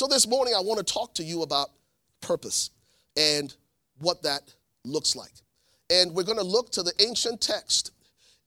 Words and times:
So 0.00 0.06
this 0.06 0.26
morning, 0.26 0.54
I 0.56 0.60
want 0.62 0.78
to 0.78 0.94
talk 0.94 1.12
to 1.16 1.22
you 1.22 1.42
about 1.42 1.68
purpose 2.22 2.70
and 3.18 3.54
what 3.98 4.22
that 4.22 4.40
looks 4.82 5.14
like. 5.14 5.34
And 5.90 6.14
we're 6.14 6.22
going 6.22 6.38
to 6.38 6.42
look 6.42 6.72
to 6.72 6.82
the 6.82 6.94
ancient 7.00 7.42
text 7.42 7.90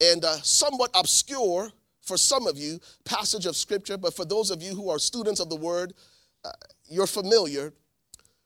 and 0.02 0.26
uh, 0.26 0.34
somewhat 0.38 0.90
obscure 0.96 1.72
for 2.02 2.18
some 2.18 2.48
of 2.48 2.58
you 2.58 2.80
passage 3.06 3.46
of 3.46 3.56
scripture, 3.56 3.98
but 3.98 4.16
for 4.16 4.26
those 4.26 4.50
of 4.50 4.64
you 4.64 4.74
who 4.74 4.90
are 4.90 4.98
students 4.98 5.40
of 5.40 5.52
the 5.52 5.56
word, 5.56 5.94
uh, 6.44 6.50
you're 6.90 7.06
familiar 7.06 7.72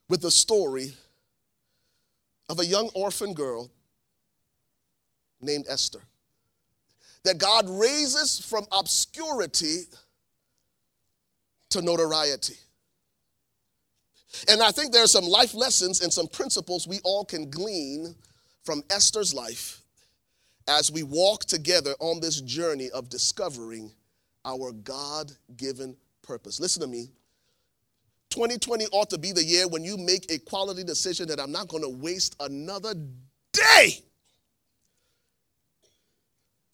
with 0.10 0.20
the 0.20 0.30
story 0.30 0.92
of 2.50 2.60
a 2.60 2.66
young 2.66 2.90
orphan 2.94 3.34
girl 3.34 3.72
named 5.40 5.64
Esther. 5.70 6.02
That 7.24 7.38
God 7.38 7.70
raises 7.70 8.38
from 8.38 8.66
obscurity 8.70 9.84
to 11.70 11.82
notoriety. 11.82 12.58
And 14.50 14.62
I 14.62 14.72
think 14.72 14.92
there 14.92 15.04
are 15.04 15.08
some 15.08 15.26
life 15.26 15.54
lessons 15.54 16.02
and 16.02 16.12
some 16.12 16.28
principles 16.28 16.88
we 16.88 17.00
all 17.04 17.26
can 17.26 17.50
glean 17.50 18.16
from 18.64 18.84
Esther's 18.90 19.34
life 19.34 19.82
as 20.68 20.92
we 20.92 21.04
walk 21.04 21.46
together 21.46 21.94
on 22.00 22.20
this 22.20 22.42
journey 22.42 22.90
of 22.92 23.10
discovering 23.10 23.92
our 24.46 24.72
God 24.72 25.32
given 25.56 25.96
purpose. 26.22 26.60
Listen 26.60 26.82
to 26.82 26.88
me. 26.88 27.10
2020 28.30 28.86
ought 28.92 29.10
to 29.10 29.18
be 29.18 29.32
the 29.32 29.44
year 29.44 29.68
when 29.68 29.84
you 29.84 29.98
make 29.98 30.30
a 30.30 30.38
quality 30.40 30.84
decision 30.84 31.28
that 31.30 31.40
I'm 31.40 31.52
not 31.52 31.70
going 31.70 31.84
to 31.84 31.90
waste 31.90 32.36
another 32.40 32.94
day 33.54 34.04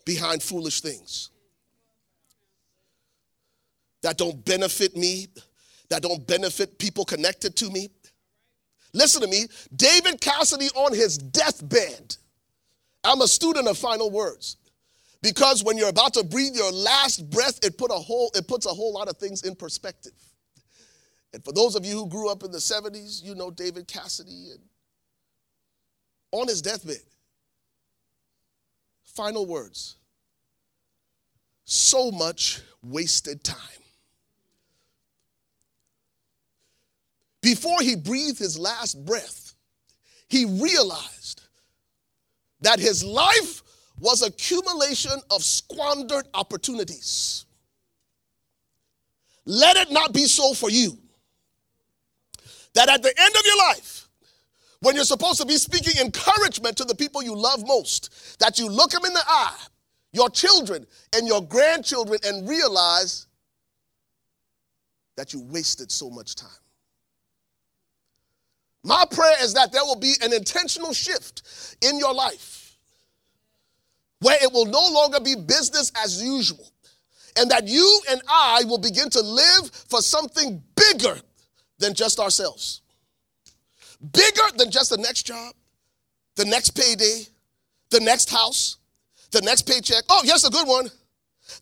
behind 0.05 0.41
foolish 0.41 0.81
things 0.81 1.29
that 4.01 4.17
don't 4.17 4.43
benefit 4.43 4.97
me, 4.97 5.27
that 5.89 6.01
don't 6.01 6.25
benefit 6.27 6.77
people 6.79 7.05
connected 7.05 7.55
to 7.57 7.69
me. 7.69 7.89
Listen 8.93 9.21
to 9.21 9.27
me. 9.27 9.47
David 9.75 10.21
Cassidy 10.21 10.67
on 10.75 10.93
his 10.93 11.17
deathbed. 11.17 12.15
I'm 13.03 13.21
a 13.21 13.27
student 13.27 13.67
of 13.67 13.77
final 13.77 14.11
words. 14.11 14.57
Because 15.21 15.63
when 15.63 15.77
you're 15.77 15.89
about 15.89 16.13
to 16.15 16.23
breathe 16.23 16.53
your 16.53 16.71
last 16.71 17.29
breath, 17.29 17.63
it, 17.63 17.77
put 17.77 17.91
a 17.91 17.95
whole, 17.95 18.29
it 18.35 18.47
puts 18.47 18.65
a 18.65 18.69
whole 18.69 18.93
lot 18.93 19.07
of 19.07 19.17
things 19.17 19.43
in 19.43 19.55
perspective. 19.55 20.11
And 21.33 21.43
for 21.43 21.53
those 21.53 21.75
of 21.75 21.85
you 21.85 21.93
who 21.93 22.07
grew 22.07 22.29
up 22.29 22.43
in 22.43 22.51
the 22.51 22.57
70s, 22.57 23.23
you 23.23 23.33
know 23.33 23.49
David 23.49 23.87
Cassidy. 23.87 24.51
And 24.51 24.59
on 26.31 26.47
his 26.47 26.61
deathbed, 26.61 26.97
final 29.03 29.45
words 29.45 29.95
so 31.65 32.11
much 32.11 32.61
wasted 32.81 33.43
time. 33.43 33.57
Before 37.43 37.81
he 37.81 37.97
breathed 37.97 38.39
his 38.39 38.57
last 38.57 39.05
breath, 39.05 39.53
he 40.29 40.45
realized 40.45 41.41
that 42.61 42.79
his 42.79 43.03
life 43.03 43.61
was 43.99 44.21
accumulation 44.21 45.11
of 45.29 45.43
squandered 45.43 46.25
opportunities. 46.33 47.45
Let 49.45 49.75
it 49.75 49.91
not 49.91 50.13
be 50.13 50.23
so 50.23 50.53
for 50.53 50.69
you. 50.69 50.97
That 52.75 52.87
at 52.87 53.03
the 53.03 53.13
end 53.15 53.35
of 53.35 53.45
your 53.45 53.57
life, 53.57 54.07
when 54.79 54.95
you're 54.95 55.03
supposed 55.03 55.41
to 55.41 55.45
be 55.45 55.57
speaking 55.57 56.01
encouragement 56.01 56.77
to 56.77 56.85
the 56.85 56.95
people 56.95 57.21
you 57.21 57.35
love 57.35 57.67
most, 57.67 58.39
that 58.39 58.57
you 58.57 58.69
look 58.69 58.91
them 58.91 59.03
in 59.03 59.13
the 59.13 59.23
eye, 59.27 59.57
your 60.13 60.29
children 60.29 60.87
and 61.13 61.27
your 61.27 61.43
grandchildren, 61.43 62.19
and 62.25 62.47
realize 62.47 63.27
that 65.17 65.33
you 65.33 65.41
wasted 65.41 65.91
so 65.91 66.09
much 66.09 66.35
time. 66.35 66.62
My 68.83 69.05
prayer 69.09 69.35
is 69.41 69.53
that 69.53 69.71
there 69.71 69.83
will 69.83 69.99
be 69.99 70.13
an 70.21 70.33
intentional 70.33 70.93
shift 70.93 71.77
in 71.81 71.97
your 71.97 72.13
life 72.13 72.77
where 74.19 74.37
it 74.41 74.51
will 74.51 74.65
no 74.65 74.87
longer 74.91 75.19
be 75.19 75.35
business 75.35 75.91
as 76.03 76.23
usual, 76.23 76.69
and 77.37 77.51
that 77.51 77.67
you 77.67 78.01
and 78.09 78.21
I 78.27 78.63
will 78.65 78.77
begin 78.77 79.09
to 79.09 79.21
live 79.21 79.69
for 79.89 80.01
something 80.01 80.63
bigger 80.75 81.19
than 81.77 81.93
just 81.93 82.19
ourselves, 82.19 82.81
bigger 84.13 84.57
than 84.57 84.71
just 84.71 84.91
the 84.91 84.97
next 84.97 85.23
job, 85.23 85.53
the 86.35 86.45
next 86.45 86.71
payday, 86.71 87.23
the 87.89 87.99
next 87.99 88.29
house, 88.29 88.77
the 89.31 89.41
next 89.41 89.63
paycheck. 89.63 90.03
Oh, 90.09 90.21
yes, 90.23 90.45
a 90.45 90.49
good 90.49 90.67
one. 90.67 90.89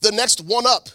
The 0.01 0.11
next 0.11 0.41
one 0.41 0.67
up. 0.67 0.89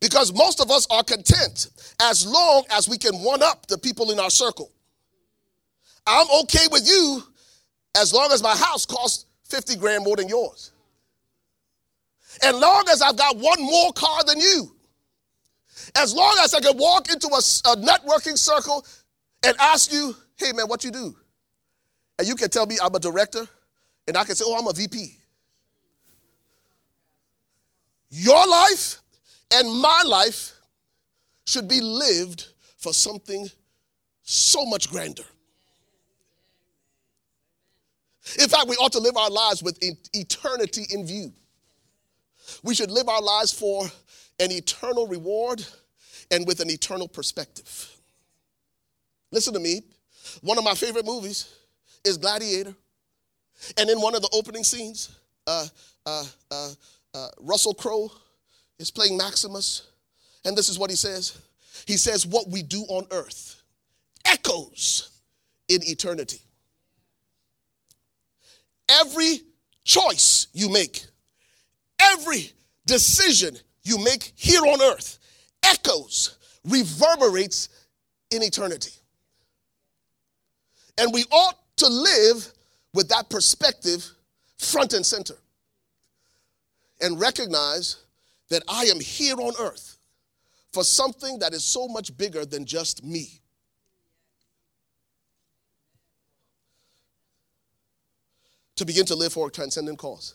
Because 0.00 0.34
most 0.34 0.60
of 0.60 0.70
us 0.70 0.86
are 0.90 1.02
content 1.02 1.68
as 2.00 2.26
long 2.26 2.64
as 2.70 2.88
we 2.88 2.98
can 2.98 3.14
one 3.22 3.42
up 3.42 3.66
the 3.68 3.78
people 3.78 4.10
in 4.10 4.18
our 4.18 4.30
circle. 4.30 4.70
I'm 6.06 6.26
okay 6.42 6.66
with 6.70 6.86
you 6.86 7.22
as 7.96 8.12
long 8.12 8.32
as 8.32 8.42
my 8.42 8.56
house 8.56 8.86
costs 8.86 9.26
50 9.44 9.76
grand 9.76 10.04
more 10.04 10.16
than 10.16 10.28
yours. 10.28 10.72
And 12.42 12.58
long 12.58 12.84
as 12.90 13.02
I've 13.02 13.16
got 13.16 13.36
one 13.36 13.62
more 13.62 13.92
car 13.92 14.24
than 14.24 14.40
you. 14.40 14.74
As 15.94 16.14
long 16.14 16.36
as 16.40 16.54
I 16.54 16.60
can 16.60 16.76
walk 16.76 17.10
into 17.12 17.28
a, 17.28 17.38
a 17.72 17.76
networking 17.76 18.38
circle 18.38 18.84
and 19.44 19.54
ask 19.60 19.92
you, 19.92 20.16
hey 20.36 20.52
man, 20.52 20.66
what 20.66 20.84
you 20.84 20.90
do? 20.90 21.14
And 22.18 22.26
you 22.26 22.34
can 22.34 22.48
tell 22.48 22.66
me 22.66 22.78
I'm 22.82 22.94
a 22.94 22.98
director, 22.98 23.46
and 24.06 24.16
I 24.16 24.24
can 24.24 24.34
say, 24.34 24.44
oh, 24.46 24.58
I'm 24.58 24.66
a 24.66 24.72
VP. 24.72 25.16
Your 28.10 28.46
life 28.46 29.00
and 29.54 29.72
my 29.80 30.02
life 30.06 30.52
should 31.46 31.68
be 31.68 31.80
lived 31.80 32.48
for 32.76 32.92
something 32.92 33.48
so 34.22 34.64
much 34.64 34.90
grander. 34.90 35.24
In 38.40 38.48
fact, 38.48 38.68
we 38.68 38.76
ought 38.76 38.92
to 38.92 39.00
live 39.00 39.16
our 39.16 39.30
lives 39.30 39.62
with 39.62 39.78
eternity 40.14 40.86
in 40.90 41.06
view. 41.06 41.32
We 42.62 42.74
should 42.74 42.90
live 42.90 43.08
our 43.08 43.22
lives 43.22 43.52
for 43.52 43.86
an 44.38 44.52
eternal 44.52 45.06
reward 45.06 45.64
and 46.30 46.46
with 46.46 46.60
an 46.60 46.70
eternal 46.70 47.08
perspective. 47.08 47.90
Listen 49.30 49.54
to 49.54 49.60
me. 49.60 49.82
One 50.40 50.58
of 50.58 50.64
my 50.64 50.74
favorite 50.74 51.04
movies 51.04 51.52
is 52.04 52.16
Gladiator. 52.16 52.74
And 53.76 53.90
in 53.90 54.00
one 54.00 54.14
of 54.14 54.22
the 54.22 54.30
opening 54.32 54.64
scenes, 54.64 55.10
uh, 55.46 55.66
uh, 56.06 56.24
uh, 56.50 56.70
uh 57.14 57.28
Russell 57.40 57.74
Crowe 57.74 58.10
is 58.78 58.90
playing 58.90 59.16
Maximus. 59.16 59.82
And 60.44 60.56
this 60.56 60.68
is 60.68 60.78
what 60.78 60.90
he 60.90 60.96
says 60.96 61.38
He 61.86 61.96
says, 61.96 62.26
What 62.26 62.48
we 62.48 62.62
do 62.62 62.82
on 62.88 63.06
earth 63.10 63.62
echoes 64.24 65.10
in 65.68 65.80
eternity. 65.84 66.40
Every 69.00 69.40
choice 69.84 70.48
you 70.52 70.68
make, 70.68 71.04
every 72.00 72.52
decision 72.86 73.56
you 73.82 73.98
make 73.98 74.32
here 74.36 74.60
on 74.62 74.82
earth 74.82 75.18
echoes, 75.62 76.38
reverberates 76.64 77.68
in 78.30 78.42
eternity. 78.42 78.92
And 80.98 81.12
we 81.12 81.24
ought 81.30 81.58
to 81.76 81.88
live 81.88 82.52
with 82.94 83.08
that 83.08 83.30
perspective 83.30 84.08
front 84.58 84.92
and 84.92 85.04
center 85.04 85.36
and 87.00 87.20
recognize 87.20 87.96
that 88.50 88.62
I 88.68 88.84
am 88.84 89.00
here 89.00 89.36
on 89.36 89.54
earth 89.58 89.96
for 90.72 90.84
something 90.84 91.38
that 91.40 91.52
is 91.52 91.64
so 91.64 91.88
much 91.88 92.16
bigger 92.16 92.44
than 92.44 92.64
just 92.64 93.04
me. 93.04 93.41
To 98.76 98.84
begin 98.84 99.06
to 99.06 99.14
live 99.14 99.32
for 99.32 99.48
a 99.48 99.50
transcendent 99.50 99.98
cause. 99.98 100.34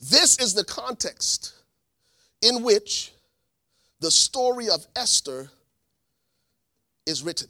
This 0.00 0.38
is 0.38 0.54
the 0.54 0.64
context 0.64 1.54
in 2.40 2.62
which 2.62 3.12
the 4.00 4.10
story 4.10 4.68
of 4.68 4.84
Esther 4.96 5.48
is 7.06 7.22
written. 7.22 7.48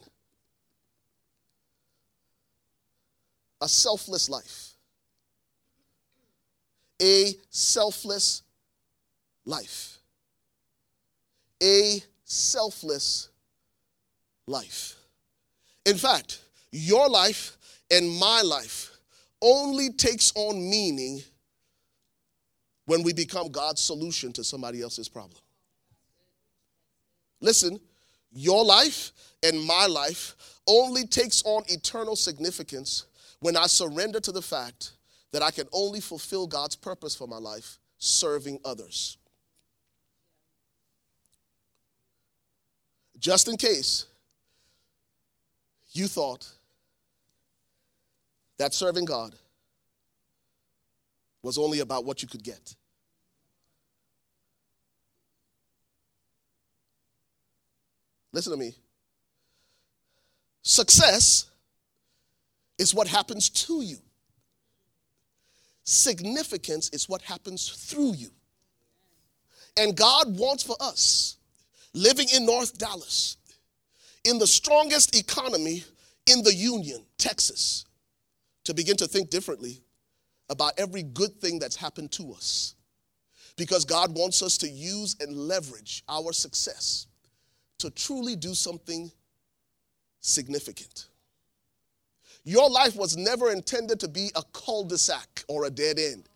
A 3.62 3.68
selfless 3.68 4.28
life. 4.28 4.74
A 7.00 7.34
selfless 7.48 8.42
life. 9.46 9.98
A 11.62 12.02
selfless 12.24 13.30
life. 14.46 14.96
In 15.86 15.96
fact, 15.96 16.40
your 16.70 17.08
life 17.08 17.56
and 17.90 18.10
my 18.18 18.42
life 18.42 18.91
only 19.42 19.90
takes 19.90 20.32
on 20.34 20.56
meaning 20.70 21.20
when 22.86 23.02
we 23.02 23.12
become 23.12 23.50
God's 23.50 23.80
solution 23.80 24.32
to 24.32 24.44
somebody 24.44 24.80
else's 24.80 25.08
problem. 25.08 25.38
Listen, 27.40 27.78
your 28.32 28.64
life 28.64 29.12
and 29.42 29.62
my 29.62 29.86
life 29.86 30.36
only 30.66 31.06
takes 31.06 31.42
on 31.44 31.64
eternal 31.68 32.16
significance 32.16 33.06
when 33.40 33.56
I 33.56 33.66
surrender 33.66 34.20
to 34.20 34.32
the 34.32 34.42
fact 34.42 34.92
that 35.32 35.42
I 35.42 35.50
can 35.50 35.66
only 35.72 36.00
fulfill 36.00 36.46
God's 36.46 36.76
purpose 36.76 37.14
for 37.14 37.26
my 37.26 37.38
life 37.38 37.78
serving 37.98 38.60
others. 38.64 39.18
just 43.22 43.48
in 43.48 43.56
case 43.56 44.06
you 45.92 46.08
thought 46.08 46.46
that 48.58 48.74
serving 48.74 49.04
God 49.04 49.34
was 51.42 51.58
only 51.58 51.80
about 51.80 52.04
what 52.04 52.22
you 52.22 52.28
could 52.28 52.42
get. 52.42 52.74
Listen 58.32 58.52
to 58.52 58.58
me. 58.58 58.74
Success 60.62 61.46
is 62.78 62.94
what 62.94 63.08
happens 63.08 63.50
to 63.50 63.82
you. 63.82 63.98
Significance 65.84 66.88
is 66.90 67.08
what 67.08 67.20
happens 67.22 67.68
through 67.68 68.14
you. 68.14 68.30
And 69.76 69.96
God 69.96 70.38
wants 70.38 70.62
for 70.62 70.76
us, 70.80 71.36
living 71.92 72.28
in 72.34 72.46
North 72.46 72.78
Dallas, 72.78 73.36
in 74.24 74.38
the 74.38 74.46
strongest 74.46 75.18
economy 75.18 75.84
in 76.26 76.42
the 76.42 76.54
Union, 76.54 77.04
Texas, 77.18 77.84
to 78.64 78.74
begin 78.74 78.96
to 78.96 79.06
think 79.06 79.30
differently 79.30 79.82
about 80.48 80.72
every 80.78 81.02
good 81.02 81.40
thing 81.40 81.58
that's 81.58 81.76
happened 81.76 82.12
to 82.12 82.32
us. 82.32 82.74
Because 83.56 83.84
God 83.84 84.14
wants 84.14 84.42
us 84.42 84.56
to 84.58 84.68
use 84.68 85.16
and 85.20 85.36
leverage 85.36 86.04
our 86.08 86.32
success 86.32 87.06
to 87.78 87.90
truly 87.90 88.36
do 88.36 88.54
something 88.54 89.10
significant. 90.20 91.08
Your 92.44 92.68
life 92.70 92.96
was 92.96 93.16
never 93.16 93.50
intended 93.50 94.00
to 94.00 94.08
be 94.08 94.30
a 94.34 94.42
cul 94.52 94.84
de 94.84 94.98
sac 94.98 95.44
or 95.48 95.64
a 95.64 95.70
dead 95.70 95.98
end. 95.98 96.28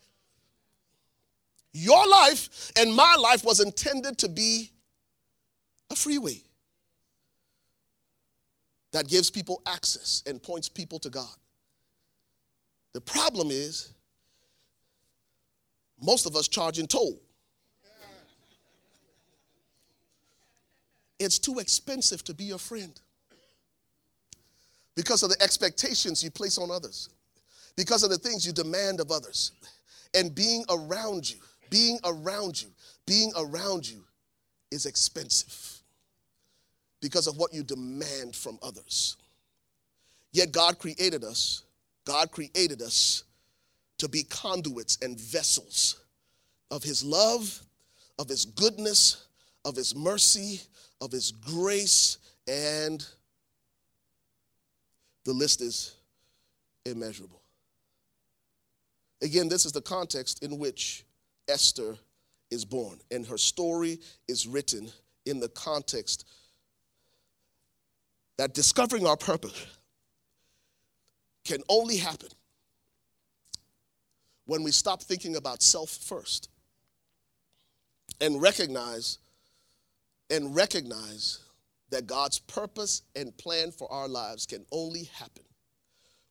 Your 1.73 2.07
life 2.07 2.73
and 2.79 2.95
my 2.95 3.17
life 3.19 3.45
was 3.45 3.61
intended 3.61 4.19
to 4.19 4.29
be 4.29 4.71
a 5.91 5.97
freeway 5.97 6.43
that 8.93 9.09
gives 9.09 9.31
people 9.31 9.63
access 9.67 10.23
and 10.27 10.43
points 10.43 10.69
people 10.69 10.99
to 11.01 11.11
God. 11.11 11.35
The 12.97 13.03
problem 13.03 13.49
is, 13.51 13.93
most 16.01 16.25
of 16.25 16.35
us 16.35 16.49
charge 16.49 16.79
in 16.79 16.87
toll. 16.87 17.21
It's 21.19 21.39
too 21.39 21.59
expensive 21.59 22.25
to 22.25 22.33
be 22.33 22.45
your 22.45 22.57
friend 22.57 22.99
because 24.95 25.23
of 25.23 25.29
the 25.29 25.37
expectations 25.43 26.25
you 26.25 26.31
place 26.31 26.57
on 26.57 26.71
others, 26.71 27.11
because 27.77 28.03
of 28.03 28.09
the 28.09 28.17
things 28.17 28.47
you 28.47 28.55
demand 28.55 29.01
of 29.01 29.11
others. 29.11 29.53
And 30.15 30.35
being 30.35 30.65
around 30.71 31.31
you, 31.31 31.37
being 31.69 31.99
around 32.03 32.63
you, 32.63 32.69
being 33.07 33.31
around 33.37 33.87
you 33.87 34.05
is 34.71 34.87
expensive 34.87 35.83
because 37.03 37.27
of 37.27 37.37
what 37.37 37.53
you 37.53 37.63
demand 37.63 38.35
from 38.35 38.59
others. 38.63 39.19
Yet 40.33 40.51
God 40.51 40.79
created 40.79 41.25
us, 41.25 41.63
God 42.07 42.31
created 42.31 42.81
us 42.81 43.25
to 43.99 44.09
be 44.09 44.23
conduits 44.23 44.97
and 45.03 45.21
vessels 45.21 46.01
of 46.71 46.83
His 46.83 47.05
love, 47.05 47.61
of 48.19 48.29
His 48.29 48.47
goodness, 48.47 49.27
of 49.65 49.77
His 49.77 49.95
mercy, 49.95 50.61
of 51.01 51.13
His 51.13 51.33
grace, 51.33 52.19
and 52.49 53.07
the 55.25 55.33
list 55.33 55.61
is 55.61 55.97
immeasurable. 56.87 57.43
Again, 59.21 59.49
this 59.49 59.67
is 59.67 59.73
the 59.73 59.83
context 59.83 60.45
in 60.45 60.59
which 60.59 61.05
Esther 61.49 61.97
is 62.51 62.65
born, 62.65 62.99
and 63.11 63.27
her 63.27 63.39
story 63.39 63.99
is 64.29 64.47
written 64.47 64.89
in 65.25 65.41
the 65.41 65.49
context 65.49 66.25
that 68.39 68.55
discovering 68.55 69.07
our 69.07 69.17
purpose 69.17 69.67
can 71.47 71.63
only 71.69 71.97
happen 71.97 72.29
when 74.45 74.63
we 74.63 74.71
stop 74.71 75.03
thinking 75.03 75.37
about 75.37 75.63
self 75.63 75.91
first 75.91 76.49
and 78.21 78.41
recognize 78.41 79.19
and 80.31 80.55
recognize 80.55 81.41
that 81.91 82.07
God's 82.07 82.41
purpose 82.41 83.03
and 83.15 83.37
plan 83.37 83.71
for 83.71 83.91
our 83.93 84.09
lives 84.09 84.47
can 84.47 84.65
only 84.73 85.05
happen 85.05 85.45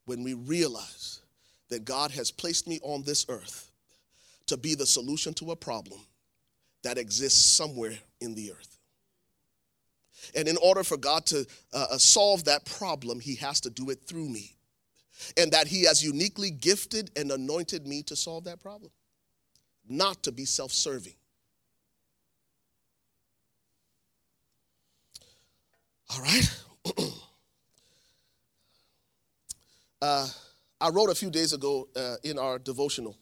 when 0.05 0.23
we 0.23 0.33
realize 0.33 1.21
that 1.69 1.85
God 1.85 2.11
has 2.11 2.31
placed 2.31 2.67
me 2.67 2.79
on 2.83 3.03
this 3.03 3.25
earth 3.29 3.71
to 4.47 4.57
be 4.57 4.75
the 4.75 4.85
solution 4.85 5.33
to 5.35 5.51
a 5.51 5.55
problem 5.55 5.99
that 6.83 6.97
exists 6.97 7.43
somewhere 7.43 7.97
in 8.21 8.35
the 8.35 8.51
earth. 8.51 8.77
And 10.35 10.47
in 10.47 10.57
order 10.57 10.83
for 10.83 10.97
God 10.97 11.25
to 11.27 11.45
uh, 11.73 11.87
uh 11.91 11.97
solve 11.97 12.45
that 12.45 12.65
problem, 12.65 13.19
He 13.19 13.35
has 13.35 13.61
to 13.61 13.69
do 13.69 13.89
it 13.89 13.99
through 14.05 14.29
me. 14.29 14.54
And 15.37 15.51
that 15.51 15.67
He 15.67 15.83
has 15.85 16.03
uniquely 16.03 16.51
gifted 16.51 17.11
and 17.15 17.31
anointed 17.31 17.87
me 17.87 18.03
to 18.03 18.15
solve 18.15 18.45
that 18.45 18.59
problem, 18.59 18.91
not 19.87 20.23
to 20.23 20.31
be 20.31 20.45
self 20.45 20.71
serving. 20.71 21.15
All 26.11 26.21
right. 26.21 26.63
uh, 30.01 30.27
I 30.79 30.89
wrote 30.89 31.09
a 31.09 31.15
few 31.15 31.29
days 31.29 31.53
ago 31.53 31.87
uh, 31.95 32.15
in 32.23 32.37
our 32.37 32.59
devotional 32.59 33.17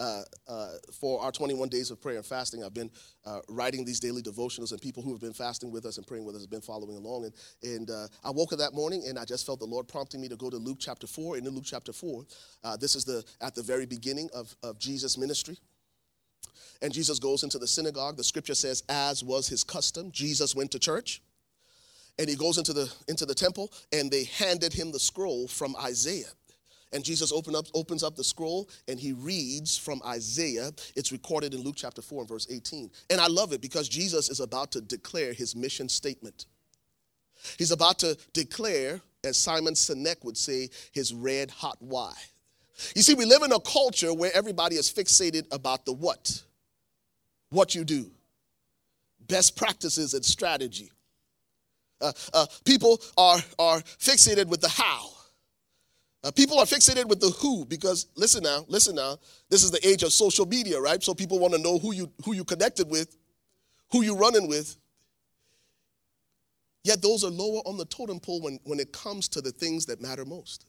uh, 0.00 0.22
uh, 0.48 0.70
for 0.92 1.22
our 1.22 1.32
21 1.32 1.68
days 1.68 1.90
of 1.90 2.00
prayer 2.00 2.16
and 2.16 2.26
fasting. 2.26 2.64
I've 2.64 2.74
been 2.74 2.90
uh, 3.24 3.40
writing 3.48 3.84
these 3.84 4.00
daily 4.00 4.22
devotionals, 4.22 4.72
and 4.72 4.80
people 4.80 5.02
who 5.02 5.12
have 5.12 5.20
been 5.20 5.32
fasting 5.32 5.70
with 5.70 5.86
us 5.86 5.98
and 5.98 6.06
praying 6.06 6.24
with 6.24 6.34
us 6.34 6.42
have 6.42 6.50
been 6.50 6.60
following 6.60 6.96
along. 6.96 7.24
And, 7.24 7.34
and 7.62 7.90
uh, 7.90 8.08
I 8.24 8.30
woke 8.30 8.52
up 8.52 8.58
that 8.58 8.74
morning, 8.74 9.04
and 9.06 9.18
I 9.18 9.24
just 9.24 9.46
felt 9.46 9.60
the 9.60 9.66
Lord 9.66 9.88
prompting 9.88 10.20
me 10.20 10.28
to 10.28 10.36
go 10.36 10.50
to 10.50 10.56
Luke 10.56 10.78
chapter 10.80 11.06
4. 11.06 11.36
And 11.36 11.46
in 11.46 11.54
Luke 11.54 11.64
chapter 11.66 11.92
4, 11.92 12.24
uh, 12.64 12.76
this 12.76 12.96
is 12.96 13.04
the 13.04 13.24
at 13.40 13.54
the 13.54 13.62
very 13.62 13.86
beginning 13.86 14.28
of, 14.34 14.54
of 14.62 14.78
Jesus' 14.78 15.16
ministry. 15.16 15.58
And 16.82 16.92
Jesus 16.92 17.18
goes 17.18 17.44
into 17.44 17.58
the 17.58 17.66
synagogue. 17.66 18.16
The 18.16 18.24
scripture 18.24 18.54
says, 18.54 18.82
as 18.88 19.22
was 19.22 19.48
his 19.48 19.64
custom, 19.64 20.10
Jesus 20.10 20.54
went 20.54 20.70
to 20.72 20.78
church 20.78 21.22
and 22.18 22.28
he 22.28 22.36
goes 22.36 22.58
into 22.58 22.72
the 22.72 22.92
into 23.08 23.26
the 23.26 23.34
temple 23.34 23.72
and 23.92 24.10
they 24.10 24.24
handed 24.24 24.72
him 24.72 24.92
the 24.92 25.00
scroll 25.00 25.48
from 25.48 25.74
isaiah 25.76 26.30
and 26.94 27.04
jesus 27.04 27.32
open 27.32 27.54
up, 27.54 27.66
opens 27.74 28.02
up 28.02 28.16
the 28.16 28.24
scroll 28.24 28.68
and 28.88 28.98
he 28.98 29.12
reads 29.12 29.76
from 29.76 30.00
isaiah. 30.06 30.70
It's 30.96 31.12
recorded 31.12 31.52
in 31.54 31.60
luke 31.60 31.76
chapter 31.76 32.00
4 32.00 32.22
and 32.22 32.28
verse 32.28 32.46
18 32.50 32.90
and 33.10 33.20
i 33.20 33.26
love 33.26 33.52
it 33.52 33.60
because 33.60 33.88
jesus 33.88 34.30
is 34.30 34.40
about 34.40 34.72
to 34.72 34.80
declare 34.80 35.32
his 35.32 35.54
mission 35.54 35.88
statement. 35.88 36.46
He's 37.58 37.72
about 37.72 37.98
to 37.98 38.16
declare 38.32 39.00
as 39.24 39.36
simon 39.36 39.74
sinek 39.74 40.24
would 40.24 40.36
say 40.36 40.70
his 40.92 41.12
red 41.12 41.50
hot 41.50 41.76
why. 41.80 42.12
You 42.94 43.02
see 43.02 43.14
we 43.14 43.24
live 43.24 43.42
in 43.42 43.52
a 43.52 43.60
culture 43.60 44.12
where 44.14 44.30
everybody 44.34 44.76
is 44.76 44.90
fixated 44.90 45.44
about 45.52 45.84
the 45.84 45.92
what 45.92 46.42
what 47.50 47.74
you 47.74 47.84
do 47.84 48.10
best 49.26 49.56
practices 49.56 50.14
and 50.14 50.24
strategy. 50.24 50.90
Uh, 52.00 52.12
uh, 52.32 52.46
people 52.64 53.00
are, 53.16 53.38
are 53.58 53.80
fixated 53.80 54.46
with 54.46 54.60
the 54.60 54.68
how. 54.68 55.10
Uh, 56.24 56.30
people 56.30 56.58
are 56.58 56.64
fixated 56.64 57.06
with 57.06 57.20
the 57.20 57.28
who 57.40 57.66
because 57.66 58.06
listen 58.16 58.42
now, 58.42 58.64
listen 58.66 58.94
now. 58.94 59.18
This 59.50 59.62
is 59.62 59.70
the 59.70 59.86
age 59.86 60.02
of 60.02 60.12
social 60.12 60.46
media, 60.46 60.80
right? 60.80 61.02
So 61.02 61.12
people 61.12 61.38
want 61.38 61.52
to 61.52 61.60
know 61.60 61.78
who 61.78 61.92
you 61.92 62.10
who 62.24 62.34
you 62.34 62.44
connected 62.44 62.88
with, 62.88 63.14
who 63.92 64.02
you 64.02 64.16
running 64.16 64.48
with. 64.48 64.76
Yet 66.82 67.02
those 67.02 67.24
are 67.24 67.30
lower 67.30 67.60
on 67.66 67.76
the 67.76 67.84
totem 67.84 68.20
pole 68.20 68.40
when, 68.40 68.58
when 68.64 68.80
it 68.80 68.92
comes 68.92 69.28
to 69.28 69.42
the 69.42 69.50
things 69.50 69.86
that 69.86 70.00
matter 70.00 70.24
most. 70.24 70.66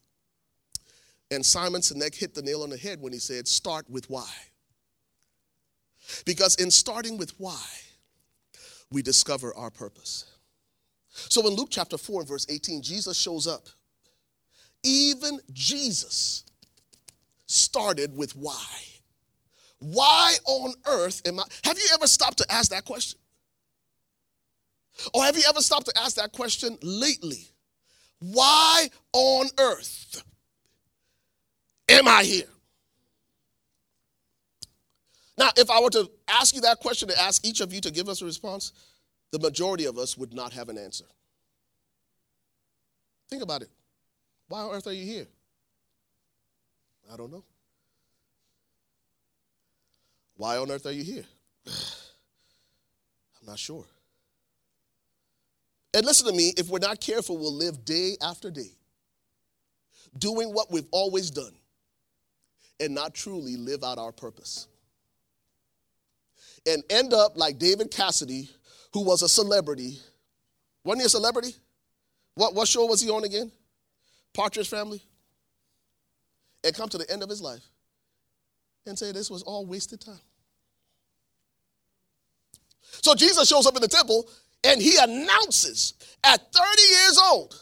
And 1.32 1.46
Simon 1.46 1.82
Sinek 1.82 2.16
hit 2.16 2.34
the 2.34 2.42
nail 2.42 2.64
on 2.64 2.70
the 2.70 2.78
head 2.78 3.02
when 3.02 3.12
he 3.12 3.20
said, 3.20 3.48
start 3.48 3.90
with 3.90 4.10
why. 4.10 4.30
Because 6.26 6.56
in 6.56 6.72
starting 6.72 7.18
with 7.18 7.34
why, 7.38 7.66
we 8.92 9.02
discover 9.02 9.54
our 9.56 9.72
purpose. 9.72 10.26
So 11.10 11.46
in 11.48 11.56
Luke 11.56 11.70
chapter 11.72 11.98
4 11.98 12.22
and 12.22 12.30
verse 12.30 12.46
18, 12.50 12.82
Jesus 12.82 13.18
shows 13.18 13.48
up. 13.48 13.68
Even 14.86 15.40
Jesus 15.52 16.44
started 17.48 18.16
with 18.16 18.36
why. 18.36 18.64
Why 19.80 20.36
on 20.46 20.74
earth 20.86 21.24
am 21.28 21.40
I? 21.40 21.44
Have 21.64 21.78
you 21.78 21.86
ever 21.94 22.06
stopped 22.06 22.38
to 22.38 22.46
ask 22.52 22.70
that 22.70 22.86
question? 22.86 23.20
Or 25.14 25.24
have 25.24 25.36
you 25.36 25.44
ever 25.50 25.62
stopped 25.62 25.88
to 25.88 26.00
ask 26.00 26.16
that 26.18 26.32
question 26.32 26.78
lately? 26.84 27.50
Why 28.20 28.90
on 29.12 29.48
earth 29.60 30.24
am 31.90 32.08
I 32.08 32.24
here? 32.24 32.48
Now, 35.38 35.50
if 35.58 35.70
I 35.70 35.82
were 35.82 35.90
to 35.90 36.10
ask 36.28 36.54
you 36.54 36.62
that 36.62 36.80
question, 36.80 37.10
to 37.10 37.20
ask 37.20 37.46
each 37.46 37.60
of 37.60 37.74
you 37.74 37.82
to 37.82 37.92
give 37.92 38.08
us 38.08 38.22
a 38.22 38.26
response, 38.26 38.72
the 39.32 39.40
majority 39.40 39.86
of 39.86 39.98
us 39.98 40.16
would 40.16 40.34
not 40.34 40.54
have 40.54 40.70
an 40.70 40.78
answer. 40.78 41.06
Think 43.30 43.42
about 43.42 43.64
it. 43.64 43.70
Why 44.56 44.62
on 44.62 44.72
earth 44.74 44.88
are 44.88 44.94
you 44.94 45.04
here? 45.04 45.28
I 47.12 47.18
don't 47.18 47.30
know. 47.30 47.44
Why 50.38 50.56
on 50.56 50.72
earth 50.72 50.86
are 50.86 50.94
you 50.94 51.04
here? 51.04 51.26
I'm 51.68 53.48
not 53.48 53.60
sure. 53.60 53.84
And 55.94 56.06
listen 56.06 56.26
to 56.28 56.34
me, 56.34 56.54
if 56.56 56.70
we're 56.70 56.80
not 56.80 57.02
careful, 57.02 57.38
we'll 57.38 57.54
live 57.54 57.84
day 57.84 58.16
after 58.22 58.50
day 58.50 58.72
doing 60.18 60.54
what 60.54 60.72
we've 60.72 60.88
always 60.92 61.32
done 61.32 61.52
and 62.80 62.96
not 62.96 63.14
truly 63.14 63.58
live 63.58 63.84
out 63.84 63.98
our 63.98 64.14
purpose. 64.14 64.70
And 66.66 66.82
end 66.90 67.14
up 67.14 67.36
like 67.36 67.60
David 67.60 67.92
Cassidy, 67.92 68.50
who 68.94 69.04
was 69.04 69.22
a 69.22 69.28
celebrity. 69.28 70.00
Wasn't 70.86 71.02
he 71.02 71.08
a 71.08 71.10
celebrity? 71.10 71.54
What, 72.36 72.56
what 72.56 72.70
show 72.70 72.86
was 72.86 73.02
he 73.02 73.10
on 73.10 73.26
again? 73.26 73.52
Partridge 74.36 74.70
Family? 74.70 75.02
And 76.64 76.76
come 76.76 76.90
to 76.90 76.98
the 76.98 77.10
end 77.12 77.24
of 77.24 77.30
his 77.30 77.42
life 77.42 77.64
and 78.86 78.98
say 78.98 79.12
this 79.12 79.30
was 79.30 79.44
all 79.44 79.66
wasted 79.66 80.02
time. 80.02 80.20
So 83.02 83.14
Jesus 83.16 83.48
shows 83.48 83.68
up 83.68 83.76
in 83.76 83.82
the 83.82 83.88
temple 83.88 84.28
and 84.64 84.82
he 84.82 84.98
announces 85.00 85.94
at 86.24 86.52
30 86.52 86.82
years 86.82 87.20
old, 87.24 87.62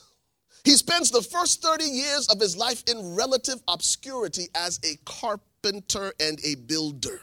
he 0.64 0.72
spends 0.72 1.12
the 1.12 1.22
first 1.22 1.62
30 1.62 1.84
years 1.84 2.28
of 2.30 2.40
his 2.40 2.56
life 2.56 2.84
in 2.88 3.16
relative 3.16 3.62
obscurity 3.68 4.48
as 4.56 4.80
a 4.86 4.98
carpenter 5.06 6.14
and 6.20 6.40
a 6.46 6.56
builder. 6.56 7.20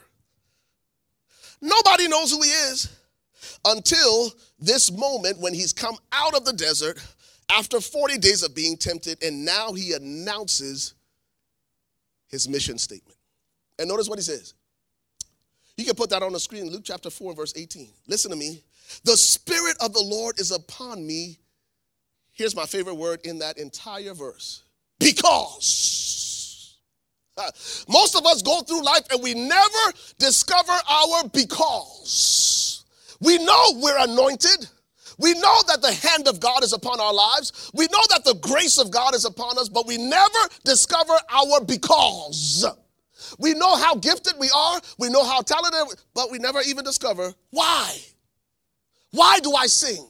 Nobody 1.63 2.09
knows 2.09 2.31
who 2.31 2.43
he 2.43 2.51
is 2.51 2.95
until 3.65 4.31
this 4.59 4.91
moment 4.93 5.39
when 5.41 5.55
he's 5.55 5.73
come 5.73 5.97
out 6.13 6.35
of 6.35 6.45
the 6.45 6.53
desert 6.53 6.99
after 7.51 7.81
40 7.81 8.19
days 8.19 8.43
of 8.43 8.55
being 8.55 8.77
tempted, 8.77 9.23
and 9.23 9.45
now 9.45 9.73
he 9.73 9.93
announces 9.93 10.95
his 12.29 12.49
mission 12.49 12.79
statement. 12.79 13.17
And 13.79 13.89
notice 13.89 14.09
what 14.09 14.19
he 14.19 14.23
says. 14.23 14.55
You 15.77 15.85
can 15.85 15.95
put 15.95 16.11
that 16.11 16.23
on 16.23 16.33
the 16.33 16.41
screen, 16.41 16.71
Luke 16.71 16.83
chapter 16.85 17.11
4, 17.11 17.35
verse 17.35 17.55
18. 17.57 17.89
Listen 18.07 18.31
to 18.31 18.37
me. 18.37 18.63
The 19.05 19.17
Spirit 19.17 19.77
of 19.81 19.93
the 19.93 20.03
Lord 20.03 20.39
is 20.39 20.51
upon 20.51 21.07
me 21.07 21.39
Here's 22.41 22.57
my 22.57 22.65
favorite 22.65 22.95
word 22.95 23.21
in 23.25 23.41
that 23.41 23.59
entire 23.59 24.15
verse 24.15 24.63
because. 24.99 26.79
Uh, 27.37 27.51
most 27.87 28.17
of 28.17 28.25
us 28.25 28.41
go 28.41 28.63
through 28.63 28.83
life 28.83 29.03
and 29.11 29.23
we 29.23 29.35
never 29.35 29.93
discover 30.19 30.73
our 30.73 31.29
because. 31.35 32.85
We 33.21 33.37
know 33.45 33.63
we're 33.75 33.99
anointed. 33.99 34.67
We 35.21 35.35
know 35.35 35.57
that 35.69 35.83
the 35.83 35.93
hand 35.93 36.29
of 36.29 36.41
God 36.41 36.65
is 36.65 36.73
upon 36.73 36.99
our 36.99 37.13
lives. 37.13 37.71
We 37.75 37.87
know 37.93 38.03
that 38.11 38.25
the 38.25 38.35
grace 38.35 38.79
of 38.79 38.91
God 38.91 39.15
is 39.15 39.27
upon 39.27 39.59
us, 39.59 39.69
but 39.69 39.87
we 39.87 39.99
never 39.99 40.39
discover 40.65 41.13
our 41.31 41.63
because. 41.65 42.67
We 43.39 43.55
know 43.55 43.77
how 43.77 43.97
gifted 43.97 44.35
we 44.39 44.51
are, 44.55 44.81
we 44.99 45.11
know 45.11 45.23
how 45.23 45.43
talented, 45.43 45.99
but 46.15 46.31
we 46.31 46.39
never 46.39 46.61
even 46.63 46.85
discover 46.85 47.35
why. 47.51 47.97
Why 49.13 49.39
do 49.41 49.53
I 49.55 49.67
sing? 49.67 50.09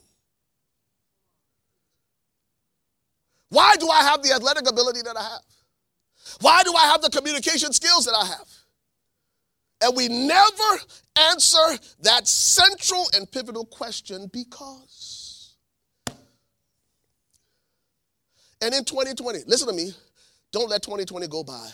Why 3.48 3.74
do 3.80 3.88
I 3.88 4.02
have 4.02 4.22
the 4.22 4.32
athletic 4.32 4.68
ability 4.70 5.02
that 5.02 5.16
I 5.16 5.22
have? 5.22 5.42
Why 6.40 6.62
do 6.62 6.72
I 6.74 6.86
have 6.86 7.02
the 7.02 7.10
communication 7.10 7.72
skills 7.72 8.04
that 8.04 8.14
I 8.14 8.26
have? 8.26 8.48
And 9.82 9.96
we 9.96 10.08
never 10.08 10.80
answer 11.16 11.78
that 12.02 12.28
central 12.28 13.06
and 13.14 13.30
pivotal 13.30 13.64
question 13.64 14.28
because. 14.32 15.54
And 18.62 18.74
in 18.74 18.84
2020, 18.84 19.40
listen 19.46 19.68
to 19.68 19.74
me, 19.74 19.92
don't 20.52 20.68
let 20.68 20.82
2020 20.82 21.26
go 21.28 21.42
by 21.42 21.68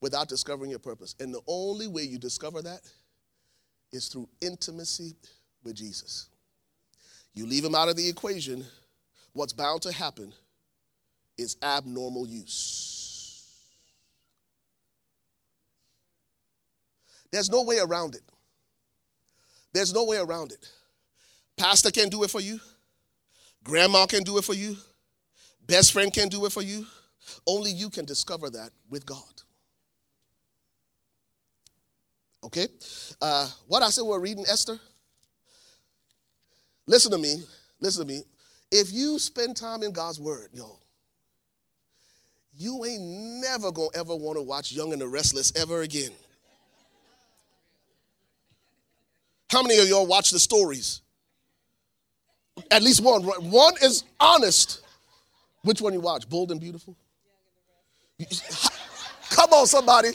without 0.00 0.28
discovering 0.28 0.70
your 0.70 0.78
purpose. 0.78 1.14
And 1.20 1.32
the 1.32 1.40
only 1.46 1.86
way 1.86 2.02
you 2.02 2.18
discover 2.18 2.60
that 2.62 2.80
is 3.92 4.08
through 4.08 4.28
intimacy 4.40 5.14
with 5.64 5.74
Jesus. 5.74 6.28
You 7.34 7.46
leave 7.46 7.64
him 7.64 7.74
out 7.74 7.88
of 7.88 7.96
the 7.96 8.08
equation, 8.08 8.64
what's 9.32 9.52
bound 9.52 9.82
to 9.82 9.92
happen 9.92 10.32
is 11.38 11.56
abnormal 11.62 12.26
use. 12.26 12.97
There's 17.30 17.50
no 17.50 17.62
way 17.62 17.78
around 17.78 18.14
it. 18.14 18.22
There's 19.72 19.92
no 19.92 20.04
way 20.04 20.16
around 20.16 20.52
it. 20.52 20.68
Pastor 21.56 21.90
can't 21.90 22.10
do 22.10 22.22
it 22.22 22.30
for 22.30 22.40
you. 22.40 22.58
Grandma 23.64 24.06
can 24.06 24.22
do 24.22 24.38
it 24.38 24.44
for 24.44 24.54
you. 24.54 24.76
Best 25.66 25.92
friend 25.92 26.12
can 26.12 26.28
do 26.28 26.46
it 26.46 26.52
for 26.52 26.62
you. 26.62 26.86
Only 27.46 27.70
you 27.70 27.90
can 27.90 28.04
discover 28.04 28.48
that 28.50 28.70
with 28.88 29.04
God. 29.04 29.22
Okay? 32.42 32.68
Uh, 33.20 33.48
what 33.66 33.82
I 33.82 33.90
said 33.90 34.04
we're 34.04 34.20
reading 34.20 34.44
Esther. 34.48 34.78
Listen 36.86 37.12
to 37.12 37.18
me. 37.18 37.42
Listen 37.80 38.06
to 38.06 38.12
me. 38.12 38.22
If 38.70 38.92
you 38.92 39.18
spend 39.18 39.56
time 39.56 39.82
in 39.82 39.92
God's 39.92 40.20
word, 40.20 40.48
yo, 40.52 40.78
you 42.54 42.84
ain't 42.84 43.02
never 43.42 43.70
gonna 43.70 43.88
ever 43.94 44.16
want 44.16 44.36
to 44.38 44.42
watch 44.42 44.72
Young 44.72 44.92
and 44.92 45.00
the 45.00 45.08
Restless 45.08 45.52
ever 45.56 45.82
again. 45.82 46.10
How 49.50 49.62
many 49.62 49.78
of 49.78 49.88
y'all 49.88 50.06
watch 50.06 50.30
the 50.30 50.38
stories? 50.38 51.00
At 52.70 52.82
least 52.82 53.02
one. 53.02 53.22
One 53.22 53.74
is 53.82 54.04
honest. 54.20 54.82
Which 55.62 55.80
one 55.80 55.92
you 55.92 56.00
watch? 56.00 56.28
Bold 56.28 56.50
and 56.50 56.60
Beautiful? 56.60 56.96
Come 59.30 59.50
on, 59.52 59.66
somebody. 59.66 60.10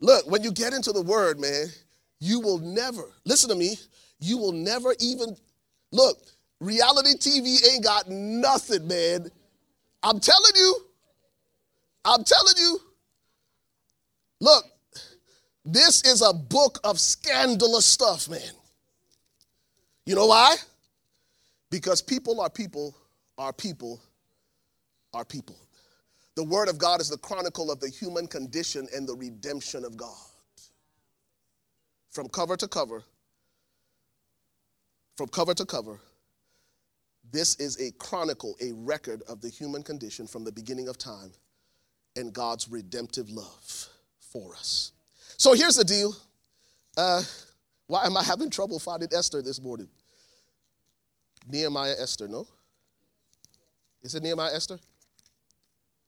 Look, 0.00 0.30
when 0.30 0.42
you 0.42 0.52
get 0.52 0.74
into 0.74 0.92
the 0.92 1.02
word, 1.02 1.40
man, 1.40 1.66
you 2.20 2.40
will 2.40 2.58
never, 2.58 3.04
listen 3.24 3.48
to 3.48 3.54
me, 3.54 3.76
you 4.20 4.36
will 4.36 4.52
never 4.52 4.94
even, 5.00 5.36
look, 5.92 6.18
Reality 6.60 7.14
TV 7.14 7.72
ain't 7.72 7.84
got 7.84 8.08
nothing, 8.08 8.86
man. 8.86 9.28
I'm 10.02 10.20
telling 10.20 10.52
you. 10.56 10.76
I'm 12.04 12.22
telling 12.24 12.54
you. 12.58 12.78
Look, 14.40 14.64
this 15.64 16.02
is 16.02 16.22
a 16.22 16.32
book 16.32 16.78
of 16.84 17.00
scandalous 17.00 17.86
stuff, 17.86 18.28
man. 18.28 18.40
You 20.06 20.14
know 20.14 20.26
why? 20.26 20.56
Because 21.70 22.02
people 22.02 22.40
are 22.40 22.50
people, 22.50 22.94
are 23.38 23.52
people, 23.52 24.00
are 25.12 25.24
people. 25.24 25.56
The 26.36 26.44
Word 26.44 26.68
of 26.68 26.78
God 26.78 27.00
is 27.00 27.08
the 27.08 27.18
chronicle 27.18 27.70
of 27.70 27.80
the 27.80 27.88
human 27.88 28.26
condition 28.26 28.88
and 28.94 29.08
the 29.08 29.14
redemption 29.14 29.84
of 29.84 29.96
God. 29.96 30.14
From 32.10 32.28
cover 32.28 32.56
to 32.56 32.68
cover, 32.68 33.02
from 35.16 35.28
cover 35.28 35.54
to 35.54 35.64
cover, 35.64 36.00
this 37.32 37.56
is 37.56 37.80
a 37.80 37.90
chronicle, 37.92 38.54
a 38.60 38.72
record 38.72 39.22
of 39.28 39.40
the 39.40 39.48
human 39.48 39.82
condition 39.82 40.26
from 40.26 40.44
the 40.44 40.52
beginning 40.52 40.88
of 40.88 40.98
time 40.98 41.32
and 42.16 42.32
God's 42.32 42.68
redemptive 42.68 43.30
love 43.30 43.88
for 44.20 44.54
us. 44.54 44.92
So 45.36 45.52
here's 45.54 45.76
the 45.76 45.84
deal. 45.84 46.14
Uh, 46.96 47.22
why 47.86 48.06
am 48.06 48.16
I 48.16 48.22
having 48.22 48.50
trouble 48.50 48.78
finding 48.78 49.08
Esther 49.12 49.42
this 49.42 49.60
morning? 49.60 49.88
Nehemiah 51.48 51.94
Esther, 51.98 52.28
no? 52.28 52.46
Is 54.02 54.14
it 54.14 54.22
Nehemiah 54.22 54.54
Esther? 54.54 54.78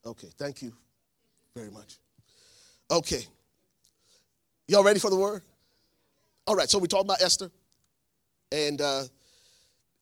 Okay, 0.04 0.28
thank 0.38 0.62
you 0.62 0.72
very 1.54 1.70
much. 1.70 1.96
Okay. 2.90 3.26
Y'all 4.68 4.84
ready 4.84 5.00
for 5.00 5.10
the 5.10 5.16
word? 5.16 5.42
All 6.46 6.54
right, 6.54 6.68
so 6.68 6.78
we 6.78 6.88
talked 6.88 7.04
about 7.04 7.20
Esther. 7.20 7.50
And 8.52 8.80
uh, 8.80 9.04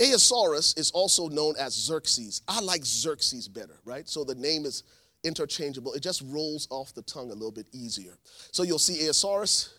Ahasuerus 0.01 0.75
is 0.77 0.91
also 0.91 1.29
known 1.29 1.55
as 1.59 1.73
Xerxes. 1.73 2.43
I 2.47 2.61
like 2.61 2.85
Xerxes 2.85 3.49
better, 3.49 3.79
right? 3.85 4.09
So 4.09 4.25
the 4.25 4.35
name 4.35 4.67
is 4.67 4.83
interchangeable. 5.25 5.95
It 5.95 6.03
just 6.03 6.23
rolls 6.27 6.69
off 6.71 6.95
the 6.95 7.03
tongue 7.03 7.31
a 7.31 7.35
little 7.35 7.51
bit 7.51 7.67
easier. 7.73 8.19
So 8.53 8.63
you'll 8.63 8.79
see 8.79 9.03
Ahasuerus 9.05 9.79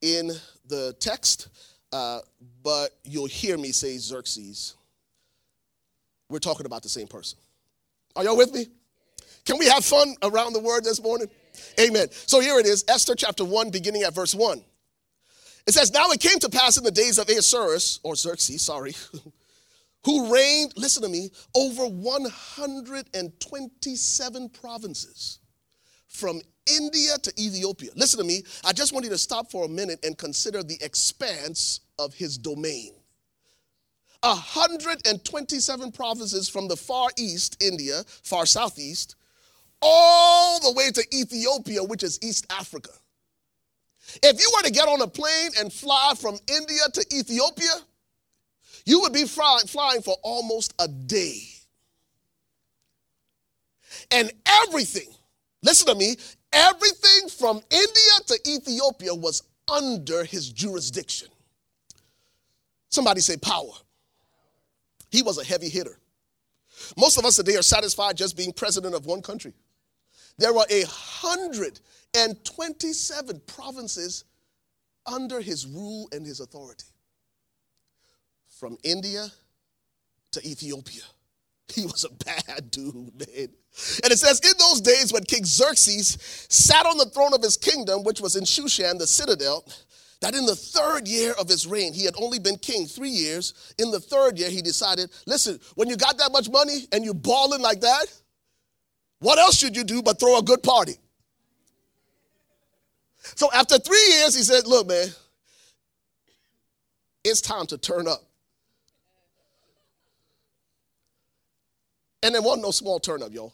in 0.00 0.30
the 0.68 0.94
text, 1.00 1.48
uh, 1.92 2.20
but 2.62 2.90
you'll 3.04 3.26
hear 3.26 3.56
me 3.56 3.72
say 3.72 3.96
Xerxes. 3.98 4.74
We're 6.28 6.38
talking 6.38 6.66
about 6.66 6.82
the 6.82 6.88
same 6.88 7.08
person. 7.08 7.38
Are 8.16 8.24
y'all 8.24 8.36
with 8.36 8.52
me? 8.52 8.66
Can 9.44 9.58
we 9.58 9.66
have 9.66 9.84
fun 9.84 10.14
around 10.22 10.52
the 10.52 10.60
word 10.60 10.84
this 10.84 11.02
morning? 11.02 11.28
Amen. 11.80 12.08
So 12.10 12.40
here 12.40 12.58
it 12.58 12.66
is 12.66 12.84
Esther 12.88 13.14
chapter 13.14 13.44
1, 13.44 13.70
beginning 13.70 14.02
at 14.02 14.14
verse 14.14 14.34
1. 14.34 14.62
It 15.66 15.72
says, 15.72 15.92
Now 15.92 16.10
it 16.10 16.20
came 16.20 16.38
to 16.40 16.48
pass 16.48 16.76
in 16.76 16.84
the 16.84 16.90
days 16.90 17.18
of 17.18 17.28
Ahasuerus, 17.28 18.00
or 18.02 18.14
Xerxes, 18.14 18.62
sorry. 18.62 18.94
who 20.04 20.32
reigned, 20.32 20.72
listen 20.76 21.02
to 21.02 21.08
me, 21.08 21.30
over 21.54 21.86
127 21.86 24.48
provinces 24.50 25.40
from 26.08 26.40
India 26.66 27.16
to 27.22 27.32
Ethiopia. 27.40 27.90
Listen 27.96 28.20
to 28.20 28.26
me, 28.26 28.42
I 28.64 28.72
just 28.72 28.92
want 28.92 29.04
you 29.04 29.10
to 29.10 29.18
stop 29.18 29.50
for 29.50 29.64
a 29.64 29.68
minute 29.68 30.04
and 30.04 30.18
consider 30.18 30.62
the 30.62 30.78
expanse 30.80 31.80
of 31.98 32.14
his 32.14 32.38
domain. 32.38 32.92
127 34.22 35.92
provinces 35.92 36.48
from 36.48 36.68
the 36.68 36.76
far 36.76 37.08
east, 37.18 37.60
India, 37.60 38.04
far 38.22 38.46
southeast, 38.46 39.16
all 39.80 40.60
the 40.60 40.72
way 40.72 40.90
to 40.90 41.04
Ethiopia, 41.12 41.82
which 41.82 42.04
is 42.04 42.20
East 42.22 42.46
Africa. 42.50 42.90
If 44.22 44.40
you 44.40 44.50
were 44.56 44.62
to 44.62 44.72
get 44.72 44.88
on 44.88 45.00
a 45.00 45.08
plane 45.08 45.50
and 45.58 45.72
fly 45.72 46.14
from 46.20 46.38
India 46.48 46.82
to 46.92 47.04
Ethiopia, 47.12 47.70
you 48.84 49.00
would 49.00 49.12
be 49.12 49.24
fly, 49.24 49.60
flying 49.66 50.02
for 50.02 50.16
almost 50.22 50.74
a 50.78 50.88
day. 50.88 51.42
And 54.10 54.32
everything, 54.66 55.08
listen 55.62 55.86
to 55.86 55.94
me, 55.94 56.16
everything 56.52 57.28
from 57.28 57.60
India 57.70 58.12
to 58.26 58.38
Ethiopia 58.48 59.14
was 59.14 59.42
under 59.68 60.24
his 60.24 60.50
jurisdiction. 60.50 61.28
Somebody 62.88 63.20
say 63.20 63.36
power. 63.36 63.72
He 65.10 65.22
was 65.22 65.38
a 65.38 65.44
heavy 65.44 65.68
hitter. 65.68 65.98
Most 66.96 67.18
of 67.18 67.24
us 67.24 67.36
today 67.36 67.56
are 67.56 67.62
satisfied 67.62 68.16
just 68.16 68.36
being 68.36 68.52
president 68.52 68.94
of 68.94 69.06
one 69.06 69.22
country. 69.22 69.52
There 70.38 70.52
were 70.52 70.66
a 70.70 70.84
and 72.14 72.44
27 72.44 73.40
provinces 73.46 74.24
under 75.06 75.40
his 75.40 75.66
rule 75.66 76.08
and 76.12 76.26
his 76.26 76.40
authority. 76.40 76.84
From 78.62 78.78
India 78.84 79.26
to 80.30 80.48
Ethiopia. 80.48 81.02
He 81.74 81.84
was 81.84 82.04
a 82.04 82.10
bad 82.24 82.70
dude, 82.70 82.94
man. 82.94 83.48
And 84.04 84.12
it 84.12 84.18
says, 84.20 84.38
in 84.38 84.52
those 84.56 84.80
days 84.80 85.12
when 85.12 85.24
King 85.24 85.44
Xerxes 85.44 86.46
sat 86.48 86.86
on 86.86 86.96
the 86.96 87.06
throne 87.06 87.34
of 87.34 87.42
his 87.42 87.56
kingdom, 87.56 88.04
which 88.04 88.20
was 88.20 88.36
in 88.36 88.44
Shushan, 88.44 88.98
the 88.98 89.06
citadel, 89.08 89.64
that 90.20 90.36
in 90.36 90.46
the 90.46 90.54
third 90.54 91.08
year 91.08 91.32
of 91.40 91.48
his 91.48 91.66
reign, 91.66 91.92
he 91.92 92.04
had 92.04 92.14
only 92.16 92.38
been 92.38 92.56
king 92.56 92.86
three 92.86 93.08
years. 93.08 93.74
In 93.78 93.90
the 93.90 93.98
third 93.98 94.38
year, 94.38 94.48
he 94.48 94.62
decided, 94.62 95.10
listen, 95.26 95.58
when 95.74 95.88
you 95.88 95.96
got 95.96 96.16
that 96.18 96.30
much 96.30 96.48
money 96.48 96.86
and 96.92 97.04
you 97.04 97.14
balling 97.14 97.62
like 97.62 97.80
that, 97.80 98.06
what 99.18 99.40
else 99.40 99.58
should 99.58 99.76
you 99.76 99.82
do 99.82 100.02
but 100.02 100.20
throw 100.20 100.38
a 100.38 100.42
good 100.42 100.62
party? 100.62 100.94
So 103.34 103.50
after 103.52 103.76
three 103.78 104.06
years, 104.10 104.36
he 104.36 104.42
said, 104.44 104.68
look, 104.68 104.86
man, 104.86 105.08
it's 107.24 107.40
time 107.40 107.66
to 107.66 107.76
turn 107.76 108.06
up. 108.06 108.22
And 112.22 112.34
there 112.34 112.42
wasn't 112.42 112.62
no 112.62 112.70
small 112.70 113.00
turn 113.00 113.22
up, 113.22 113.32
y'all. 113.32 113.52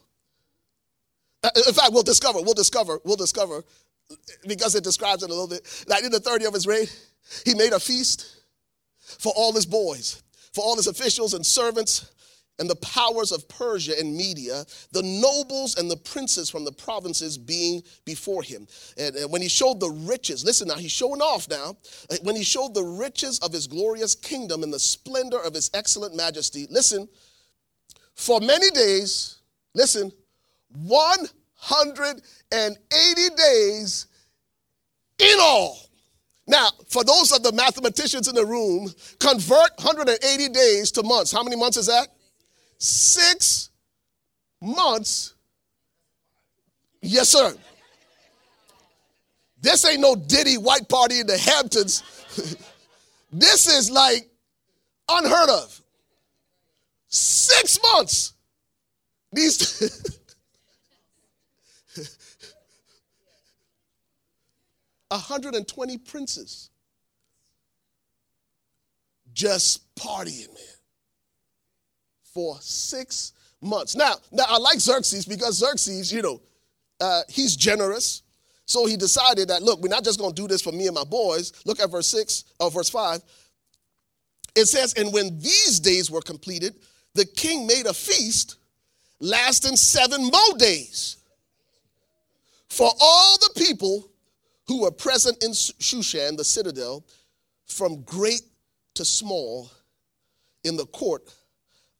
Uh, 1.42 1.50
in 1.66 1.74
fact, 1.74 1.92
we'll 1.92 2.02
discover, 2.02 2.40
we'll 2.42 2.54
discover, 2.54 2.98
we'll 3.04 3.16
discover, 3.16 3.62
because 4.46 4.74
it 4.74 4.84
describes 4.84 5.22
it 5.22 5.30
a 5.30 5.32
little 5.32 5.48
bit, 5.48 5.84
that 5.88 6.02
in 6.02 6.10
the 6.10 6.20
third 6.20 6.40
year 6.40 6.48
of 6.48 6.54
his 6.54 6.66
reign, 6.66 6.86
he 7.44 7.54
made 7.54 7.72
a 7.72 7.80
feast 7.80 8.42
for 8.98 9.32
all 9.36 9.52
his 9.52 9.66
boys, 9.66 10.22
for 10.52 10.64
all 10.64 10.76
his 10.76 10.86
officials 10.86 11.34
and 11.34 11.44
servants, 11.44 12.12
and 12.58 12.68
the 12.68 12.76
powers 12.76 13.30
of 13.30 13.48
Persia 13.48 13.98
and 13.98 14.16
Media, 14.16 14.64
the 14.90 15.02
nobles 15.02 15.76
and 15.78 15.88
the 15.88 15.96
princes 15.96 16.50
from 16.50 16.64
the 16.64 16.72
provinces 16.72 17.38
being 17.38 17.82
before 18.04 18.42
him. 18.42 18.66
And, 18.96 19.14
and, 19.14 19.32
when 19.32 19.42
he 19.42 19.48
showed 19.48 19.78
the 19.78 19.90
riches, 19.90 20.44
listen 20.44 20.66
now, 20.66 20.74
he's 20.74 20.90
showing 20.90 21.20
off 21.20 21.48
now. 21.48 21.76
When 22.22 22.34
he 22.34 22.42
showed 22.42 22.74
the 22.74 22.82
riches 22.82 23.38
of 23.40 23.52
his 23.52 23.68
glorious 23.68 24.16
kingdom 24.16 24.64
and 24.64 24.72
the 24.72 24.80
splendor 24.80 25.38
of 25.38 25.54
his 25.54 25.70
excellent 25.72 26.16
majesty, 26.16 26.66
listen, 26.68 27.08
for 28.18 28.40
many 28.40 28.68
days, 28.72 29.38
listen, 29.74 30.10
180 30.82 33.34
days 33.36 34.06
in 35.20 35.36
all. 35.40 35.78
Now, 36.48 36.70
for 36.88 37.04
those 37.04 37.30
of 37.30 37.44
the 37.44 37.52
mathematicians 37.52 38.26
in 38.26 38.34
the 38.34 38.44
room, 38.44 38.92
convert 39.20 39.70
180 39.76 40.48
days 40.48 40.90
to 40.92 41.02
months. 41.04 41.30
How 41.30 41.44
many 41.44 41.54
months 41.54 41.76
is 41.76 41.86
that? 41.86 42.08
Six 42.78 43.70
months. 44.60 45.34
Yes, 47.00 47.28
sir. 47.28 47.54
This 49.60 49.84
ain't 49.84 50.00
no 50.00 50.16
Diddy 50.16 50.58
white 50.58 50.88
party 50.88 51.20
in 51.20 51.28
the 51.28 51.38
Hamptons. 51.38 52.02
this 53.32 53.68
is 53.68 53.92
like 53.92 54.28
unheard 55.08 55.50
of. 55.50 55.77
Six 57.08 57.78
months. 57.82 58.34
These 59.32 60.18
120 65.08 65.98
princes 65.98 66.70
just 69.32 69.94
partying, 69.94 70.48
man, 70.48 70.64
for 72.34 72.56
six 72.60 73.32
months. 73.60 73.94
Now, 73.94 74.14
now 74.32 74.44
I 74.48 74.58
like 74.58 74.80
Xerxes 74.80 75.24
because 75.24 75.58
Xerxes, 75.58 76.12
you 76.12 76.22
know, 76.22 76.40
uh, 77.00 77.22
he's 77.28 77.56
generous. 77.56 78.22
So 78.66 78.84
he 78.86 78.96
decided 78.96 79.48
that, 79.48 79.62
look, 79.62 79.80
we're 79.80 79.88
not 79.88 80.04
just 80.04 80.18
going 80.18 80.34
to 80.34 80.42
do 80.42 80.48
this 80.48 80.60
for 80.60 80.72
me 80.72 80.86
and 80.86 80.94
my 80.94 81.04
boys. 81.04 81.52
Look 81.64 81.80
at 81.80 81.90
verse 81.90 82.08
6 82.08 82.44
or 82.60 82.70
verse 82.70 82.90
5. 82.90 83.22
It 84.54 84.66
says, 84.66 84.92
And 84.94 85.12
when 85.12 85.38
these 85.38 85.80
days 85.80 86.10
were 86.10 86.20
completed, 86.20 86.74
the 87.18 87.26
king 87.26 87.66
made 87.66 87.84
a 87.86 87.92
feast 87.92 88.58
lasting 89.18 89.74
seven 89.74 90.22
more 90.22 90.56
days 90.56 91.16
for 92.68 92.88
all 93.00 93.36
the 93.38 93.50
people 93.60 94.08
who 94.68 94.82
were 94.82 94.92
present 94.92 95.42
in 95.42 95.50
Shushan, 95.50 96.36
the 96.36 96.44
citadel, 96.44 97.04
from 97.66 98.02
great 98.02 98.42
to 98.94 99.04
small, 99.04 99.68
in 100.62 100.76
the 100.76 100.86
court 100.86 101.34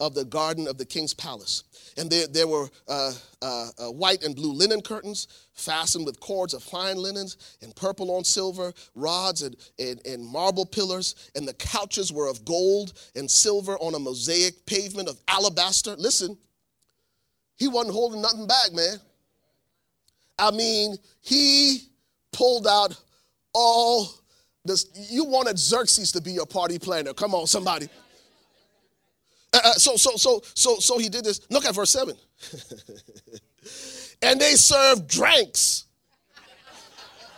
of 0.01 0.15
the 0.15 0.25
garden 0.25 0.69
of 0.69 0.79
the 0.79 0.85
king's 0.85 1.15
palace. 1.15 1.65
And 1.97 2.09
there, 2.09 2.27
there 2.29 2.47
were 2.47 2.69
uh, 2.87 3.13
uh, 3.43 3.69
uh, 3.79 3.87
white 3.91 4.23
and 4.23 4.35
blue 4.35 4.53
linen 4.53 4.81
curtains 4.81 5.27
fastened 5.55 6.07
with 6.07 6.21
cords 6.21 6.55
of 6.55 6.63
fine 6.63 6.97
linens 6.97 7.57
and 7.63 7.75
purple 7.75 8.17
on 8.17 8.23
silver, 8.23 8.73
rods 8.95 9.43
and, 9.43 9.57
and, 9.79 10.01
and 10.07 10.25
marble 10.25 10.65
pillars. 10.65 11.31
And 11.35 11.47
the 11.49 11.55
couches 11.55 12.13
were 12.13 12.29
of 12.29 12.45
gold 12.45 12.93
and 13.17 13.29
silver 13.29 13.77
on 13.79 13.95
a 13.95 13.99
mosaic 13.99 14.65
pavement 14.67 15.09
of 15.09 15.19
alabaster. 15.27 15.97
Listen, 15.97 16.39
he 17.57 17.67
wasn't 17.67 17.95
holding 17.95 18.23
nothing 18.23 18.47
back, 18.47 18.73
man. 18.73 18.99
I 20.39 20.53
mean, 20.53 20.97
he 21.21 21.89
pulled 22.33 22.69
out 22.69 22.97
all 23.53 24.09
this. 24.65 24.87
You 25.11 25.25
wanted 25.25 25.59
Xerxes 25.59 26.13
to 26.13 26.21
be 26.21 26.31
your 26.31 26.47
party 26.47 26.79
planner. 26.79 27.13
Come 27.13 27.35
on, 27.35 27.49
somebody. 27.49 27.89
Uh, 29.59 29.69
uh, 29.69 29.73
so, 29.73 29.97
so, 29.97 30.17
so, 30.17 30.41
so, 30.55 30.79
so 30.79 30.99
he 30.99 31.09
did 31.09 31.25
this. 31.25 31.41
Look 31.51 31.65
at 31.65 31.75
verse 31.75 31.91
7. 31.91 32.15
and 34.23 34.41
they 34.41 34.55
served 34.55 35.09
drinks. 35.09 35.87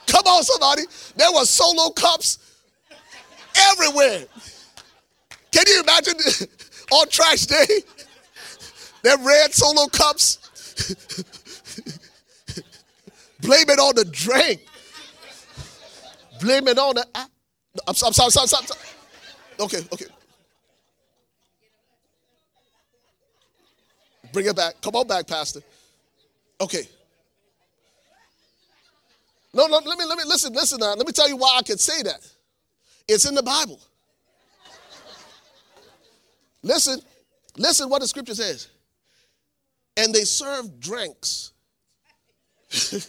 Come 0.06 0.26
on, 0.26 0.42
somebody. 0.42 0.82
There 1.16 1.32
were 1.32 1.44
solo 1.44 1.90
cups 1.90 2.38
everywhere. 3.72 4.24
Can 5.52 5.64
you 5.66 5.82
imagine 5.82 6.14
on 6.92 7.08
trash 7.08 7.46
day? 7.46 7.66
Them 9.02 9.24
red 9.24 9.54
solo 9.54 9.86
cups. 9.86 10.38
Blame 13.40 13.70
it 13.70 13.78
on 13.78 13.94
the 13.94 14.04
drink. 14.04 14.66
Blame 16.40 16.68
it 16.68 16.78
on 16.78 16.96
the. 16.96 17.06
I'm 17.86 17.94
sorry, 17.94 18.12
sorry, 18.12 18.30
sorry, 18.30 18.48
sorry. 18.48 18.80
Okay, 19.60 19.78
okay. 19.92 20.06
Bring 24.32 24.46
it 24.46 24.56
back. 24.56 24.80
Come 24.80 24.96
on 24.96 25.06
back, 25.06 25.26
Pastor. 25.26 25.60
Okay. 26.60 26.88
No, 29.52 29.66
no, 29.66 29.78
let 29.84 29.98
me 29.98 30.04
let 30.04 30.16
me 30.16 30.24
listen, 30.26 30.52
listen 30.52 30.78
now. 30.80 30.94
Let 30.94 31.06
me 31.06 31.12
tell 31.12 31.28
you 31.28 31.36
why 31.36 31.56
I 31.58 31.62
can 31.62 31.78
say 31.78 32.02
that. 32.02 32.20
It's 33.08 33.28
in 33.28 33.34
the 33.34 33.42
Bible. 33.42 33.80
listen, 36.62 37.00
listen 37.56 37.88
what 37.88 38.00
the 38.00 38.08
scripture 38.08 38.34
says. 38.34 38.68
And 39.96 40.14
they 40.14 40.22
served 40.22 40.78
drinks. 40.78 41.52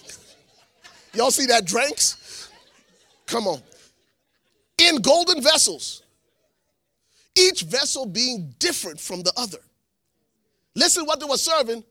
Y'all 1.13 1.29
see 1.29 1.45
that 1.45 1.65
drinks? 1.65 2.49
Come 3.27 3.47
on. 3.47 3.61
In 4.79 4.97
golden 4.97 5.43
vessels, 5.43 6.01
each 7.37 7.61
vessel 7.61 8.07
being 8.07 8.55
different 8.57 8.99
from 8.99 9.21
the 9.21 9.31
other. 9.37 9.59
Listen 10.75 11.05
what 11.05 11.19
they 11.19 11.25
were 11.25 11.37
serving 11.37 11.83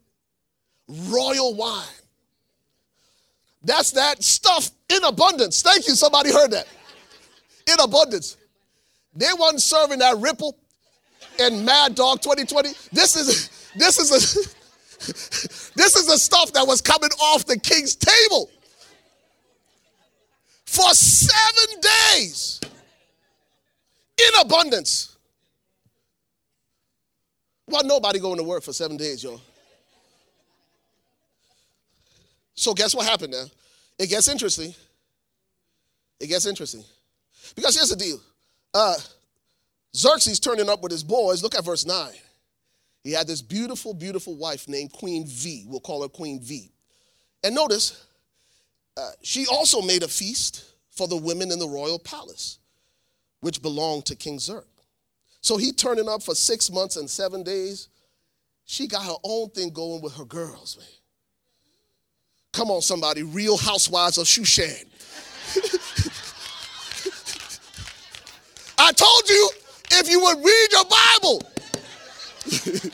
royal 0.88 1.54
wine. 1.54 1.84
That's 3.62 3.92
that 3.92 4.22
stuff 4.22 4.70
in 4.88 5.04
abundance. 5.04 5.62
Thank 5.62 5.86
you, 5.86 5.94
somebody 5.94 6.32
heard 6.32 6.50
that. 6.52 6.66
In 7.66 7.78
abundance. 7.80 8.36
They 9.14 9.26
wasn't 9.36 9.60
serving 9.60 9.98
that 9.98 10.16
Ripple 10.18 10.56
and 11.38 11.64
Mad 11.64 11.94
Dog 11.94 12.22
2020. 12.22 12.70
This 12.92 13.16
is 13.16 13.50
this 13.76 13.98
is 13.98 14.10
a 14.10 14.48
this 15.76 15.96
is 15.96 16.06
the 16.06 16.16
stuff 16.16 16.52
that 16.52 16.66
was 16.66 16.80
coming 16.80 17.10
off 17.20 17.44
the 17.44 17.58
king's 17.58 17.96
table 17.96 18.50
for 20.64 20.88
seven 20.94 21.80
days 22.14 22.60
in 24.18 24.40
abundance. 24.40 25.09
Well, 27.70 27.84
nobody 27.84 28.18
going 28.18 28.38
to 28.38 28.42
work 28.42 28.64
for 28.64 28.72
seven 28.72 28.96
days, 28.96 29.22
y'all. 29.22 29.40
So 32.56 32.74
guess 32.74 32.96
what 32.96 33.06
happened 33.06 33.32
now? 33.32 33.44
It 33.96 34.08
gets 34.08 34.28
interesting. 34.28 34.74
It 36.18 36.26
gets 36.26 36.46
interesting. 36.46 36.82
Because 37.54 37.76
here's 37.76 37.90
the 37.90 37.96
deal. 37.96 38.20
Uh, 38.74 38.96
Xerxes 39.94 40.40
turning 40.40 40.68
up 40.68 40.82
with 40.82 40.90
his 40.90 41.04
boys. 41.04 41.44
Look 41.44 41.54
at 41.54 41.64
verse 41.64 41.86
9. 41.86 42.10
He 43.04 43.12
had 43.12 43.28
this 43.28 43.40
beautiful, 43.40 43.94
beautiful 43.94 44.34
wife 44.34 44.68
named 44.68 44.92
Queen 44.92 45.24
V. 45.26 45.64
We'll 45.68 45.80
call 45.80 46.02
her 46.02 46.08
Queen 46.08 46.40
V. 46.40 46.70
And 47.44 47.54
notice, 47.54 48.04
uh, 48.96 49.10
she 49.22 49.46
also 49.46 49.80
made 49.80 50.02
a 50.02 50.08
feast 50.08 50.64
for 50.90 51.06
the 51.06 51.16
women 51.16 51.52
in 51.52 51.60
the 51.60 51.68
royal 51.68 52.00
palace, 52.00 52.58
which 53.40 53.62
belonged 53.62 54.06
to 54.06 54.16
King 54.16 54.40
Xerxes. 54.40 54.69
So 55.40 55.56
he 55.56 55.72
turning 55.72 56.08
up 56.08 56.22
for 56.22 56.34
six 56.34 56.70
months 56.70 56.96
and 56.96 57.08
seven 57.08 57.42
days. 57.42 57.88
She 58.64 58.86
got 58.86 59.04
her 59.04 59.16
own 59.24 59.50
thing 59.50 59.70
going 59.70 60.02
with 60.02 60.14
her 60.16 60.24
girls, 60.24 60.76
man. 60.78 60.86
Come 62.52 62.70
on, 62.70 62.82
somebody, 62.82 63.22
real 63.22 63.56
housewives 63.56 64.18
of 64.18 64.26
Shushan. 64.26 64.86
I 68.78 68.92
told 68.92 69.28
you 69.28 69.50
if 69.92 70.10
you 70.10 70.20
would 70.20 70.38
read 70.38 70.68
your 70.72 70.84
Bible, 70.84 71.42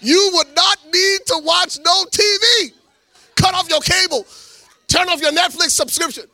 you 0.00 0.30
would 0.34 0.54
not 0.54 0.78
need 0.92 1.18
to 1.26 1.40
watch 1.42 1.78
no 1.84 2.04
TV. 2.04 2.72
Cut 3.36 3.54
off 3.54 3.68
your 3.68 3.80
cable, 3.80 4.26
turn 4.86 5.08
off 5.08 5.20
your 5.20 5.32
Netflix 5.32 5.70
subscription, 5.70 6.24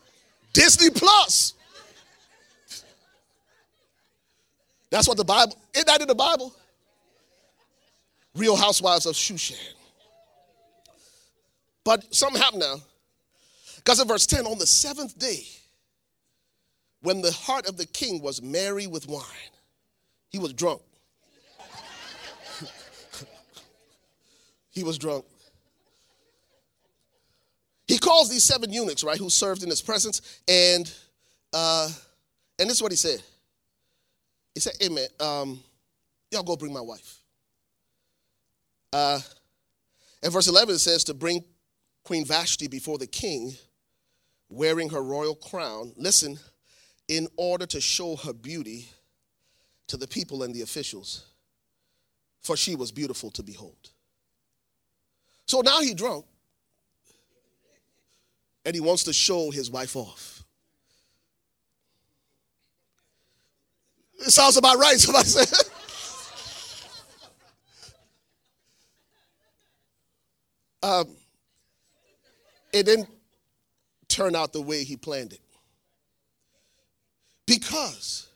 Disney 0.53 0.91
Plus. 0.91 1.55
That's 4.91 5.09
what 5.09 5.17
the 5.17 5.25
Bible, 5.25 5.57
isn't 5.75 5.87
that 5.87 6.01
in 6.01 6.09
the 6.09 6.15
Bible? 6.15 6.55
Real 8.35 8.57
housewives 8.57 9.07
of 9.07 9.15
Shushan. 9.15 9.57
But 11.85 12.15
something 12.15 12.41
happened 12.41 12.61
now. 12.61 12.77
Because 13.77 14.01
in 14.01 14.09
verse 14.09 14.27
10, 14.27 14.47
on 14.47 14.59
the 14.59 14.67
seventh 14.67 15.19
day, 15.19 15.45
when 17.03 17.23
the 17.23 17.33
heart 17.33 17.69
of 17.69 17.77
the 17.77 17.87
king 17.87 18.21
was 18.21 18.43
merry 18.43 18.87
with 18.87 19.07
wine, 19.09 19.23
he 20.29 20.39
was 20.39 20.53
drunk. 20.53 20.83
he 24.71 24.83
was 24.83 24.99
drunk. 24.99 25.25
He 27.87 27.99
calls 27.99 28.29
these 28.29 28.43
seven 28.43 28.73
eunuchs, 28.73 29.05
right, 29.05 29.19
who 29.19 29.31
served 29.31 29.63
in 29.63 29.71
his 29.71 29.81
presence, 29.81 30.41
and 30.49 30.93
uh, 31.53 31.89
and 32.59 32.69
this 32.69 32.79
is 32.79 32.83
what 32.83 32.91
he 32.91 32.97
said. 32.97 33.23
He 34.57 34.61
said, 34.61 34.73
"Hey 34.81 34.89
man, 34.89 35.07
um, 35.21 35.63
y'all 36.31 36.43
go 36.43 36.57
bring 36.57 36.73
my 36.73 36.81
wife." 36.81 37.21
Uh, 38.91 39.21
in 40.23 40.31
verse 40.31 40.49
11 40.49 40.77
it 40.77 40.79
says 40.79 41.05
to 41.05 41.13
bring 41.13 41.45
Queen 42.05 42.25
Vashti 42.25 42.67
before 42.67 42.97
the 42.97 43.07
king, 43.07 43.55
wearing 44.49 44.89
her 44.89 45.03
royal 45.03 45.35
crown. 45.35 45.93
Listen, 45.97 46.39
in 47.07 47.29
order 47.37 47.67
to 47.67 47.83
show 47.83 48.17
her 48.17 48.33
beauty 48.33 48.89
to 49.89 49.99
the 49.99 50.09
people 50.09 50.43
and 50.43 50.55
the 50.55 50.63
officials, 50.63 51.27
for 52.41 52.57
she 52.57 52.77
was 52.77 52.91
beautiful 52.91 53.31
to 53.33 53.43
behold. 53.43 53.91
So 55.45 55.61
now 55.61 55.83
he 55.83 55.93
drunk, 55.93 56.25
and 58.65 58.75
he 58.75 58.81
wants 58.81 59.05
to 59.05 59.13
show 59.13 59.51
his 59.51 59.71
wife 59.71 59.97
off. 59.97 60.36
It 64.19 64.31
sounds 64.31 64.57
about 64.57 64.79
right, 64.79 64.99
somebody 64.99 65.27
said. 65.29 65.49
um, 70.83 71.07
it 72.73 72.85
didn't 72.85 73.09
turn 74.09 74.35
out 74.35 74.53
the 74.53 74.61
way 74.61 74.85
he 74.85 74.97
planned 74.97 75.33
it. 75.33 75.41
Because 77.47 78.29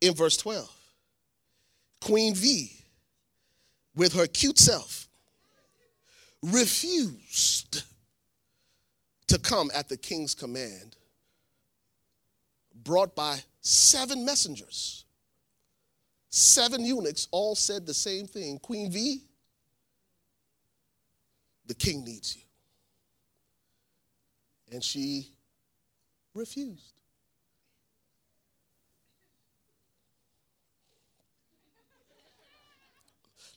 in 0.00 0.14
verse 0.14 0.36
12, 0.36 0.70
Queen 2.00 2.34
V, 2.34 2.72
with 3.94 4.12
her 4.14 4.26
cute 4.26 4.58
self, 4.58 5.08
refused 6.42 7.84
to 9.28 9.38
come 9.38 9.70
at 9.74 9.88
the 9.88 9.96
king's 9.96 10.34
command, 10.34 10.96
brought 12.86 13.14
by 13.14 13.38
seven 13.60 14.24
messengers. 14.24 15.04
Seven 16.30 16.84
eunuchs 16.84 17.28
all 17.30 17.54
said 17.54 17.84
the 17.84 17.94
same 17.94 18.26
thing 18.26 18.58
Queen 18.58 18.90
V, 18.90 19.20
the 21.66 21.74
king 21.74 22.04
needs 22.04 22.36
you. 22.36 22.42
And 24.72 24.82
she 24.82 25.28
refused. 26.34 26.92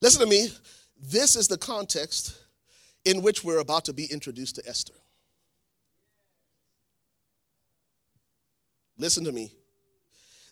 Listen 0.02 0.22
to 0.22 0.28
me. 0.28 0.50
This 1.02 1.36
is 1.36 1.48
the 1.48 1.58
context 1.58 2.38
in 3.06 3.22
which 3.22 3.44
we're 3.44 3.60
about 3.60 3.86
to 3.86 3.94
be 3.94 4.06
introduced 4.06 4.56
to 4.56 4.68
Esther. 4.68 4.94
Listen 9.00 9.24
to 9.24 9.32
me. 9.32 9.52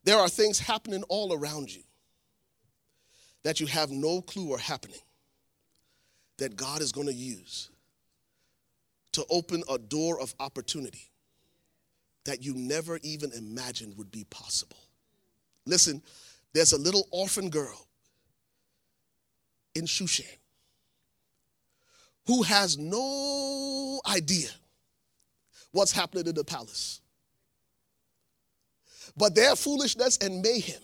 There 0.04 0.18
are 0.18 0.30
things 0.30 0.58
happening 0.58 1.04
all 1.10 1.34
around 1.34 1.74
you 1.74 1.84
that 3.44 3.60
you 3.60 3.68
have 3.68 3.92
no 3.92 4.22
clue 4.22 4.54
are 4.54 4.58
happening 4.58 5.00
that 6.38 6.56
God 6.56 6.82
is 6.82 6.92
going 6.92 7.08
to 7.08 7.14
use 7.14 7.70
to 9.12 9.26
open 9.30 9.64
a 9.70 9.78
door 9.78 10.20
of 10.20 10.34
opportunity 10.40 11.12
that 12.26 12.44
you 12.44 12.54
never 12.56 13.00
even 13.04 13.32
imagined 13.34 13.98
would 13.98 14.12
be 14.12 14.26
possible. 14.30 14.78
Listen, 15.66 16.02
there's 16.54 16.74
a 16.74 16.78
little 16.78 17.08
orphan 17.12 17.50
girl 17.50 17.88
in 19.76 19.86
Shushan 19.86 20.26
who 22.28 22.44
has 22.44 22.78
no 22.78 24.00
idea 24.08 24.50
what's 25.72 25.92
happening 25.92 26.28
in 26.28 26.36
the 26.36 26.44
palace. 26.44 27.02
But 29.18 29.34
their 29.34 29.56
foolishness 29.56 30.18
and 30.18 30.42
mayhem 30.42 30.82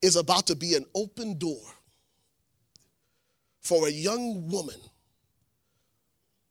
is 0.00 0.16
about 0.16 0.46
to 0.46 0.54
be 0.54 0.74
an 0.74 0.86
open 0.94 1.36
door 1.36 1.60
for 3.60 3.88
a 3.88 3.90
young 3.90 4.48
woman 4.48 4.76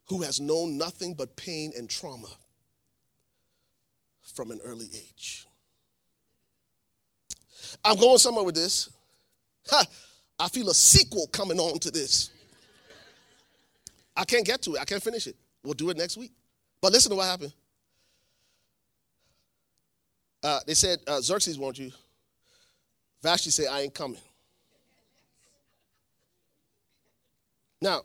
who 0.09 0.21
has 0.21 0.41
known 0.41 0.77
nothing 0.77 1.13
but 1.13 1.35
pain 1.37 1.71
and 1.77 1.89
trauma 1.89 2.27
from 4.33 4.51
an 4.51 4.59
early 4.65 4.87
age. 4.93 5.47
I'm 7.85 7.97
going 7.97 8.17
somewhere 8.17 8.43
with 8.43 8.55
this. 8.55 8.89
Ha, 9.69 9.85
I 10.39 10.49
feel 10.49 10.69
a 10.69 10.73
sequel 10.73 11.27
coming 11.27 11.59
on 11.59 11.79
to 11.79 11.91
this. 11.91 12.31
I 14.15 14.25
can't 14.25 14.45
get 14.45 14.61
to 14.63 14.75
it. 14.75 14.81
I 14.81 14.85
can't 14.85 15.01
finish 15.01 15.27
it. 15.27 15.35
We'll 15.63 15.73
do 15.73 15.89
it 15.89 15.97
next 15.97 16.17
week. 16.17 16.31
But 16.81 16.91
listen 16.91 17.09
to 17.11 17.15
what 17.15 17.25
happened. 17.25 17.53
Uh, 20.43 20.59
they 20.67 20.73
said, 20.73 20.99
uh, 21.07 21.21
Xerxes 21.21 21.57
wants 21.57 21.79
you. 21.79 21.91
Vashti 23.21 23.49
said, 23.49 23.67
I 23.71 23.81
ain't 23.81 23.93
coming. 23.93 24.19
Now, 27.81 28.01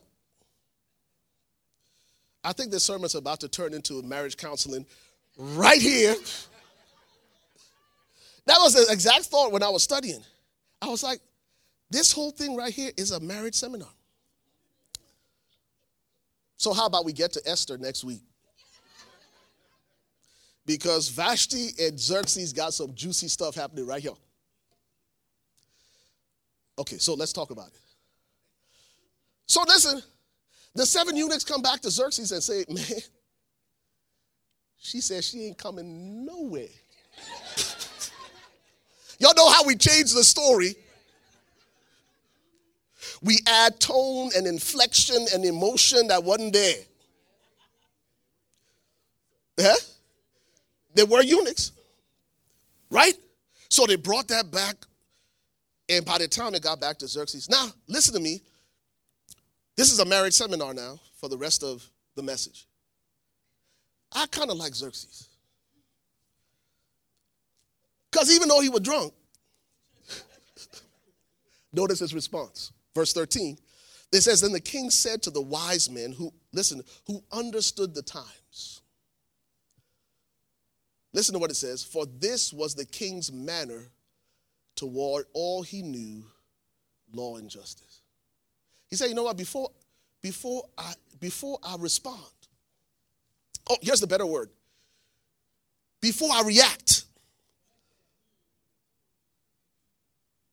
I 2.45 2.53
think 2.53 2.71
this 2.71 2.85
sermon's 2.85 3.17
about 3.17 3.41
to 3.41 3.49
turn 3.49 3.75
into 3.75 4.01
marriage 4.03 4.37
counseling 4.37 4.87
right 5.37 5.81
here. 5.81 6.15
That 8.47 8.59
was 8.61 8.75
the 8.75 8.91
exact 8.93 9.27
thought 9.27 9.53
when 9.53 9.63
I 9.63 9.69
was 9.69 9.83
studying. 9.83 10.23
I 10.81 10.89
was 10.89 11.03
like, 11.03 11.21
this 11.91 12.13
whole 12.13 12.31
thing 12.31 12.57
right 12.57 12.73
here 12.73 12.93
is 12.97 13.11
a 13.11 13.21
marriage 13.21 13.55
seminar. 13.55 13.89
So, 16.57 16.73
how 16.73 16.87
about 16.87 17.05
we 17.05 17.13
get 17.13 17.33
to 17.33 17.43
Esther 17.47 17.79
next 17.79 18.05
week? 18.05 18.23
Because 20.69 21.09
Vashti 21.09 21.71
and 21.81 21.99
Xerxes 21.99 22.53
got 22.53 22.75
some 22.75 22.95
juicy 22.95 23.29
stuff 23.29 23.55
happening 23.55 23.87
right 23.87 24.03
here. 24.03 24.13
Okay, 26.79 26.99
so 26.99 27.15
let's 27.15 27.33
talk 27.33 27.51
about 27.51 27.69
it. 27.69 27.81
So, 29.47 29.65
listen, 29.67 30.03
the 30.75 30.85
seven 30.85 31.17
eunuchs 31.17 31.43
come 31.43 31.63
back 31.63 31.81
to 31.81 31.91
Xerxes 31.91 32.33
and 32.33 32.43
say, 32.43 32.67
Man, 32.69 32.85
she 34.79 35.01
says 35.01 35.27
she 35.27 35.47
ain't 35.47 35.57
coming 35.57 36.27
nowhere. 36.27 36.69
Y'all 39.19 39.33
know 39.35 39.51
how 39.51 39.65
we 39.65 39.75
change 39.75 40.13
the 40.13 40.23
story 40.23 40.75
we 43.23 43.39
add 43.47 43.81
tone 43.81 44.31
and 44.37 44.47
inflection 44.47 45.27
and 45.35 45.45
emotion 45.45 46.09
that 46.09 46.23
wasn't 46.23 46.53
there. 46.53 46.77
Yeah? 49.59 49.75
They 50.99 51.05
were 51.05 51.23
eunuchs, 51.23 51.71
right? 52.91 53.15
So 53.71 53.87
they 53.87 53.95
brought 53.95 54.27
that 54.29 54.51
back, 54.51 54.75
and 55.89 56.05
by 56.05 56.19
the 56.19 56.27
time 56.27 56.57
it 56.57 56.63
got 56.65 56.81
back 56.81 56.99
to 56.99 57.07
Xerxes, 57.07 57.49
now 57.49 57.69
listen 57.87 58.15
to 58.15 58.21
me. 58.21 58.43
This 59.77 59.93
is 59.93 60.01
a 60.01 60.05
marriage 60.05 60.33
seminar 60.33 60.75
now 60.75 60.99
for 61.21 61.29
the 61.29 61.39
rest 61.39 61.63
of 61.63 61.89
the 62.17 62.23
message. 62.25 62.67
I 64.11 64.27
kind 64.27 64.51
of 64.51 64.57
like 64.57 64.75
Xerxes. 64.75 65.29
Because 68.11 68.35
even 68.35 68.49
though 68.49 68.61
he 68.61 68.69
was 68.69 68.81
drunk, 68.81 69.15
Notice 71.73 72.01
his 72.01 72.13
response. 72.13 72.73
Verse 72.93 73.13
13. 73.13 73.57
It 74.11 74.23
says, 74.23 74.41
Then 74.41 74.51
the 74.51 74.59
king 74.59 74.91
said 74.91 75.23
to 75.23 75.31
the 75.31 75.43
wise 75.43 75.89
men 75.89 76.11
who, 76.11 76.33
listen, 76.53 76.83
who 77.07 77.23
understood 77.31 77.95
the 77.95 78.03
times. 78.03 78.38
Listen 81.13 81.33
to 81.35 81.39
what 81.39 81.51
it 81.51 81.57
says. 81.57 81.83
For 81.83 82.07
this 82.07 82.53
was 82.53 82.75
the 82.75 82.85
king's 82.85 83.33
manner 83.33 83.91
toward 84.77 85.27
all 85.33 85.63
he 85.63 85.83
knew, 85.83 86.25
law 87.13 87.37
and 87.37 87.49
justice. 87.49 88.03
He 88.89 88.97
said, 88.97 89.09
you 89.09 89.15
know 89.15 89.25
what, 89.25 89.37
before, 89.37 89.71
before 90.23 90.65
I 90.77 90.93
before 91.21 91.59
I 91.63 91.77
respond, 91.79 92.21
oh, 93.69 93.77
here's 93.83 94.01
the 94.01 94.07
better 94.07 94.27
word. 94.27 94.51
Before 96.01 96.31
I 96.33 96.43
react, 96.43 97.05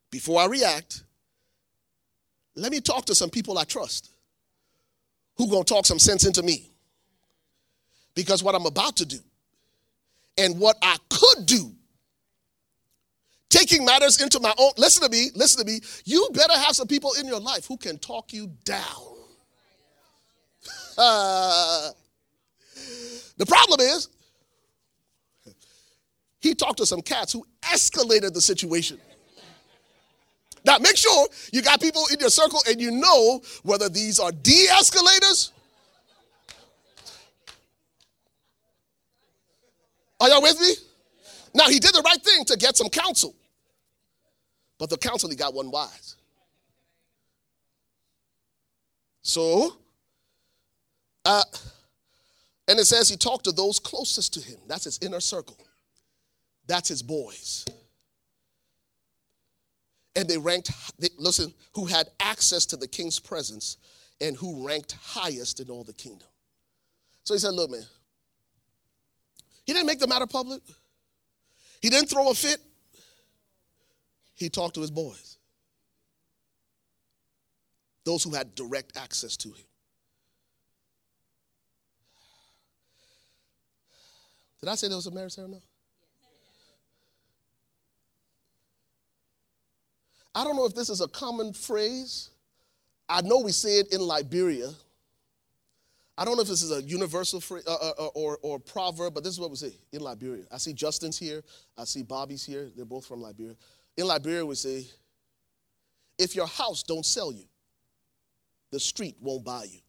before 0.10 0.41
I 0.41 0.46
react, 0.46 1.04
let 2.56 2.72
me 2.72 2.82
talk 2.82 3.06
to 3.06 3.15
some 3.15 3.30
people 3.30 3.58
I 3.60 3.63
trust 3.63 4.10
who 5.38 5.50
gonna 5.50 5.63
talk 5.63 5.86
some 5.86 6.00
sense 6.00 6.26
into 6.26 6.41
me. 6.41 6.72
Because 8.15 8.41
what 8.41 8.56
I'm 8.56 8.65
about 8.65 8.96
to 8.98 9.06
do 9.06 9.20
and 10.38 10.60
what 10.60 10.78
I 10.82 10.98
could 11.10 11.45
do, 11.45 11.71
taking 13.50 13.86
matters 13.86 14.21
into 14.21 14.39
my 14.39 14.54
own, 14.58 14.71
listen 14.78 15.04
to 15.04 15.10
me, 15.10 15.30
listen 15.36 15.65
to 15.65 15.71
me, 15.71 15.80
you 16.04 16.28
better 16.34 16.54
have 16.54 16.76
some 16.76 16.88
people 16.88 17.13
in 17.19 17.28
your 17.28 17.39
life 17.39 17.65
who 17.67 17.78
can 17.78 17.98
talk 17.98 18.34
you 18.34 18.52
down. 18.63 19.15
Uh, 20.98 21.89
the 23.38 23.45
problem 23.45 23.80
is, 23.80 24.10
he 26.39 26.54
talked 26.54 26.78
to 26.78 26.86
some 26.86 27.02
cats 27.02 27.34
who 27.34 27.45
escalated 27.63 28.34
the 28.34 28.41
situation. 28.41 29.00
Now, 30.65 30.78
make 30.80 30.98
sure 30.98 31.28
you 31.54 31.62
got 31.62 31.80
people 31.80 32.04
in 32.12 32.19
your 32.19 32.30
circle 32.30 32.60
and 32.67 32.82
you 32.82 32.91
know 32.91 33.41
whether 33.63 33.88
these 33.88 34.19
are 34.19 34.32
de 34.32 34.67
escalators. 34.67 35.52
Are 40.26 40.30
y'all 40.30 40.42
with 40.42 40.60
me? 40.60 40.74
Now, 41.54 41.66
he 41.68 41.80
did 41.80 41.94
the 41.94 42.02
right 42.04 42.22
thing 42.22 42.46
to 42.46 42.58
get 42.58 42.76
some 42.76 42.90
counsel, 42.90 43.36
but 44.78 44.90
the 44.90 44.98
counsel 44.98 45.30
he 45.30 45.36
got 45.36 45.54
wasn't 45.54 45.74
wise. 45.74 46.16
So, 49.22 49.78
uh, 51.24 51.44
and 52.68 52.80
it 52.80 52.86
says 52.86 53.08
he 53.08 53.18
talked 53.18 53.46
to 53.46 53.52
those 53.52 53.80
closest 53.80 54.34
to 54.34 54.42
him. 54.42 54.58
That's 54.68 54.86
his 54.86 55.00
inner 55.02 55.20
circle. 55.20 55.58
That's 56.68 56.90
his 56.90 57.04
boys 57.04 57.66
and 60.16 60.28
they 60.28 60.38
ranked, 60.38 60.72
they, 60.98 61.10
listen, 61.18 61.54
who 61.74 61.86
had 61.86 62.08
access 62.20 62.66
to 62.68 62.78
the 62.78 62.88
king's 62.88 63.20
presence 63.20 63.78
and 64.22 64.36
who 64.38 64.66
ranked 64.66 64.96
highest 65.02 65.60
in 65.60 65.70
all 65.70 65.84
the 65.84 65.94
kingdom. 65.94 66.28
So 67.26 67.34
he 67.34 67.40
said, 67.40 67.54
Look, 67.54 67.72
man, 67.72 67.84
he 69.65 69.73
didn't 69.73 69.88
make 69.88 69.99
the 69.99 70.08
matter 70.08 70.28
public, 70.28 70.62
he 71.82 71.89
didn't 71.89 72.10
throw 72.10 72.30
a 72.30 72.34
fit. 72.34 72.60
He 74.36 74.49
talked 74.49 74.75
to 74.75 74.82
his 74.82 74.91
boys, 74.91 75.38
those 78.04 78.23
who 78.23 78.32
had 78.32 78.54
direct 78.54 78.97
access 78.97 79.38
to 79.38 79.49
him. 79.49 79.65
Did 84.60 84.69
I 84.69 84.75
say 84.75 84.88
there 84.88 84.97
was 84.97 85.08
a 85.08 85.12
marriage 85.12 85.34
ceremony? 85.34 85.62
I 90.34 90.43
don't 90.43 90.58
know 90.58 90.65
if 90.65 90.75
this 90.75 90.89
is 90.89 90.99
a 90.99 91.08
common 91.08 91.54
phrase. 91.54 92.30
I 93.08 93.21
know 93.21 93.39
we 93.39 93.54
say 93.54 93.80
it 93.80 93.93
in 93.93 94.01
Liberia. 94.01 94.71
I 96.17 96.23
don't 96.23 96.36
know 96.36 96.41
if 96.41 96.47
this 96.47 96.62
is 96.62 96.71
a 96.71 96.82
universal 96.82 97.41
phrase 97.41 97.63
uh, 97.67 97.73
uh, 97.73 97.91
uh, 97.99 98.08
or, 98.15 98.39
or 98.41 98.60
proverb, 98.60 99.13
but 99.13 99.23
this 99.23 99.34
is 99.34 99.39
what 99.39 99.49
we 99.49 99.58
say 99.58 99.73
in 99.91 100.01
Liberia. 100.01 100.43
I 100.51 100.58
see 100.58 100.73
Justin's 100.73 101.17
here. 101.17 101.43
I 101.78 101.84
see 101.84 102.04
Bobby's 102.04 102.45
here. 102.45 102.69
They're 102.75 102.86
both 102.86 103.06
from 103.06 103.21
Liberia. 103.21 103.56
In 103.97 104.08
Liberia, 104.08 104.45
we 104.45 104.56
say, 104.56 104.86
if 106.17 106.36
your 106.36 106.47
house 106.47 106.84
don't 106.84 107.06
sell 107.06 107.34
you, 107.34 107.45
the 108.71 108.80
street 108.80 109.17
won't 109.19 109.43
buy 109.43 109.65
you. 109.65 109.80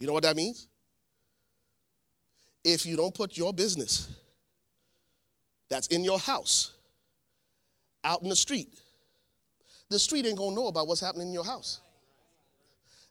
You 0.00 0.06
know 0.06 0.12
what 0.12 0.22
that 0.22 0.36
means? 0.36 0.68
If 2.62 2.84
you 2.84 2.96
don't 2.96 3.14
put 3.14 3.36
your 3.36 3.52
business 3.52 4.14
that's 5.68 5.86
in 5.88 6.04
your 6.04 6.18
house 6.18 6.72
out 8.04 8.22
in 8.22 8.28
the 8.28 8.36
street. 8.36 8.68
The 9.90 9.98
street 9.98 10.26
ain't 10.26 10.38
gonna 10.38 10.54
know 10.54 10.68
about 10.68 10.86
what's 10.86 11.00
happening 11.00 11.28
in 11.28 11.34
your 11.34 11.44
house. 11.44 11.80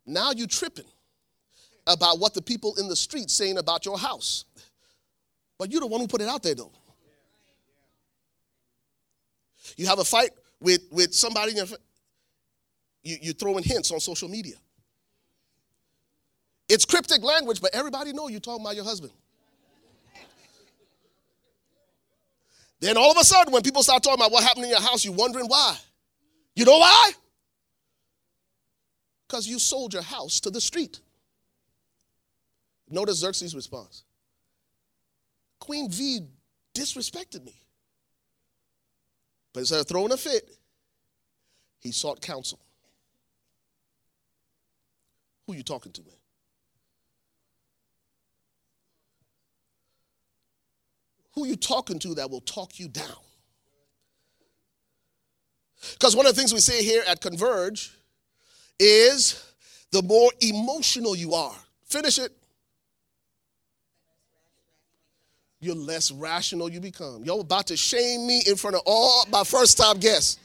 Now 0.08 0.32
you 0.32 0.48
tripping 0.48 0.86
about 1.86 2.20
what 2.20 2.34
the 2.34 2.42
people 2.42 2.76
in 2.76 2.88
the 2.88 2.96
street 2.96 3.30
saying 3.30 3.58
about 3.58 3.86
your 3.86 3.98
house. 3.98 4.46
But 5.60 5.72
you're 5.72 5.82
the 5.82 5.88
one 5.88 6.00
who 6.00 6.08
put 6.08 6.22
it 6.22 6.28
out 6.28 6.42
there 6.42 6.56
though. 6.56 6.72
You 9.76 9.86
have 9.88 10.00
a 10.00 10.06
fight 10.06 10.32
with, 10.62 10.82
with 10.92 11.14
somebody, 11.14 11.54
you, 13.04 13.18
you're 13.22 13.34
throwing 13.34 13.64
hints 13.64 13.92
on 13.92 14.00
social 14.00 14.30
media. 14.30 14.56
It's 16.70 16.86
cryptic 16.86 17.22
language, 17.24 17.62
but 17.62 17.74
everybody 17.74 18.14
know 18.14 18.28
you're 18.28 18.40
talking 18.40 18.64
about 18.64 18.76
your 18.76 18.86
husband. 18.86 19.12
Then 22.80 22.96
all 22.96 23.12
of 23.12 23.18
a 23.18 23.24
sudden, 23.24 23.52
when 23.52 23.64
people 23.64 23.82
start 23.84 24.04
talking 24.04 24.20
about 24.20 24.32
what 24.32 24.44
happened 24.44 24.66
in 24.66 24.72
your 24.72 24.82
house, 24.82 25.04
you're 25.04 25.14
wondering 25.14 25.48
why. 25.48 25.78
You 26.56 26.66
know 26.66 26.78
why? 26.78 27.12
Because 29.28 29.48
you 29.48 29.60
sold 29.60 29.94
your 29.94 30.04
house 30.04 30.40
to 30.42 30.50
the 30.50 30.62
street. 30.62 31.02
Notice 32.90 33.18
Xerxes' 33.18 33.54
response 33.54 34.04
Queen 35.60 35.90
V 35.90 36.22
disrespected 36.74 37.44
me. 37.44 37.56
But 39.54 39.62
instead 39.62 39.80
of 39.80 39.88
throwing 39.88 40.12
a 40.12 40.18
fit, 40.18 40.50
he 41.80 41.92
sought 41.92 42.22
counsel. 42.22 42.60
Who 45.46 45.56
you 45.56 45.64
talking 45.64 45.92
to, 45.94 46.02
man? 46.04 46.14
Who 51.34 51.46
you 51.46 51.56
talking 51.56 52.00
to 52.00 52.16
that 52.16 52.30
will 52.30 52.42
talk 52.42 52.80
you 52.80 52.88
down? 52.88 53.06
Because 55.94 56.16
one 56.16 56.26
of 56.26 56.36
the 56.36 56.40
things 56.40 56.54
we 56.54 56.60
say 56.60 56.84
here 56.84 57.04
at 57.08 57.22
Converge 57.22 57.97
is 58.80 59.44
the 59.92 60.02
more 60.04 60.32
emotional 60.42 61.16
you 61.16 61.34
are. 61.34 61.56
Finish 61.86 62.20
it. 62.20 62.32
You're 65.60 65.76
less 65.76 66.12
rational 66.12 66.70
you 66.70 66.80
become. 66.80 67.24
Y'all 67.24 67.42
about 67.42 67.68
to 67.68 67.78
shame 67.78 68.28
me 68.28 68.44
in 68.46 68.56
front 68.56 68.76
of 68.76 68.84
all 68.86 69.26
my 69.32 69.44
first 69.44 69.78
time 69.78 69.98
guests. 69.98 70.38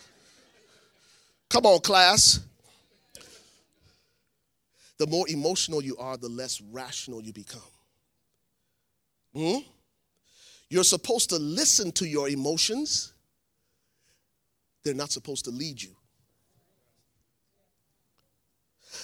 Come 1.51 1.67
on, 1.67 1.81
class. 1.81 2.41
The 4.99 5.07
more 5.07 5.29
emotional 5.29 5.83
you 5.83 5.97
are, 5.99 6.17
the 6.17 6.29
less 6.29 6.61
rational 6.61 7.23
you 7.23 7.33
become. 7.33 7.61
Hmm? 9.35 9.59
You're 10.71 10.85
supposed 10.85 11.29
to 11.31 11.37
listen 11.37 11.93
to 11.93 12.09
your 12.09 12.29
emotions, 12.29 13.13
they're 14.85 14.95
not 14.95 15.11
supposed 15.11 15.45
to 15.45 15.51
lead 15.51 15.83
you. 15.83 15.91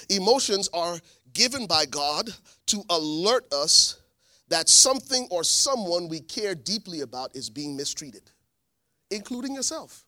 Emotions 0.08 0.68
are 0.72 0.98
given 1.32 1.66
by 1.66 1.84
God 1.86 2.30
to 2.66 2.82
alert 2.90 3.52
us 3.52 4.00
that 4.48 4.68
something 4.68 5.28
or 5.30 5.44
someone 5.44 6.08
we 6.08 6.20
care 6.20 6.54
deeply 6.54 7.02
about 7.02 7.34
is 7.36 7.50
being 7.50 7.76
mistreated, 7.76 8.30
including 9.10 9.54
yourself. 9.54 10.04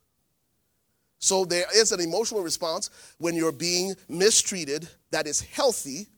So 1.19 1.45
there 1.45 1.67
is 1.75 1.93
an 1.93 2.01
emotional 2.01 2.43
response 2.43 2.89
when 3.19 3.35
you're 3.35 3.53
being 3.53 3.95
mistreated 4.09 4.89
that 5.11 5.27
is 5.27 5.43
healthy, 5.43 6.09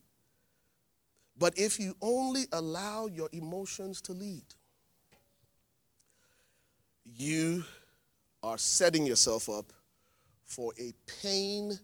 but 1.36 1.58
if 1.58 1.80
you 1.80 1.96
only 2.00 2.44
allow 2.52 3.06
your 3.06 3.28
emotions 3.32 4.00
to 4.02 4.12
lead, 4.12 4.44
you 7.04 7.64
are 8.44 8.58
setting 8.58 9.04
yourself 9.04 9.48
up 9.48 9.72
for 10.44 10.72
a 10.78 10.92
pain 11.20 11.76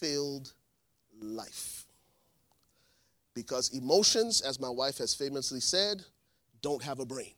filled 0.00 0.52
life. 1.20 1.84
Because 3.34 3.70
emotions, 3.70 4.40
as 4.40 4.58
my 4.58 4.68
wife 4.68 4.98
has 4.98 5.14
famously 5.14 5.60
said, 5.60 6.02
don't 6.60 6.82
have 6.82 6.98
a 6.98 7.06
brain. 7.06 7.32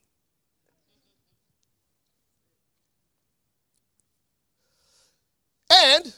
And 5.70 6.12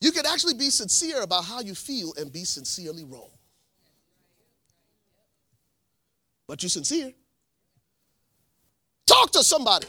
you 0.00 0.12
can 0.12 0.24
actually 0.24 0.54
be 0.54 0.70
sincere 0.70 1.22
about 1.22 1.44
how 1.44 1.60
you 1.60 1.74
feel 1.74 2.14
and 2.16 2.32
be 2.32 2.44
sincerely 2.44 3.04
wrong. 3.04 3.30
But 6.46 6.62
you're 6.62 6.70
sincere. 6.70 7.12
Talk 9.06 9.32
to 9.32 9.42
somebody. 9.42 9.88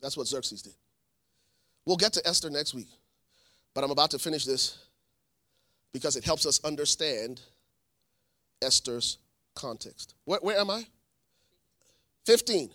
That's 0.00 0.16
what 0.16 0.26
Xerxes 0.26 0.62
did. 0.62 0.74
We'll 1.86 1.96
get 1.96 2.12
to 2.14 2.26
Esther 2.26 2.50
next 2.50 2.74
week, 2.74 2.88
but 3.74 3.84
I'm 3.84 3.90
about 3.90 4.10
to 4.12 4.18
finish 4.18 4.44
this 4.44 4.78
because 5.92 6.16
it 6.16 6.24
helps 6.24 6.46
us 6.46 6.62
understand 6.64 7.40
Esther's 8.62 9.18
context. 9.54 10.14
Where, 10.24 10.40
where 10.40 10.58
am 10.58 10.70
I? 10.70 10.86
15. 12.26 12.70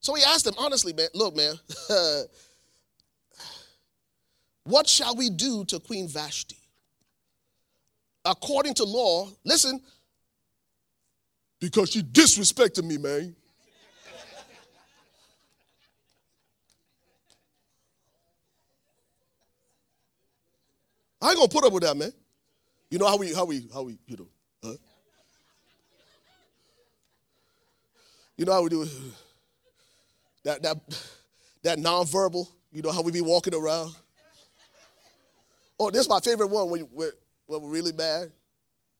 So 0.00 0.14
he 0.14 0.22
asked 0.22 0.46
him, 0.46 0.54
honestly, 0.58 0.92
man, 0.92 1.08
look, 1.14 1.36
man, 1.36 1.54
what 4.64 4.88
shall 4.88 5.16
we 5.16 5.30
do 5.30 5.64
to 5.66 5.80
Queen 5.80 6.06
Vashti? 6.08 6.56
According 8.24 8.74
to 8.74 8.84
law, 8.84 9.28
listen, 9.44 9.80
because 11.60 11.90
she 11.90 12.02
disrespected 12.02 12.84
me, 12.84 12.98
man. 12.98 13.34
I 21.20 21.30
ain't 21.30 21.36
gonna 21.36 21.48
put 21.48 21.64
up 21.64 21.72
with 21.72 21.82
that, 21.82 21.96
man. 21.96 22.12
You 22.90 22.98
know 22.98 23.06
how 23.06 23.16
we, 23.16 23.32
how 23.34 23.44
we, 23.44 23.68
how 23.72 23.82
we, 23.82 23.98
you 24.06 24.16
know, 24.16 24.28
huh? 24.64 24.74
You 28.36 28.44
know 28.44 28.52
how 28.52 28.62
we 28.62 28.70
do? 28.70 28.88
That, 30.44 30.62
that, 30.62 30.76
that 31.64 31.78
nonverbal, 31.78 32.46
you 32.72 32.82
know 32.82 32.92
how 32.92 33.02
we 33.02 33.10
be 33.12 33.20
walking 33.20 33.54
around? 33.54 33.94
Oh, 35.78 35.90
this 35.90 36.02
is 36.02 36.08
my 36.08 36.20
favorite 36.20 36.48
one 36.48 36.70
when, 36.70 36.82
when, 36.82 37.10
when 37.46 37.62
we're 37.62 37.68
really 37.68 37.92
mad. 37.92 38.30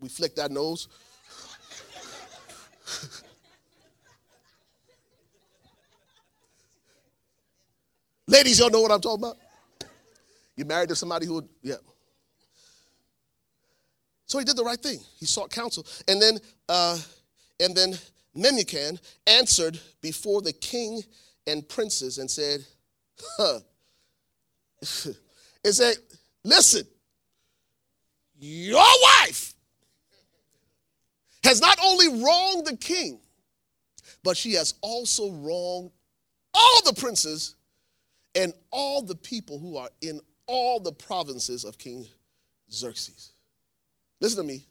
We 0.00 0.08
flick 0.08 0.34
that 0.36 0.50
nose. 0.50 0.88
Ladies, 8.26 8.58
y'all 8.58 8.70
know 8.70 8.80
what 8.82 8.92
I'm 8.92 9.00
talking 9.00 9.24
about? 9.24 9.36
You 10.56 10.64
married 10.64 10.88
to 10.90 10.96
somebody 10.96 11.26
who, 11.26 11.48
yeah. 11.62 11.76
So 14.28 14.38
he 14.38 14.44
did 14.44 14.56
the 14.56 14.64
right 14.64 14.78
thing. 14.78 15.00
He 15.18 15.24
sought 15.24 15.50
counsel. 15.50 15.86
And 16.06 16.20
then, 16.20 16.38
uh, 16.68 16.98
and 17.58 17.74
then 17.74 17.94
Memucan 18.36 19.00
answered 19.26 19.80
before 20.02 20.42
the 20.42 20.52
king 20.52 21.02
and 21.46 21.66
princes 21.66 22.18
and 22.18 22.30
said, 22.30 22.64
huh. 23.38 23.60
and 25.64 25.74
said, 25.74 25.96
listen, 26.44 26.86
your 28.38 28.84
wife 29.22 29.54
has 31.42 31.62
not 31.62 31.78
only 31.82 32.22
wronged 32.22 32.66
the 32.66 32.76
king, 32.76 33.20
but 34.22 34.36
she 34.36 34.52
has 34.52 34.74
also 34.82 35.32
wronged 35.32 35.90
all 36.52 36.82
the 36.84 36.92
princes 36.92 37.56
and 38.34 38.52
all 38.70 39.00
the 39.00 39.16
people 39.16 39.58
who 39.58 39.78
are 39.78 39.88
in 40.02 40.20
all 40.46 40.80
the 40.80 40.92
provinces 40.92 41.64
of 41.64 41.78
King 41.78 42.06
Xerxes. 42.70 43.32
Listen 44.20 44.38
to 44.38 44.44
me. 44.44 44.64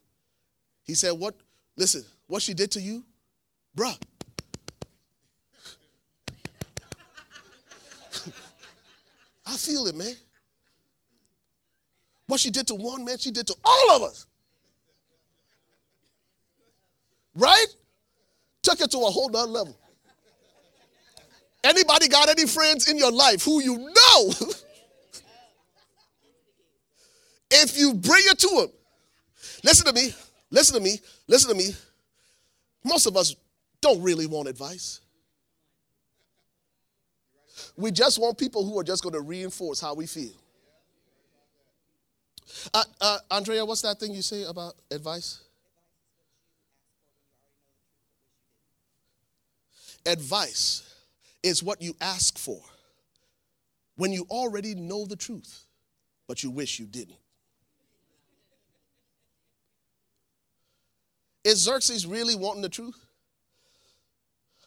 He 0.83 0.93
said, 0.93 1.11
What, 1.11 1.35
listen, 1.75 2.03
what 2.27 2.41
she 2.41 2.53
did 2.53 2.71
to 2.71 2.81
you, 2.81 3.03
bruh. 3.75 3.97
I 9.45 9.55
feel 9.57 9.87
it, 9.87 9.95
man. 9.95 10.13
What 12.27 12.39
she 12.39 12.51
did 12.51 12.67
to 12.67 12.75
one 12.75 13.05
man, 13.05 13.17
she 13.17 13.31
did 13.31 13.47
to 13.47 13.55
all 13.63 13.95
of 13.95 14.03
us. 14.03 14.25
Right? 17.35 17.67
Took 18.63 18.81
it 18.81 18.91
to 18.91 18.97
a 18.97 19.05
whole 19.05 19.29
nother 19.29 19.49
level. 19.49 19.77
Anybody 21.63 22.07
got 22.07 22.29
any 22.29 22.45
friends 22.45 22.89
in 22.89 22.97
your 22.97 23.11
life 23.11 23.43
who 23.43 23.61
you 23.61 23.77
know? 23.77 24.29
if 27.51 27.77
you 27.77 27.93
bring 27.93 28.23
it 28.25 28.39
to 28.39 28.47
them, 28.47 28.69
listen 29.63 29.85
to 29.85 29.93
me, 29.93 30.13
listen 30.49 30.75
to 30.75 30.81
me, 30.81 30.99
listen 31.27 31.49
to 31.49 31.57
me. 31.57 31.71
Most 32.83 33.05
of 33.05 33.17
us 33.17 33.35
don't 33.81 34.01
really 34.01 34.25
want 34.25 34.47
advice. 34.47 35.01
We 37.75 37.91
just 37.91 38.19
want 38.19 38.37
people 38.37 38.65
who 38.65 38.77
are 38.79 38.83
just 38.83 39.03
going 39.03 39.13
to 39.13 39.21
reinforce 39.21 39.79
how 39.79 39.93
we 39.93 40.07
feel. 40.07 40.33
Uh, 42.73 42.83
uh, 43.01 43.17
Andrea, 43.29 43.65
what's 43.65 43.81
that 43.81 43.99
thing 43.99 44.13
you 44.13 44.21
say 44.21 44.43
about 44.43 44.73
advice? 44.91 45.41
Advice 50.05 50.95
is 51.43 51.61
what 51.61 51.81
you 51.81 51.95
ask 51.99 52.37
for 52.37 52.59
when 53.97 54.11
you 54.13 54.25
already 54.29 54.73
know 54.73 55.05
the 55.05 55.15
truth, 55.15 55.65
but 56.27 56.43
you 56.43 56.49
wish 56.49 56.79
you 56.79 56.85
didn't. 56.85 57.17
Is 61.47 61.59
Xerxes 61.59 62.05
really 62.05 62.35
wanting 62.35 62.61
the 62.61 62.67
truth? 62.67 63.05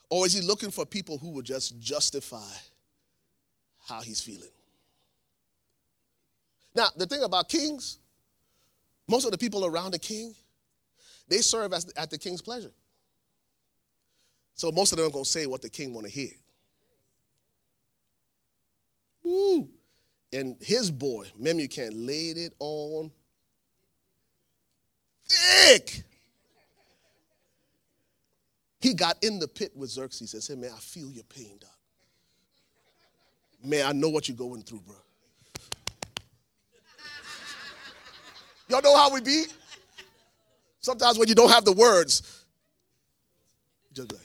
Or 0.08 0.24
is 0.24 0.32
he 0.32 0.40
looking 0.40 0.70
for 0.70 0.86
people 0.86 1.18
who 1.18 1.28
will 1.28 1.42
just 1.42 1.78
justify 1.78 2.54
how 3.86 4.00
he's 4.00 4.22
feeling? 4.22 4.48
Now, 6.74 6.86
the 6.96 7.04
thing 7.04 7.22
about 7.22 7.50
kings, 7.50 7.98
most 9.06 9.26
of 9.26 9.30
the 9.30 9.36
people 9.36 9.66
around 9.66 9.90
the 9.90 9.98
king, 9.98 10.34
they 11.28 11.42
serve 11.42 11.74
as, 11.74 11.92
at 11.98 12.08
the 12.08 12.16
king's 12.16 12.40
pleasure. 12.40 12.72
So 14.54 14.72
most 14.72 14.92
of 14.92 14.96
them 14.96 15.08
are 15.08 15.12
going 15.12 15.24
to 15.24 15.30
say 15.30 15.44
what 15.44 15.60
the 15.60 15.68
king 15.68 15.92
want 15.92 16.06
to 16.06 16.10
hear. 16.10 16.32
Woo. 19.22 19.68
And 20.32 20.56
his 20.62 20.90
boy, 20.90 21.26
Memucan, 21.38 21.90
laid 22.06 22.38
it 22.38 22.54
on 22.58 23.10
thick. 25.28 26.04
He 28.80 28.94
got 28.94 29.22
in 29.22 29.38
the 29.38 29.46
pit 29.46 29.72
with 29.76 29.90
Xerxes 29.90 30.32
and 30.32 30.42
said, 30.42 30.58
Man, 30.58 30.70
I 30.74 30.78
feel 30.78 31.10
your 31.10 31.24
pain, 31.24 31.58
Doc. 31.60 31.70
Man, 33.62 33.86
I 33.86 33.92
know 33.92 34.08
what 34.08 34.26
you're 34.26 34.36
going 34.36 34.62
through, 34.62 34.80
bro. 34.80 34.96
Y'all 38.68 38.80
know 38.82 38.96
how 38.96 39.12
we 39.12 39.20
be? 39.20 39.44
Sometimes 40.80 41.18
when 41.18 41.28
you 41.28 41.34
don't 41.34 41.50
have 41.50 41.64
the 41.64 41.72
words, 41.72 42.44
just 43.92 44.12
like, 44.12 44.22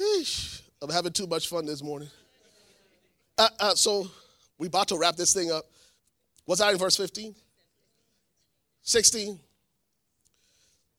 Eesh, 0.00 0.62
I'm 0.80 0.90
having 0.90 1.12
too 1.12 1.26
much 1.26 1.48
fun 1.48 1.66
this 1.66 1.82
morning. 1.82 2.08
Uh, 3.36 3.48
uh, 3.58 3.74
so 3.74 4.08
we 4.58 4.68
about 4.68 4.88
to 4.88 4.98
wrap 4.98 5.16
this 5.16 5.34
thing 5.34 5.50
up. 5.50 5.64
Was 6.46 6.60
I 6.60 6.72
in 6.72 6.78
verse 6.78 6.96
15? 6.96 7.34
16. 8.82 9.38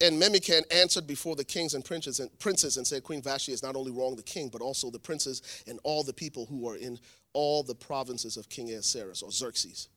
And 0.01 0.19
Memucan 0.19 0.63
answered 0.71 1.05
before 1.05 1.35
the 1.35 1.43
kings 1.43 1.75
and 1.75 1.85
princes 1.85 2.19
and, 2.19 2.37
princes 2.39 2.77
and 2.77 2.87
said, 2.87 3.03
Queen 3.03 3.21
Vashti 3.21 3.51
has 3.51 3.61
not 3.61 3.75
only 3.75 3.91
wronged 3.91 4.17
the 4.17 4.23
king, 4.23 4.49
but 4.49 4.61
also 4.61 4.89
the 4.89 4.99
princes 4.99 5.63
and 5.67 5.79
all 5.83 6.03
the 6.03 6.13
people 6.13 6.47
who 6.47 6.67
are 6.67 6.75
in 6.75 6.97
all 7.33 7.61
the 7.61 7.75
provinces 7.75 8.35
of 8.35 8.49
King 8.49 8.71
Ahasuerus 8.71 9.21
or 9.21 9.31
Xerxes. 9.31 9.89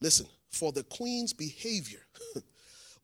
Listen, 0.00 0.26
for 0.50 0.70
the 0.70 0.84
queen's 0.84 1.32
behavior 1.32 2.00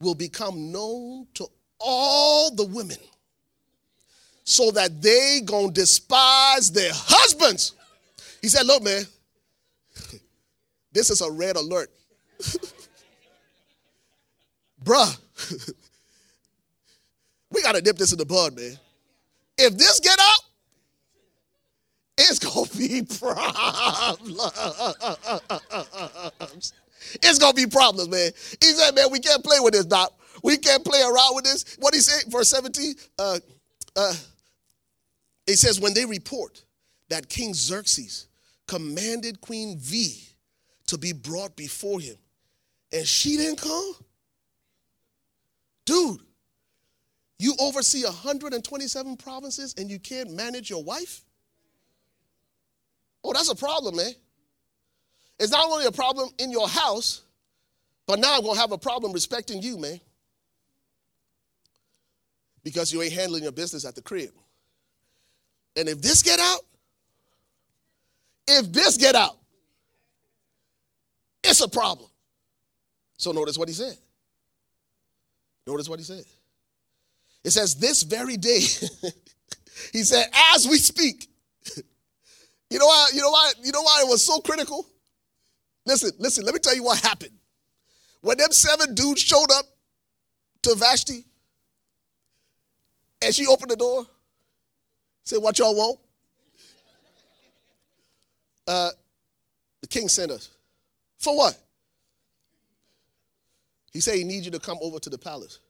will 0.01 0.15
become 0.15 0.71
known 0.71 1.27
to 1.35 1.47
all 1.81 2.55
the 2.55 2.65
women 2.67 2.97
so 4.45 4.71
that 4.71 5.03
they 5.03 5.41
gonna 5.45 5.73
despise 5.73 6.71
their 6.71 6.93
husbands. 6.95 7.73
He 8.41 8.49
said, 8.49 8.67
look, 8.67 8.83
man, 8.85 9.05
this 10.93 11.11
is 11.11 11.23
a 11.23 11.31
red 11.31 11.57
alert. 11.57 11.91
Bruh, 14.85 15.19
we 17.51 17.63
gotta 17.63 17.81
dip 17.81 17.97
this 17.97 18.13
in 18.13 18.19
the 18.19 18.27
bud, 18.27 18.55
man. 18.55 18.79
If 19.57 19.79
this 19.79 20.01
get 20.01 20.19
out, 20.21 20.41
it's 22.19 22.39
gonna 22.39 22.69
be 22.77 23.03
problems. 26.39 26.73
It's 27.23 27.39
gonna 27.39 27.55
be 27.55 27.67
problems, 27.67 28.09
man. 28.09 28.31
He 28.61 28.69
said, 28.73 28.95
man, 28.95 29.11
we 29.11 29.21
can't 29.21 29.43
play 29.43 29.59
with 29.61 29.73
this, 29.75 29.87
Doc. 29.87 30.13
We 30.43 30.59
can't 30.59 30.85
play 30.85 31.01
around 31.01 31.35
with 31.35 31.45
this. 31.45 31.77
What 31.81 31.95
he 31.95 32.01
said, 32.01 32.31
verse 32.31 32.49
17? 32.51 32.95
Uh, 33.19 33.39
uh, 33.97 34.15
it 35.47 35.57
says, 35.57 35.81
when 35.81 35.95
they 35.95 36.05
report 36.05 36.63
that 37.09 37.29
King 37.29 37.55
Xerxes 37.55 38.27
commanded 38.67 39.41
Queen 39.41 39.79
V 39.79 40.29
to 40.89 40.99
be 40.99 41.13
brought 41.13 41.57
before 41.57 42.01
him, 42.01 42.17
and 42.93 43.07
she 43.07 43.37
didn't 43.37 43.61
come? 43.61 43.95
Dude, 45.85 46.21
you 47.39 47.55
oversee 47.61 48.05
127 48.05 49.17
provinces 49.17 49.75
and 49.79 49.91
you 49.91 49.99
can't 49.99 50.31
manage 50.31 50.71
your 50.71 50.83
wife? 50.85 51.23
Oh, 53.23 53.33
that's 53.33 53.51
a 53.51 53.55
problem, 53.55 53.97
man. 53.97 54.13
It's 55.39 55.51
not 55.53 55.71
only 55.71 55.87
a 55.87 55.93
problem 55.93 56.31
in 56.39 56.51
your 56.51 56.69
house, 56.69 57.23
but 58.07 58.19
now 58.19 58.37
I'm 58.37 58.43
going 58.43 58.55
to 58.55 58.61
have 58.61 58.73
a 58.73 58.79
problem 58.79 59.13
respecting 59.13 59.63
you, 59.63 59.79
man. 59.79 60.01
because 62.65 62.93
you 62.93 63.03
ain't 63.03 63.13
handling 63.13 63.43
your 63.43 63.53
business 63.53 63.85
at 63.85 63.95
the 63.95 64.03
crib. 64.03 64.31
And 65.77 65.89
if 65.89 66.01
this 66.01 66.23
get 66.23 66.41
out, 66.41 66.61
if 68.49 68.73
this 68.73 68.97
get 68.97 69.15
out, 69.15 69.37
it's 71.45 71.61
a 71.61 71.69
problem. 71.69 72.09
So 73.19 73.33
notice 73.33 73.59
what 73.59 73.69
he 73.69 73.75
said. 73.75 73.97
Notice 75.67 75.89
what 75.89 75.99
he 75.99 76.05
said. 76.05 76.25
It 77.43 77.51
says, 77.51 77.75
This 77.75 78.03
very 78.03 78.37
day, 78.37 78.61
he 79.93 80.03
said, 80.03 80.27
as 80.55 80.69
we 80.69 80.77
speak. 80.79 81.29
you 82.71 82.79
know 82.79 82.87
why, 82.87 83.09
you 83.13 83.21
know 83.21 83.31
why, 83.31 83.53
you 83.63 83.73
know 83.73 83.83
why 83.83 84.03
it 84.05 84.09
was 84.09 84.25
so 84.25 84.41
critical? 84.41 84.87
Listen, 85.87 86.11
listen, 86.19 86.45
let 86.45 86.55
me 86.55 86.61
tell 86.61 86.75
you 86.75 86.83
what 86.83 86.99
happened. 87.01 87.33
When 88.23 88.39
them 88.39 88.53
seven 88.53 88.95
dudes 88.95 89.21
showed 89.21 89.51
up 89.53 89.67
to 90.63 90.75
Vashti, 90.75 91.25
and 93.23 93.35
she 93.35 93.47
opened 93.47 93.71
the 93.71 93.77
door, 93.77 94.07
said, 95.25 95.39
What 95.39 95.59
y'all 95.59 95.75
want? 95.75 95.99
Uh, 98.67 98.91
the 99.83 99.89
king 99.89 100.09
sent 100.09 100.31
us. 100.31 100.51
For 101.19 101.37
what? 101.37 101.59
He 103.95 104.01
said 104.01 104.17
he 104.17 104.25
needs 104.25 104.45
you 104.45 104.51
to 104.53 104.59
come 104.59 104.77
over 104.83 104.99
to 104.99 105.09
the 105.09 105.17
palace. 105.17 105.61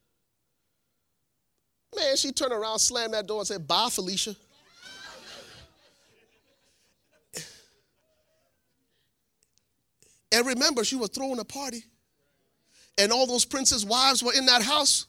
Man, 1.95 2.17
she 2.17 2.33
turned 2.33 2.53
around, 2.53 2.79
slammed 2.79 3.13
that 3.13 3.27
door, 3.27 3.41
and 3.41 3.47
said, 3.47 3.69
Bye, 3.69 3.91
Felicia. 3.91 4.35
and 10.33 10.47
remember, 10.47 10.83
she 10.85 10.97
was 10.97 11.11
throwing 11.11 11.39
a 11.39 11.45
party. 11.45 11.85
And 12.97 13.13
all 13.13 13.27
those 13.27 13.45
princes' 13.45 13.85
wives 13.85 14.23
were 14.23 14.33
in 14.33 14.47
that 14.47 14.63
house. 14.63 15.07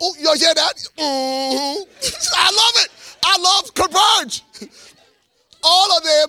Oh, 0.00 0.14
you 0.18 0.34
hear 0.36 0.54
that? 0.54 0.74
Mm-hmm. 0.98 1.82
I 2.36 2.50
love 2.50 2.84
it. 2.84 2.90
I 3.24 3.38
love 3.40 3.72
Converge. 3.74 4.42
All 5.62 5.96
of 5.96 6.02
them, 6.02 6.26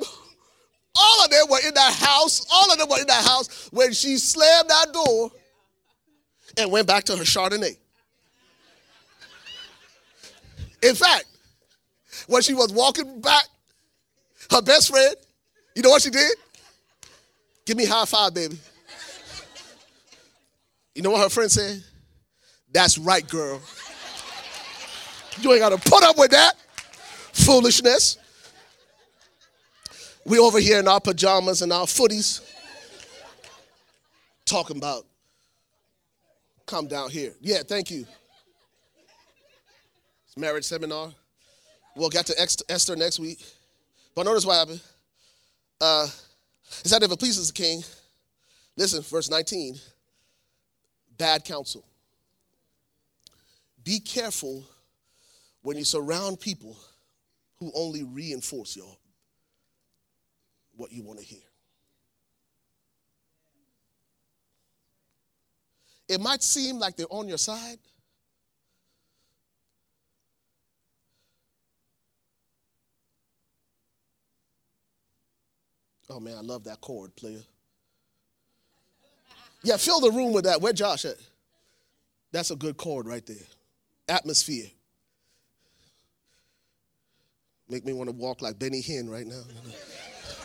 all 0.96 1.26
of 1.26 1.32
them 1.32 1.46
were 1.50 1.60
in 1.68 1.74
that 1.74 1.94
house. 1.94 2.46
All 2.54 2.72
of 2.72 2.78
them 2.78 2.88
were 2.88 3.00
in 3.00 3.08
that 3.08 3.26
house 3.26 3.70
when 3.72 3.92
she 3.92 4.18
slammed 4.18 4.70
that 4.70 4.94
door 4.94 5.32
and 6.58 6.72
went 6.72 6.88
back 6.88 7.04
to 7.06 7.16
her 7.16 7.24
Chardonnay. 7.24 7.78
In 10.82 10.96
fact, 10.96 11.26
when 12.28 12.42
she 12.42 12.54
was 12.54 12.72
walking 12.72 13.20
back, 13.22 13.46
her 14.52 14.62
best 14.62 14.90
friend, 14.90 15.16
you 15.76 15.82
know 15.82 15.90
what 15.90 16.02
she 16.02 16.10
did? 16.10 16.32
Give 17.66 17.76
me 17.76 17.86
high 17.86 18.06
five, 18.06 18.34
baby. 18.34 18.58
You 20.94 21.02
know 21.02 21.12
what 21.12 21.22
her 21.22 21.30
friend 21.30 21.52
said? 21.52 21.84
That's 22.72 22.98
right, 22.98 23.28
girl. 23.28 23.62
You 25.42 25.52
ain't 25.52 25.62
got 25.62 25.70
to 25.70 25.90
put 25.90 26.04
up 26.04 26.18
with 26.18 26.32
that 26.32 26.54
foolishness. 27.34 28.18
We 30.26 30.40
over 30.40 30.60
here 30.60 30.80
in 30.80 30.88
our 30.88 31.02
pajamas 31.02 31.62
and 31.62 31.74
our 31.74 31.86
footies 31.86 32.42
talking 34.46 34.78
about 34.78 35.06
come 36.66 36.88
down 36.88 37.10
here. 37.10 37.34
Yeah, 37.42 37.60
thank 37.68 37.92
you. 37.92 38.06
It's 40.26 40.38
marriage 40.38 40.66
seminar. 40.66 41.12
We'll 41.96 42.10
get 42.10 42.26
to 42.28 42.42
Esther 42.70 42.96
next 42.96 43.20
week. 43.20 43.44
But 44.16 44.26
notice 44.26 44.46
what 44.46 44.56
happened. 44.56 44.82
Uh, 45.80 46.08
it 46.84 46.88
said 46.88 47.04
if 47.04 47.12
it 47.12 47.20
pleases 47.20 47.48
the 47.48 47.54
king, 47.54 47.84
listen, 48.76 49.02
verse 49.02 49.30
19, 49.30 49.76
bad 51.18 51.44
counsel. 51.44 51.86
Be 53.84 54.00
careful 54.00 54.64
when 55.62 55.78
you 55.78 55.84
surround 55.84 56.40
people 56.40 56.78
who 57.60 57.72
only 57.76 58.04
reinforce 58.04 58.76
your 58.76 58.98
what 60.76 60.92
you 60.92 61.04
want 61.04 61.20
to 61.20 61.26
hear. 61.26 61.40
It 66.08 66.22
might 66.22 66.44
seem 66.44 66.78
like 66.80 66.96
they're 66.96 67.08
on 67.10 67.28
your 67.28 67.38
side. 67.38 67.80
Oh 76.10 76.20
man, 76.20 76.38
I 76.38 76.42
love 76.42 76.64
that 76.66 76.82
chord, 76.82 77.16
player. 77.16 77.42
Yeah, 79.64 79.78
fill 79.78 80.00
the 80.00 80.12
room 80.12 80.32
with 80.34 80.46
that. 80.46 80.62
Where 80.62 80.74
Josh 80.74 81.06
at? 81.06 81.16
That's 82.32 82.52
a 82.52 82.56
good 82.56 82.78
chord 82.78 83.08
right 83.08 83.26
there. 83.26 83.38
Atmosphere. 84.08 84.68
Make 87.68 87.84
me 87.84 87.94
want 87.94 88.10
to 88.10 88.16
walk 88.16 88.44
like 88.44 88.60
Benny 88.60 88.82
Hinn 88.82 89.10
right 89.10 89.26
now. 89.26 89.42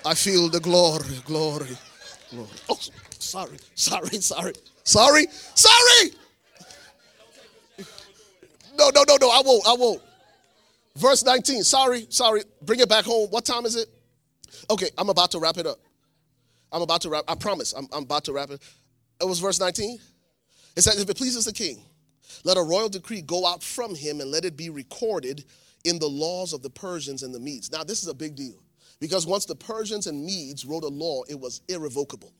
I 0.07 0.15
feel 0.15 0.49
the 0.49 0.61
glory, 0.61 1.05
glory, 1.27 1.77
glory. 2.31 2.49
Oh, 2.71 2.79
sorry, 3.21 3.57
sorry, 3.75 4.17
sorry. 4.21 4.53
Sorry? 4.85 5.27
Sorry! 5.55 6.11
No, 8.77 8.91
no, 8.95 9.05
no, 9.07 9.17
no, 9.21 9.31
I 9.31 9.43
won't, 9.45 9.67
I 9.69 9.75
won't. 9.75 10.03
Verse 10.97 11.25
19, 11.25 11.63
sorry, 11.63 12.07
sorry. 12.09 12.43
Bring 12.63 12.81
it 12.81 12.89
back 12.89 13.05
home. 13.05 13.29
What 13.31 13.45
time 13.45 13.67
is 13.67 13.77
it? 13.77 13.89
Okay, 14.69 14.89
I'm 14.99 15.09
about 15.09 15.31
to 15.33 15.39
wrap 15.39 15.59
it 15.59 15.67
up. 15.67 15.79
I'm 16.73 16.83
about 16.83 17.03
to 17.03 17.09
wrap, 17.09 17.25
I 17.29 17.35
promise, 17.35 17.73
I'm, 17.73 17.87
I'm 17.93 18.03
about 18.03 18.25
to 18.25 18.33
wrap 18.33 18.51
it. 18.51 18.61
It 19.21 19.27
was 19.27 19.39
verse 19.39 19.61
19. 19.61 19.99
It 20.77 20.81
says, 20.83 21.01
If 21.01 21.09
it 21.09 21.17
pleases 21.17 21.45
the 21.45 21.53
king, 21.53 21.83
let 22.45 22.57
a 22.57 22.63
royal 22.63 22.89
decree 22.89 23.23
go 23.23 23.47
out 23.47 23.63
from 23.63 23.95
him 23.95 24.21
and 24.21 24.31
let 24.31 24.45
it 24.45 24.57
be 24.57 24.71
recorded 24.71 25.45
in 25.85 25.99
the 25.99 26.09
laws 26.09 26.53
of 26.53 26.63
the 26.63 26.71
Persians 26.71 27.23
and 27.23 27.35
the 27.35 27.41
Medes. 27.41 27.71
Now, 27.71 27.85
this 27.85 28.03
is 28.03 28.09
a 28.09 28.15
big 28.15 28.35
deal 28.35 28.63
because 28.99 29.27
once 29.27 29.45
the 29.45 29.57
Persians 29.57 30.07
and 30.07 30.25
Medes 30.25 30.65
wrote 30.65 30.85
a 30.85 30.89
law, 30.89 31.23
it 31.29 31.39
was 31.39 31.63
irrevocable 31.69 32.33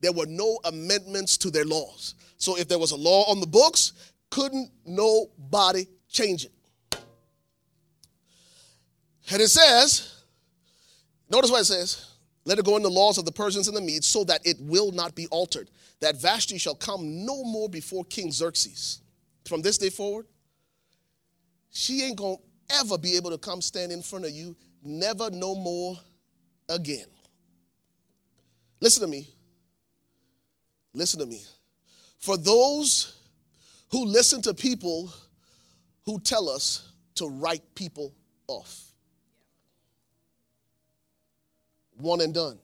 there 0.00 0.12
were 0.12 0.26
no 0.26 0.58
amendments 0.64 1.36
to 1.38 1.50
their 1.50 1.64
laws. 1.64 2.14
So 2.38 2.56
if 2.56 2.68
there 2.68 2.78
was 2.78 2.92
a 2.92 2.96
law 2.96 3.24
on 3.30 3.40
the 3.40 3.46
books, 3.46 3.92
couldn't 4.30 4.70
nobody 4.86 5.86
change 6.08 6.46
it. 6.46 6.52
And 9.30 9.40
it 9.40 9.48
says, 9.48 10.22
notice 11.28 11.50
what 11.50 11.60
it 11.60 11.66
says. 11.66 12.06
Let 12.44 12.58
it 12.58 12.64
go 12.64 12.76
in 12.76 12.82
the 12.82 12.90
laws 12.90 13.18
of 13.18 13.24
the 13.24 13.32
Persians 13.32 13.68
and 13.68 13.76
the 13.76 13.80
Medes 13.80 14.06
so 14.06 14.24
that 14.24 14.40
it 14.44 14.56
will 14.60 14.90
not 14.92 15.14
be 15.14 15.26
altered. 15.28 15.70
That 16.00 16.20
Vashti 16.20 16.58
shall 16.58 16.74
come 16.74 17.24
no 17.26 17.44
more 17.44 17.68
before 17.68 18.04
King 18.04 18.32
Xerxes. 18.32 19.00
From 19.44 19.60
this 19.60 19.78
day 19.78 19.90
forward, 19.90 20.26
she 21.70 22.02
ain't 22.02 22.16
gonna 22.16 22.36
ever 22.70 22.96
be 22.96 23.16
able 23.16 23.30
to 23.30 23.38
come 23.38 23.60
stand 23.60 23.92
in 23.92 24.02
front 24.02 24.24
of 24.24 24.30
you, 24.30 24.56
never 24.82 25.30
no 25.30 25.54
more 25.54 25.98
again. 26.68 27.06
Listen 28.80 29.02
to 29.02 29.08
me. 29.08 29.28
Listen 30.92 31.20
to 31.20 31.26
me. 31.26 31.42
For 32.18 32.36
those 32.36 33.16
who 33.90 34.04
listen 34.04 34.42
to 34.42 34.54
people 34.54 35.12
who 36.04 36.20
tell 36.20 36.48
us 36.48 36.92
to 37.16 37.28
write 37.28 37.62
people 37.74 38.12
off, 38.46 38.84
one 41.96 42.20
and 42.20 42.34
done. 42.34 42.58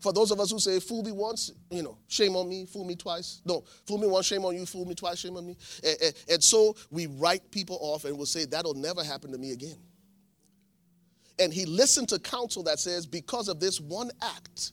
For 0.00 0.12
those 0.12 0.30
of 0.30 0.40
us 0.40 0.50
who 0.50 0.58
say, 0.58 0.78
fool 0.78 1.02
me 1.02 1.12
once, 1.12 1.52
you 1.70 1.82
know, 1.82 1.96
shame 2.06 2.36
on 2.36 2.48
me, 2.48 2.66
fool 2.66 2.84
me 2.84 2.96
twice. 2.96 3.40
No, 3.44 3.64
fool 3.86 3.98
me 3.98 4.06
once, 4.06 4.26
shame 4.26 4.44
on 4.44 4.54
you, 4.54 4.66
fool 4.66 4.84
me 4.84 4.94
twice, 4.94 5.18
shame 5.18 5.36
on 5.36 5.46
me. 5.46 5.56
And, 5.82 5.96
and, 6.02 6.14
and 6.30 6.44
so 6.44 6.76
we 6.90 7.06
write 7.06 7.50
people 7.50 7.78
off 7.80 8.04
and 8.04 8.16
we'll 8.16 8.26
say, 8.26 8.44
that'll 8.44 8.74
never 8.74 9.02
happen 9.02 9.32
to 9.32 9.38
me 9.38 9.52
again. 9.52 9.78
And 11.38 11.52
he 11.52 11.66
listened 11.66 12.08
to 12.10 12.18
counsel 12.18 12.62
that 12.64 12.78
says, 12.78 13.06
because 13.06 13.48
of 13.48 13.58
this 13.58 13.80
one 13.80 14.10
act, 14.22 14.72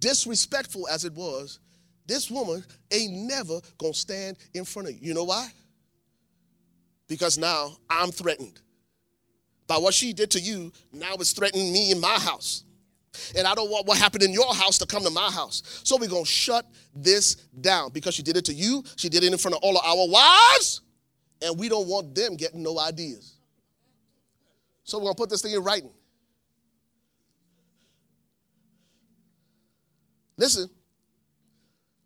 disrespectful 0.00 0.88
as 0.88 1.04
it 1.04 1.14
was, 1.14 1.60
this 2.08 2.30
woman 2.30 2.64
ain't 2.90 3.12
never 3.12 3.60
gonna 3.76 3.94
stand 3.94 4.38
in 4.54 4.64
front 4.64 4.88
of 4.88 4.94
you. 4.94 5.00
You 5.02 5.14
know 5.14 5.24
why? 5.24 5.48
Because 7.06 7.38
now 7.38 7.76
I'm 7.88 8.10
threatened. 8.10 8.60
By 9.66 9.76
what 9.76 9.92
she 9.92 10.14
did 10.14 10.30
to 10.32 10.40
you, 10.40 10.72
now 10.92 11.14
it's 11.14 11.32
threatening 11.32 11.70
me 11.70 11.92
in 11.92 12.00
my 12.00 12.18
house. 12.18 12.64
And 13.36 13.46
I 13.46 13.54
don't 13.54 13.70
want 13.70 13.86
what 13.86 13.98
happened 13.98 14.22
in 14.22 14.32
your 14.32 14.54
house 14.54 14.78
to 14.78 14.86
come 14.86 15.02
to 15.02 15.10
my 15.10 15.30
house. 15.30 15.82
So 15.84 15.98
we're 15.98 16.08
gonna 16.08 16.24
shut 16.24 16.64
this 16.94 17.34
down 17.60 17.90
because 17.92 18.14
she 18.14 18.22
did 18.22 18.36
it 18.36 18.44
to 18.46 18.54
you, 18.54 18.82
she 18.96 19.08
did 19.08 19.22
it 19.22 19.30
in 19.30 19.38
front 19.38 19.56
of 19.56 19.62
all 19.62 19.76
of 19.76 19.84
our 19.84 20.08
wives, 20.08 20.80
and 21.42 21.58
we 21.58 21.68
don't 21.68 21.88
want 21.88 22.14
them 22.14 22.36
getting 22.36 22.62
no 22.62 22.78
ideas. 22.78 23.34
So 24.84 24.98
we're 24.98 25.04
gonna 25.04 25.14
put 25.14 25.28
this 25.28 25.42
thing 25.42 25.52
in 25.52 25.62
writing. 25.62 25.92
Listen, 30.38 30.70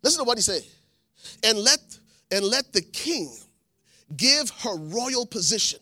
Listen 0.03 0.23
to 0.23 0.27
what 0.27 0.37
he 0.37 0.41
said. 0.41 0.63
And 1.43 1.57
let 1.57 1.79
and 2.31 2.43
let 2.45 2.73
the 2.73 2.81
king 2.81 3.33
give 4.15 4.49
her 4.61 4.75
royal 4.75 5.25
position 5.25 5.79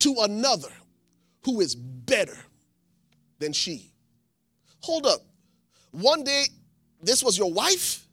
to 0.00 0.16
another 0.20 0.72
who 1.44 1.60
is 1.60 1.74
better 1.74 2.36
than 3.38 3.52
she. 3.52 3.90
Hold 4.80 5.06
up. 5.06 5.20
One 5.90 6.24
day 6.24 6.44
this 7.02 7.22
was 7.22 7.36
your 7.36 7.52
wife 7.52 8.06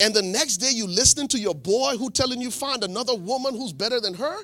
and 0.00 0.12
the 0.14 0.22
next 0.22 0.56
day 0.58 0.70
you 0.70 0.86
listening 0.86 1.28
to 1.28 1.38
your 1.38 1.54
boy 1.54 1.96
who 1.96 2.10
telling 2.10 2.40
you 2.40 2.50
find 2.50 2.82
another 2.82 3.14
woman 3.14 3.54
who's 3.54 3.72
better 3.72 4.00
than 4.00 4.14
her? 4.14 4.36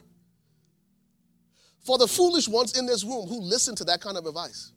For 1.80 1.99
the 1.99 2.07
foolish 2.07 2.47
ones 2.47 2.78
in 2.78 2.86
this 2.86 3.05
room 3.05 3.26
who 3.26 3.41
listen 3.41 3.74
to 3.76 3.84
that 3.84 4.01
kind 4.01 4.16
of 4.16 4.26
advice. 4.26 4.72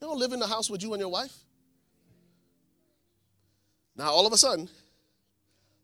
You 0.00 0.08
don't 0.08 0.18
live 0.18 0.32
in 0.32 0.40
the 0.40 0.46
house 0.46 0.68
with 0.68 0.82
you 0.82 0.92
and 0.92 1.00
your 1.00 1.08
wife. 1.08 1.32
Now, 4.02 4.10
all 4.10 4.26
of 4.26 4.32
a 4.32 4.36
sudden, 4.36 4.68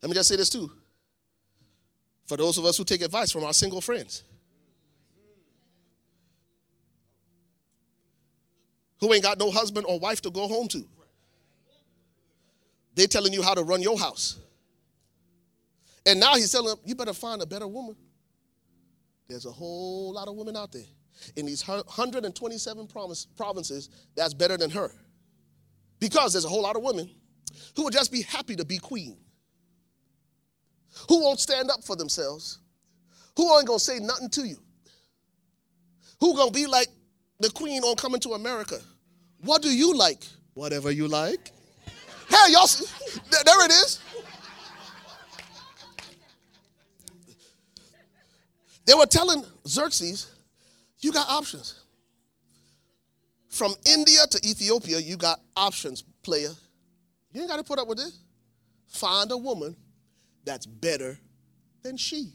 let 0.02 0.08
me 0.08 0.14
just 0.16 0.28
say 0.28 0.34
this 0.34 0.50
too. 0.50 0.72
For 2.26 2.36
those 2.36 2.58
of 2.58 2.64
us 2.64 2.76
who 2.76 2.82
take 2.82 3.00
advice 3.00 3.30
from 3.30 3.44
our 3.44 3.52
single 3.52 3.80
friends, 3.80 4.24
who 8.98 9.14
ain't 9.14 9.22
got 9.22 9.38
no 9.38 9.52
husband 9.52 9.86
or 9.88 10.00
wife 10.00 10.20
to 10.22 10.30
go 10.30 10.48
home 10.48 10.66
to, 10.66 10.84
they 12.96 13.06
telling 13.06 13.32
you 13.32 13.40
how 13.40 13.54
to 13.54 13.62
run 13.62 13.82
your 13.82 13.96
house. 13.96 14.36
And 16.04 16.18
now 16.18 16.34
he's 16.34 16.50
telling 16.50 16.70
them, 16.70 16.78
you 16.84 16.96
better 16.96 17.14
find 17.14 17.40
a 17.40 17.46
better 17.46 17.68
woman. 17.68 17.94
There's 19.28 19.46
a 19.46 19.52
whole 19.52 20.12
lot 20.12 20.26
of 20.26 20.34
women 20.34 20.56
out 20.56 20.72
there 20.72 20.82
in 21.36 21.46
these 21.46 21.62
127 21.68 22.88
provinces 23.36 23.90
that's 24.16 24.34
better 24.34 24.56
than 24.56 24.70
her. 24.70 24.90
Because 26.00 26.32
there's 26.32 26.44
a 26.44 26.48
whole 26.48 26.62
lot 26.62 26.74
of 26.74 26.82
women 26.82 27.08
who 27.76 27.84
would 27.84 27.92
just 27.92 28.12
be 28.12 28.22
happy 28.22 28.56
to 28.56 28.64
be 28.64 28.78
queen, 28.78 29.16
who 31.08 31.22
won't 31.22 31.40
stand 31.40 31.70
up 31.70 31.84
for 31.84 31.96
themselves, 31.96 32.58
who 33.36 33.56
ain't 33.56 33.66
gonna 33.66 33.78
say 33.78 33.98
nothing 33.98 34.30
to 34.30 34.46
you, 34.46 34.56
who 36.20 36.36
gonna 36.36 36.50
be 36.50 36.66
like 36.66 36.88
the 37.40 37.50
queen 37.50 37.82
on 37.82 37.96
coming 37.96 38.20
to 38.20 38.30
America. 38.30 38.80
What 39.42 39.62
do 39.62 39.68
you 39.68 39.94
like? 39.96 40.24
Whatever 40.54 40.90
you 40.90 41.06
like. 41.06 41.52
Hey, 42.28 42.52
y'all, 42.52 42.66
there 43.30 43.64
it 43.64 43.70
is. 43.70 44.00
They 48.84 48.94
were 48.94 49.06
telling 49.06 49.44
Xerxes, 49.66 50.30
you 51.00 51.12
got 51.12 51.28
options. 51.28 51.84
From 53.50 53.74
India 53.84 54.20
to 54.30 54.48
Ethiopia, 54.48 54.98
you 54.98 55.16
got 55.16 55.40
options, 55.56 56.02
player. 56.22 56.50
You 57.38 57.42
ain't 57.44 57.50
got 57.52 57.58
to 57.58 57.62
put 57.62 57.78
up 57.78 57.86
with 57.86 57.98
this. 57.98 58.18
Find 58.88 59.30
a 59.30 59.36
woman 59.36 59.76
that's 60.44 60.66
better 60.66 61.16
than 61.84 61.96
she. 61.96 62.32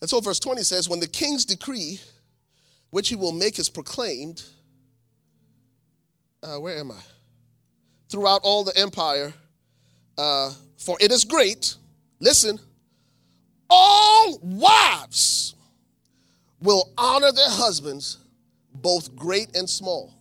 And 0.00 0.08
so, 0.08 0.20
verse 0.20 0.38
20 0.38 0.62
says, 0.62 0.88
When 0.88 1.00
the 1.00 1.08
king's 1.08 1.44
decree, 1.44 1.98
which 2.90 3.08
he 3.08 3.16
will 3.16 3.32
make, 3.32 3.58
is 3.58 3.68
proclaimed, 3.68 4.44
uh, 6.44 6.60
where 6.60 6.78
am 6.78 6.92
I? 6.92 7.00
Throughout 8.08 8.42
all 8.44 8.62
the 8.62 8.78
empire, 8.78 9.34
uh, 10.16 10.52
for 10.78 10.96
it 11.00 11.10
is 11.10 11.24
great, 11.24 11.74
listen, 12.20 12.60
all 13.68 14.38
wives 14.40 15.56
will 16.60 16.92
honor 16.96 17.32
their 17.32 17.50
husbands, 17.50 18.18
both 18.74 19.14
great 19.16 19.56
and 19.56 19.68
small. 19.68 20.14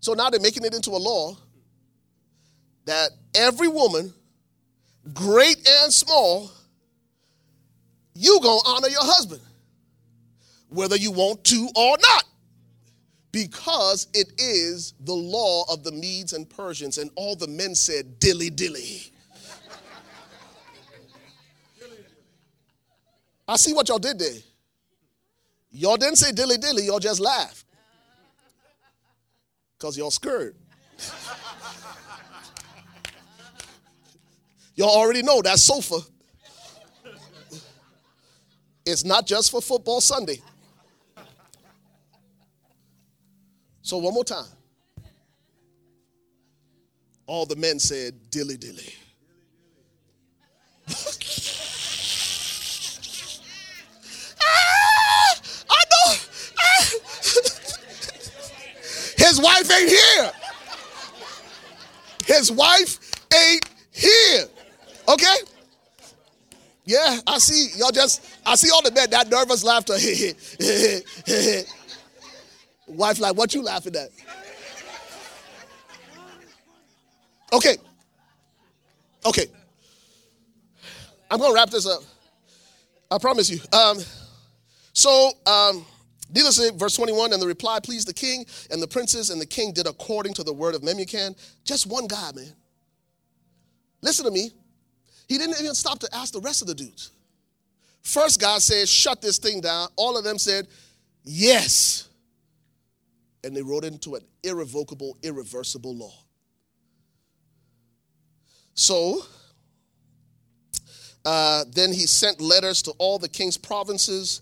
So 0.00 0.14
now 0.14 0.30
they're 0.30 0.40
making 0.40 0.64
it 0.64 0.74
into 0.74 0.90
a 0.90 0.98
law 0.98 1.36
that 2.84 3.10
every 3.34 3.68
woman, 3.68 4.12
great 5.14 5.56
and 5.68 5.92
small, 5.92 6.50
you 8.14 8.40
gonna 8.42 8.60
honor 8.66 8.88
your 8.88 9.04
husband, 9.04 9.40
whether 10.68 10.96
you 10.96 11.12
want 11.12 11.44
to 11.44 11.68
or 11.76 11.96
not, 11.98 12.24
because 13.30 14.08
it 14.12 14.32
is 14.38 14.94
the 15.00 15.14
law 15.14 15.64
of 15.72 15.84
the 15.84 15.92
Medes 15.92 16.32
and 16.32 16.48
Persians. 16.48 16.98
And 16.98 17.10
all 17.14 17.34
the 17.34 17.46
men 17.46 17.74
said, 17.74 18.18
dilly 18.18 18.50
dilly. 18.50 19.02
I 23.48 23.56
see 23.56 23.72
what 23.72 23.88
y'all 23.88 23.98
did 23.98 24.18
there. 24.18 24.38
Y'all 25.70 25.96
didn't 25.96 26.16
say 26.16 26.32
dilly 26.32 26.58
dilly, 26.58 26.84
y'all 26.84 26.98
just 26.98 27.20
laughed. 27.20 27.61
Because 29.82 29.98
y'all 29.98 30.12
scared. 30.12 30.54
y'all 34.76 34.90
already 34.90 35.24
know 35.24 35.42
that 35.42 35.58
sofa. 35.58 35.98
It's 38.86 39.04
not 39.04 39.26
just 39.26 39.50
for 39.50 39.60
football 39.60 40.00
Sunday. 40.00 40.40
So, 43.82 43.98
one 43.98 44.14
more 44.14 44.22
time. 44.24 44.46
All 47.26 47.44
the 47.44 47.56
men 47.56 47.80
said, 47.80 48.30
dilly 48.30 48.56
dilly. 48.56 48.94
His 59.32 59.40
wife 59.40 59.70
ain't 59.70 59.88
here. 59.88 60.30
His 62.26 62.52
wife 62.52 62.98
ain't 63.32 63.66
here. 63.90 64.44
Okay? 65.08 65.36
Yeah, 66.84 67.18
I 67.26 67.38
see. 67.38 67.78
Y'all 67.78 67.92
just, 67.92 68.22
I 68.44 68.56
see 68.56 68.70
all 68.70 68.82
the 68.82 68.92
men, 68.92 69.08
that 69.08 69.30
nervous 69.30 69.64
laughter. 69.64 69.94
wife, 72.86 73.20
like, 73.20 73.34
what 73.34 73.54
you 73.54 73.62
laughing 73.62 73.96
at? 73.96 74.10
Okay. 77.54 77.78
Okay. 79.24 79.46
I'm 81.30 81.38
going 81.38 81.52
to 81.52 81.54
wrap 81.54 81.70
this 81.70 81.86
up. 81.86 82.02
I 83.10 83.16
promise 83.16 83.48
you. 83.48 83.60
Um, 83.72 83.98
so, 84.92 85.30
um, 85.46 85.86
To 86.34 86.52
say, 86.52 86.70
verse 86.70 86.96
21, 86.96 87.32
and 87.32 87.42
the 87.42 87.46
reply 87.46 87.78
pleased 87.80 88.08
the 88.08 88.14
king 88.14 88.44
and 88.70 88.82
the 88.82 88.88
princes, 88.88 89.30
and 89.30 89.40
the 89.40 89.46
king 89.46 89.72
did 89.72 89.86
according 89.86 90.34
to 90.34 90.42
the 90.42 90.52
word 90.52 90.74
of 90.74 90.82
Memucan. 90.82 91.36
Just 91.64 91.86
one 91.86 92.06
guy, 92.06 92.30
man. 92.34 92.52
Listen 94.00 94.24
to 94.24 94.30
me. 94.30 94.50
He 95.28 95.38
didn't 95.38 95.60
even 95.60 95.74
stop 95.74 95.98
to 96.00 96.08
ask 96.14 96.32
the 96.32 96.40
rest 96.40 96.62
of 96.62 96.68
the 96.68 96.74
dudes. 96.74 97.10
First 98.02 98.40
guy 98.40 98.58
said, 98.58 98.88
shut 98.88 99.22
this 99.22 99.38
thing 99.38 99.60
down. 99.60 99.88
All 99.96 100.18
of 100.18 100.24
them 100.24 100.38
said, 100.38 100.66
yes. 101.22 102.08
And 103.44 103.56
they 103.56 103.62
wrote 103.62 103.84
into 103.84 104.16
an 104.16 104.22
irrevocable, 104.42 105.16
irreversible 105.22 105.96
law. 105.96 106.14
So, 108.74 109.22
uh, 111.24 111.64
then 111.72 111.92
he 111.92 112.06
sent 112.06 112.40
letters 112.40 112.82
to 112.82 112.92
all 112.98 113.18
the 113.18 113.28
king's 113.28 113.56
provinces 113.56 114.40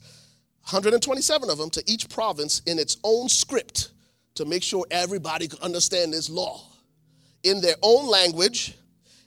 127 0.63 1.51
of 1.51 1.59
them 1.59 1.71
to 1.71 1.83
each 1.87 2.09
province 2.09 2.61
in 2.67 2.79
its 2.79 2.97
own 3.03 3.29
script 3.29 3.91
to 4.35 4.45
make 4.45 4.63
sure 4.63 4.87
everybody 4.91 5.49
could 5.49 5.61
understand 5.61 6.13
this 6.13 6.31
law 6.31 6.63
in 7.43 7.61
their 7.61 7.77
own 7.83 8.09
language 8.09 8.75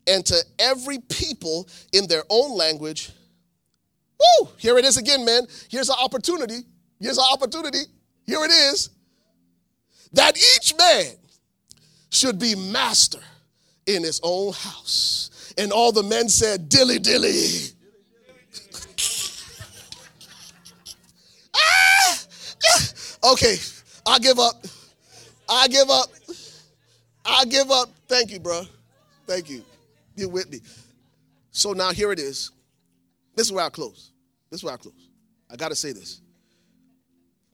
and 0.08 0.26
to 0.26 0.36
every 0.60 1.00
people 1.00 1.68
in 1.92 2.08
their 2.08 2.24
own 2.30 2.56
language. 2.56 3.12
Woo! 4.20 4.50
Here 4.58 4.78
it 4.78 4.86
is 4.86 4.98
again, 4.98 5.26
man. 5.26 5.44
Here's 5.70 5.90
an 5.90 5.96
opportunity. 6.00 6.60
Here's 7.00 7.18
an 7.18 7.26
opportunity. 7.32 7.84
Here 8.26 8.44
it 8.44 8.52
is. 8.52 8.90
That 10.14 10.38
each 10.38 10.74
man 10.78 11.16
should 12.10 12.40
be 12.40 12.56
master 12.56 13.20
in 13.86 14.04
his 14.04 14.20
own 14.24 14.54
house. 14.54 15.54
And 15.58 15.72
all 15.72 15.92
the 15.92 16.04
men 16.04 16.30
said, 16.30 16.70
Dilly, 16.70 17.00
dilly. 17.00 17.50
Okay, 23.34 23.56
I 24.06 24.20
give 24.20 24.38
up. 24.38 24.64
I 25.50 25.68
give 25.68 25.90
up. 25.90 26.06
I 27.26 27.46
give 27.46 27.72
up. 27.72 27.90
Thank 28.08 28.30
you, 28.32 28.40
bro. 28.40 28.62
Thank 29.26 29.50
you. 29.50 29.64
You're 30.16 30.30
with 30.30 30.52
me. 30.52 30.60
So 31.50 31.74
now 31.74 31.92
here 31.92 32.12
it 32.12 32.20
is. 32.20 32.52
This 33.36 33.48
is 33.48 33.52
where 33.52 33.66
I 33.66 33.70
close. 33.70 34.12
This 34.52 34.60
is 34.60 34.64
where 34.64 34.76
I 34.76 34.78
close. 34.78 35.10
I 35.50 35.56
got 35.56 35.70
to 35.70 35.76
say 35.76 35.94
this. 35.94 36.22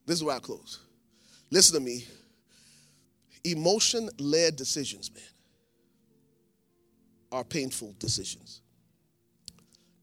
This 0.05 0.17
is 0.17 0.23
where 0.23 0.35
I 0.35 0.39
close. 0.39 0.79
Listen 1.49 1.75
to 1.75 1.85
me. 1.85 2.05
Emotion 3.45 4.09
led 4.19 4.57
decisions, 4.57 5.09
man, 5.13 5.23
are 7.31 7.45
painful 7.45 7.95
decisions. 7.99 8.59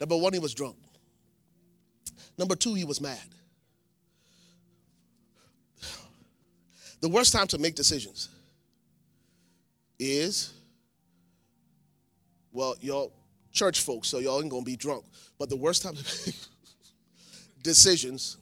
Number 0.01 0.17
one, 0.17 0.33
he 0.33 0.39
was 0.39 0.55
drunk. 0.55 0.77
Number 2.39 2.57
two, 2.57 2.73
he 2.73 2.85
was 2.85 2.99
mad. 2.99 3.19
The 7.01 7.09
worst 7.09 7.33
time 7.33 7.47
to 7.49 7.59
make 7.59 7.75
decisions 7.75 8.29
is, 9.99 10.53
well, 12.53 12.75
y'all 12.81 13.13
church 13.53 13.81
folks, 13.81 14.09
so 14.09 14.19
y'all 14.19 14.41
ain't 14.41 14.51
gonna 14.51 14.65
be 14.65 14.77
drunk. 14.77 15.05
But 15.39 15.49
the 15.49 15.57
worst 15.57 15.83
time 15.83 15.95
to 15.95 16.03
make 16.27 16.37
decisions, 17.63 18.39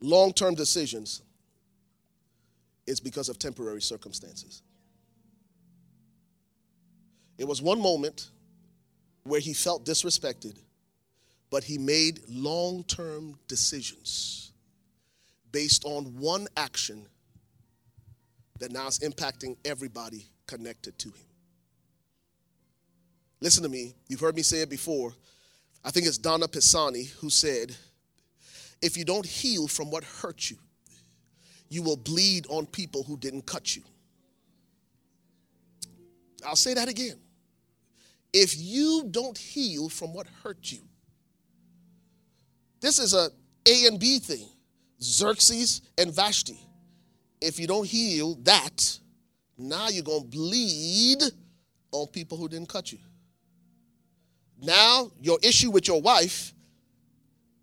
long 0.00 0.32
term 0.32 0.54
decisions, 0.54 1.22
is 2.86 3.00
because 3.00 3.28
of 3.28 3.38
temporary 3.38 3.82
circumstances. 3.82 4.62
It 7.38 7.46
was 7.46 7.62
one 7.62 7.80
moment 7.80 8.30
where 9.24 9.40
he 9.40 9.52
felt 9.52 9.84
disrespected, 9.84 10.56
but 11.50 11.64
he 11.64 11.78
made 11.78 12.20
long 12.28 12.84
term 12.84 13.38
decisions 13.48 14.51
based 15.52 15.84
on 15.84 16.04
one 16.18 16.48
action 16.56 17.06
that 18.58 18.72
now 18.72 18.86
is 18.86 18.98
impacting 19.00 19.56
everybody 19.64 20.26
connected 20.46 20.98
to 20.98 21.08
him. 21.08 21.26
Listen 23.40 23.62
to 23.62 23.68
me, 23.68 23.94
you've 24.08 24.20
heard 24.20 24.36
me 24.36 24.42
say 24.42 24.62
it 24.62 24.70
before. 24.70 25.14
I 25.84 25.90
think 25.90 26.06
it's 26.06 26.18
Donna 26.18 26.46
Pisani 26.46 27.04
who 27.20 27.28
said, 27.28 27.76
If 28.80 28.96
you 28.96 29.04
don't 29.04 29.26
heal 29.26 29.66
from 29.66 29.90
what 29.90 30.04
hurt 30.04 30.50
you, 30.50 30.56
you 31.68 31.82
will 31.82 31.96
bleed 31.96 32.46
on 32.48 32.66
people 32.66 33.02
who 33.02 33.16
didn't 33.16 33.46
cut 33.46 33.74
you. 33.74 33.82
I'll 36.46 36.56
say 36.56 36.74
that 36.74 36.88
again. 36.88 37.18
If 38.32 38.54
you 38.58 39.08
don't 39.10 39.36
heal 39.36 39.88
from 39.88 40.12
what 40.14 40.26
hurt 40.42 40.70
you, 40.70 40.80
this 42.80 42.98
is 42.98 43.14
a 43.14 43.28
A 43.66 43.86
and 43.86 43.98
B 43.98 44.18
thing. 44.18 44.46
Xerxes 45.02 45.82
and 45.98 46.14
Vashti. 46.14 46.58
If 47.40 47.58
you 47.58 47.66
don't 47.66 47.86
heal 47.86 48.36
that, 48.42 48.98
now 49.58 49.88
you're 49.88 50.04
going 50.04 50.22
to 50.22 50.28
bleed 50.28 51.22
on 51.90 52.06
people 52.08 52.38
who 52.38 52.48
didn't 52.48 52.68
cut 52.68 52.92
you. 52.92 52.98
Now, 54.60 55.10
your 55.20 55.38
issue 55.42 55.70
with 55.70 55.88
your 55.88 56.00
wife 56.00 56.54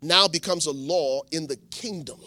now 0.02 0.28
becomes 0.28 0.66
a 0.66 0.70
law 0.70 1.22
in 1.30 1.46
the 1.46 1.56
kingdom. 1.70 2.20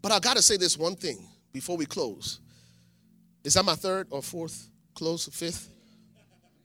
But 0.00 0.12
I 0.12 0.20
got 0.20 0.36
to 0.36 0.42
say 0.42 0.56
this 0.56 0.78
one 0.78 0.94
thing 0.94 1.26
before 1.52 1.76
we 1.76 1.86
close. 1.86 2.38
Is 3.42 3.54
that 3.54 3.64
my 3.64 3.74
third 3.74 4.06
or 4.10 4.22
fourth 4.22 4.70
close? 4.94 5.28
Fifth? 5.28 5.68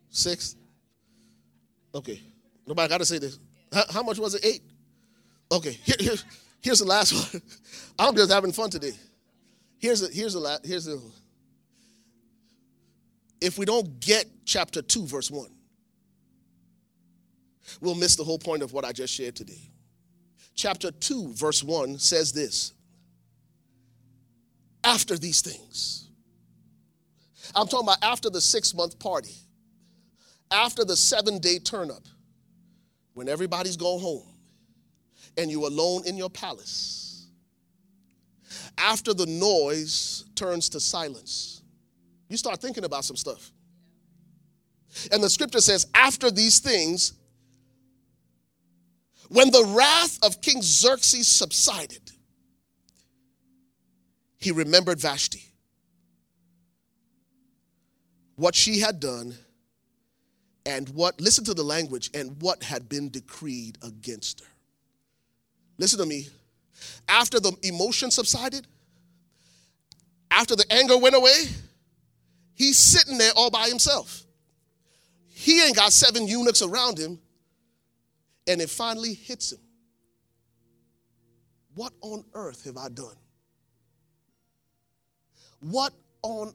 Sixth? 0.10 0.56
Okay. 1.96 2.22
Nobody 2.68 2.88
got 2.88 3.00
to 3.00 3.06
say 3.06 3.18
this. 3.18 3.40
How, 3.72 4.04
much 4.04 4.20
was 4.20 4.36
it? 4.36 4.46
Eight? 4.46 4.62
Okay. 5.52 5.72
Here, 5.72 5.96
here, 6.00 6.16
here's 6.62 6.80
the 6.80 6.86
last 6.86 7.14
one. 7.34 7.42
I'm 7.98 8.16
just 8.16 8.32
having 8.32 8.52
fun 8.52 8.70
today. 8.70 8.94
Here's 9.80 10.02
the, 10.02 10.14
here's 10.14 10.34
the 10.34 10.40
last, 10.40 10.66
here's 10.66 10.86
the, 10.86 11.02
if 13.40 13.58
we 13.58 13.66
don't 13.66 14.00
get 14.00 14.26
chapter 14.46 14.82
2, 14.82 15.08
verse 15.08 15.32
1, 15.32 15.48
we'll 17.80 17.96
miss 17.96 18.16
the 18.16 18.24
whole 18.24 18.38
point 18.38 18.62
of 18.62 18.74
what 18.74 18.86
I 18.86 18.92
just 18.92 19.14
shared 19.14 19.36
today. 19.36 19.72
Chapter 20.54 20.92
2, 20.92 21.34
verse 21.34 21.64
1 21.64 21.98
says 21.98 22.34
this 22.34 22.74
After 24.84 25.18
these 25.18 25.42
things, 25.42 26.10
I'm 27.56 27.68
talking 27.68 27.88
about 27.88 28.04
after 28.04 28.30
the 28.30 28.42
six 28.42 28.74
month 28.74 29.00
party, 29.00 29.34
after 30.52 30.86
the 30.86 30.96
seven 30.96 31.40
day 31.40 31.58
turn 31.58 31.90
up, 31.90 32.04
when 33.14 33.28
everybody's 33.30 33.78
gone 33.78 34.00
home 34.00 34.28
and 35.38 35.52
you're 35.52 35.68
alone 35.68 36.04
in 36.06 36.18
your 36.18 36.30
palace, 36.30 37.28
after 38.78 39.14
the 39.14 39.26
noise 39.26 40.26
turns 40.36 40.70
to 40.70 40.80
silence 40.80 41.62
you 42.32 42.38
start 42.38 42.62
thinking 42.62 42.86
about 42.86 43.04
some 43.04 43.18
stuff. 43.18 43.52
And 45.12 45.22
the 45.22 45.30
scripture 45.30 45.60
says, 45.60 45.86
after 45.94 46.32
these 46.32 46.60
things, 46.60 47.12
when 49.28 49.52
the 49.52 49.66
wrath 49.76 50.18
of 50.24 50.42
King 50.42 50.62
Xerxes 50.62 51.28
subsided, 51.28 52.12
he 54.38 54.52
remembered 54.52 55.02
Vashti, 55.02 55.44
what 58.38 58.56
she 58.56 58.80
had 58.80 59.02
done, 59.02 59.36
and 60.66 60.90
what, 60.90 61.20
listen 61.20 61.44
to 61.46 61.54
the 61.54 61.64
language, 61.64 62.10
and 62.14 62.42
what 62.42 62.64
had 62.64 62.88
been 62.88 63.10
decreed 63.10 63.78
against 63.82 64.42
her. 64.42 64.48
Listen 65.78 66.00
to 66.00 66.06
me. 66.06 66.28
After 67.08 67.40
the 67.40 67.56
emotion 67.64 68.12
subsided, 68.12 68.68
after 70.30 70.56
the 70.56 70.66
anger 70.72 70.98
went 70.98 71.16
away, 71.16 71.46
He's 72.62 72.78
sitting 72.78 73.18
there 73.18 73.32
all 73.36 73.50
by 73.50 73.68
himself. 73.68 74.24
He 75.30 75.64
ain't 75.64 75.76
got 75.76 75.92
seven 75.92 76.28
eunuchs 76.28 76.62
around 76.62 77.00
him. 77.00 77.20
And 78.48 78.62
it 78.62 78.70
finally 78.70 79.16
hits 79.16 79.52
him. 79.52 79.58
What 81.74 81.94
on 82.02 82.24
earth 82.36 82.66
have 82.66 82.78
I 82.78 82.90
done? 82.90 83.16
What 85.60 85.92
on 86.22 86.54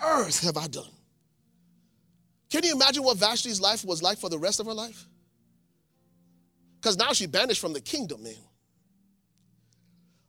earth 0.00 0.42
have 0.44 0.56
I 0.56 0.68
done? 0.68 0.88
Can 2.50 2.64
you 2.64 2.72
imagine 2.72 3.02
what 3.02 3.18
Vashti's 3.18 3.60
life 3.60 3.84
was 3.84 4.02
like 4.02 4.18
for 4.18 4.30
the 4.30 4.38
rest 4.38 4.60
of 4.60 4.66
her 4.66 4.74
life? 4.74 5.06
Because 6.80 6.96
now 6.96 7.12
she 7.12 7.26
banished 7.26 7.60
from 7.60 7.72
the 7.72 7.80
kingdom, 7.80 8.22
man. 8.22 8.34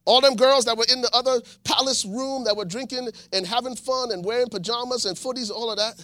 All 0.05 0.22
them 0.22 0.36
girls 0.36 0.65
that 0.65 0.76
were 0.76 0.86
in 0.91 1.01
the 1.01 1.09
other 1.13 1.39
palace 1.63 2.03
room 2.03 2.43
that 2.45 2.57
were 2.57 2.65
drinking 2.65 3.09
and 3.32 3.45
having 3.45 3.76
fun 3.76 4.11
and 4.11 4.26
wearing 4.26 4.47
pajamas 4.47 5.05
and 5.05 5.15
footies, 5.15 5.51
all 5.51 5.70
of 5.70 5.78
that, 5.78 6.03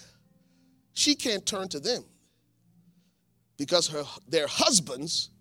she 0.93 1.16
can't 1.16 1.45
turn 1.45 1.68
to 1.70 1.80
them 1.80 2.03
because 3.57 3.88
her, 3.88 4.03
their 4.28 4.47
husbands 4.47 5.32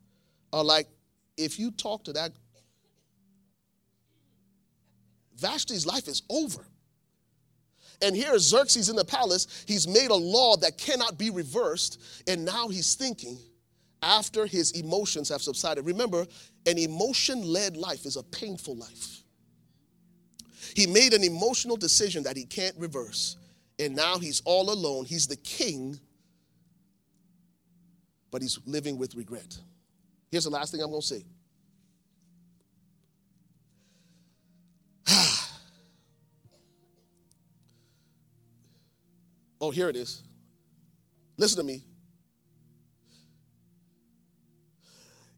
are 0.52 0.64
like, 0.64 0.88
if 1.36 1.58
you 1.58 1.70
talk 1.70 2.04
to 2.04 2.12
that, 2.14 2.32
Vashti's 5.38 5.84
life 5.84 6.08
is 6.08 6.22
over. 6.30 6.64
And 8.02 8.14
here 8.14 8.38
Xerxes 8.38 8.88
in 8.88 8.96
the 8.96 9.04
palace, 9.04 9.64
he's 9.66 9.86
made 9.86 10.10
a 10.10 10.14
law 10.14 10.56
that 10.58 10.78
cannot 10.78 11.18
be 11.18 11.30
reversed, 11.30 12.00
and 12.26 12.44
now 12.44 12.68
he's 12.68 12.94
thinking, 12.94 13.38
after 14.02 14.44
his 14.46 14.72
emotions 14.72 15.30
have 15.30 15.40
subsided. 15.40 15.86
Remember, 15.86 16.26
an 16.66 16.78
emotion 16.78 17.42
led 17.42 17.76
life 17.76 18.04
is 18.04 18.16
a 18.16 18.22
painful 18.22 18.76
life. 18.76 19.22
He 20.76 20.86
made 20.86 21.14
an 21.14 21.24
emotional 21.24 21.76
decision 21.76 22.22
that 22.24 22.36
he 22.36 22.44
can't 22.44 22.76
reverse, 22.78 23.36
and 23.78 23.96
now 23.96 24.18
he's 24.18 24.42
all 24.44 24.70
alone. 24.70 25.04
He's 25.04 25.26
the 25.26 25.36
king, 25.36 25.98
but 28.30 28.42
he's 28.42 28.58
living 28.66 28.98
with 28.98 29.14
regret. 29.14 29.56
Here's 30.30 30.44
the 30.44 30.50
last 30.50 30.72
thing 30.72 30.82
I'm 30.82 30.90
going 30.90 31.00
to 31.00 31.06
say. 31.06 31.24
Oh, 39.64 39.70
here 39.70 39.88
it 39.88 39.96
is. 39.96 40.22
Listen 41.38 41.58
to 41.58 41.64
me. 41.64 41.82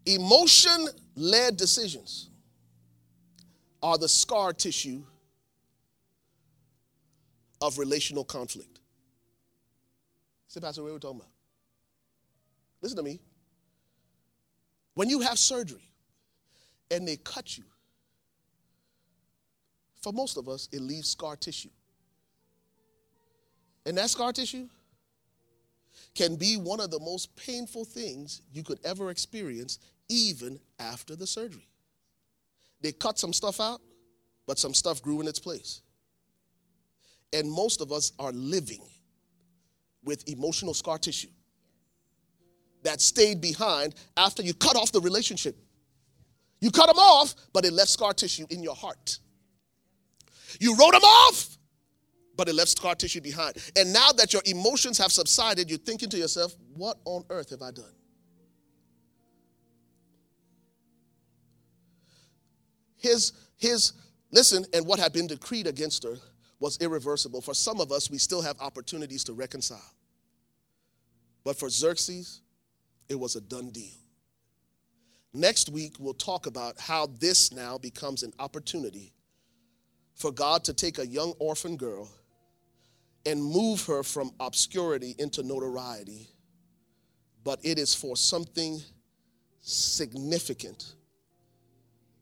Emotion 0.05 0.89
led 1.15 1.57
decisions 1.57 2.29
are 3.83 3.97
the 3.97 4.09
scar 4.09 4.53
tissue 4.53 5.03
of 7.61 7.79
relational 7.79 8.25
conflict. 8.25 8.81
Say, 10.49 10.61
Pastor, 10.61 10.83
what 10.83 10.91
are 10.91 10.95
we 10.95 10.99
talking 10.99 11.21
about? 11.21 11.31
Listen 12.83 12.97
to 12.97 13.03
me. 13.03 13.21
When 14.95 15.09
you 15.09 15.21
have 15.21 15.39
surgery 15.39 15.89
and 16.91 17.07
they 17.07 17.17
cut 17.17 17.57
you, 17.57 17.65
for 20.01 20.13
most 20.13 20.37
of 20.37 20.49
us, 20.49 20.69
it 20.73 20.81
leaves 20.81 21.11
scar 21.11 21.37
tissue. 21.37 21.71
And 23.87 23.97
that 23.97 24.11
scar 24.11 24.33
tissue 24.33 24.69
can 26.15 26.37
be 26.37 26.57
one 26.57 26.81
of 26.81 26.91
the 26.91 26.99
most 26.99 27.35
painful 27.37 27.85
things 27.85 28.43
you 28.53 28.63
could 28.63 28.81
ever 28.85 29.11
experience 29.11 29.79
even 30.09 30.59
after 30.79 31.15
the 31.17 31.27
surgery. 31.27 31.69
They 32.81 32.93
cut 32.93 33.19
some 33.19 33.33
stuff 33.33 33.61
out, 33.61 33.81
but 34.47 34.59
some 34.59 34.75
stuff 34.75 35.01
grew 35.01 35.21
in 35.21 35.29
its 35.29 35.39
place. 35.39 35.83
And 37.33 37.51
most 37.51 37.81
of 37.81 37.93
us 37.93 38.13
are 38.19 38.33
living 38.33 38.83
with 40.05 40.29
emotional 40.29 40.75
scar 40.75 40.99
tissue 40.99 41.29
that 42.83 43.01
stayed 43.01 43.41
behind 43.41 43.95
after 44.17 44.43
you 44.43 44.55
cut 44.55 44.77
off 44.77 44.93
the 44.93 45.01
relationship. 45.01 45.57
You 46.61 46.71
cut 46.71 46.87
them 46.87 46.99
off, 46.99 47.35
but 47.53 47.65
it 47.65 47.73
left 47.73 47.91
scar 47.91 48.13
tissue 48.15 48.47
in 48.51 48.63
your 48.63 48.75
heart. 48.75 49.19
You 50.61 50.77
wrote 50.77 50.93
them 50.93 51.03
off, 51.03 51.56
but 52.37 52.49
it 52.49 52.55
left 52.55 52.71
scar 52.71 52.95
tissue 52.95 53.21
behind. 53.21 53.57
And 53.77 53.93
now 53.93 54.13
that 54.13 54.33
your 54.33 54.43
emotions 54.45 54.99
have 54.99 55.13
subsided, 55.13 55.71
you're 55.71 55.79
thinking 55.79 56.09
to 56.11 56.19
yourself, 56.19 56.55
what 56.75 56.99
on 57.05 57.25
earth 57.31 57.51
have 57.51 57.63
I 57.63 57.71
done? 57.71 57.93
his, 63.07 63.33
his, 63.57 63.93
listen, 64.31 64.65
and 64.73 64.87
what 64.87 64.99
had 64.99 65.13
been 65.13 65.27
decreed 65.27 65.67
against 65.67 66.03
her 66.05 66.17
was 66.59 66.79
irreversible. 66.81 67.41
For 67.41 67.55
some 67.55 67.81
of 67.81 67.93
us, 67.93 68.11
we 68.11 68.19
still 68.19 68.43
have 68.43 68.57
opportunities 68.61 69.25
to 69.25 69.33
reconcile. 69.33 69.93
But 71.45 71.59
for 71.59 71.69
Xerxes, 71.69 72.41
it 73.09 73.15
was 73.15 73.37
a 73.37 73.41
done 73.41 73.71
deal. 73.71 73.95
Next 75.33 75.69
week, 75.69 75.95
we'll 75.99 76.15
talk 76.15 76.47
about 76.47 76.81
how 76.81 77.07
this 77.19 77.53
now 77.53 77.79
becomes 77.79 78.23
an 78.23 78.33
opportunity 78.39 79.13
for 80.15 80.33
God 80.33 80.65
to 80.65 80.73
take 80.73 80.99
a 80.99 81.07
young 81.07 81.35
orphan 81.39 81.77
girl 81.77 82.09
and 83.27 83.43
move 83.45 83.85
her 83.87 84.03
from 84.03 84.31
obscurity 84.41 85.15
into 85.19 85.43
notoriety. 85.43 86.29
But 87.45 87.61
it 87.65 87.79
is 87.79 87.95
for 87.95 88.17
something 88.17 88.81
significant 89.61 90.95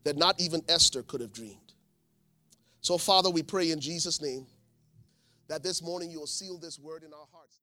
that 0.04 0.16
not 0.16 0.40
even 0.40 0.62
Esther 0.68 1.02
could 1.02 1.20
have 1.20 1.32
dreamed. 1.32 1.58
So, 2.80 2.98
Father, 2.98 3.30
we 3.30 3.42
pray 3.42 3.70
in 3.70 3.80
Jesus' 3.80 4.20
name 4.20 4.46
that 5.48 5.62
this 5.62 5.82
morning 5.82 6.10
you 6.10 6.20
will 6.20 6.26
seal 6.26 6.58
this 6.58 6.78
word 6.78 7.02
in 7.02 7.12
our 7.12 7.26
hearts. 7.32 7.58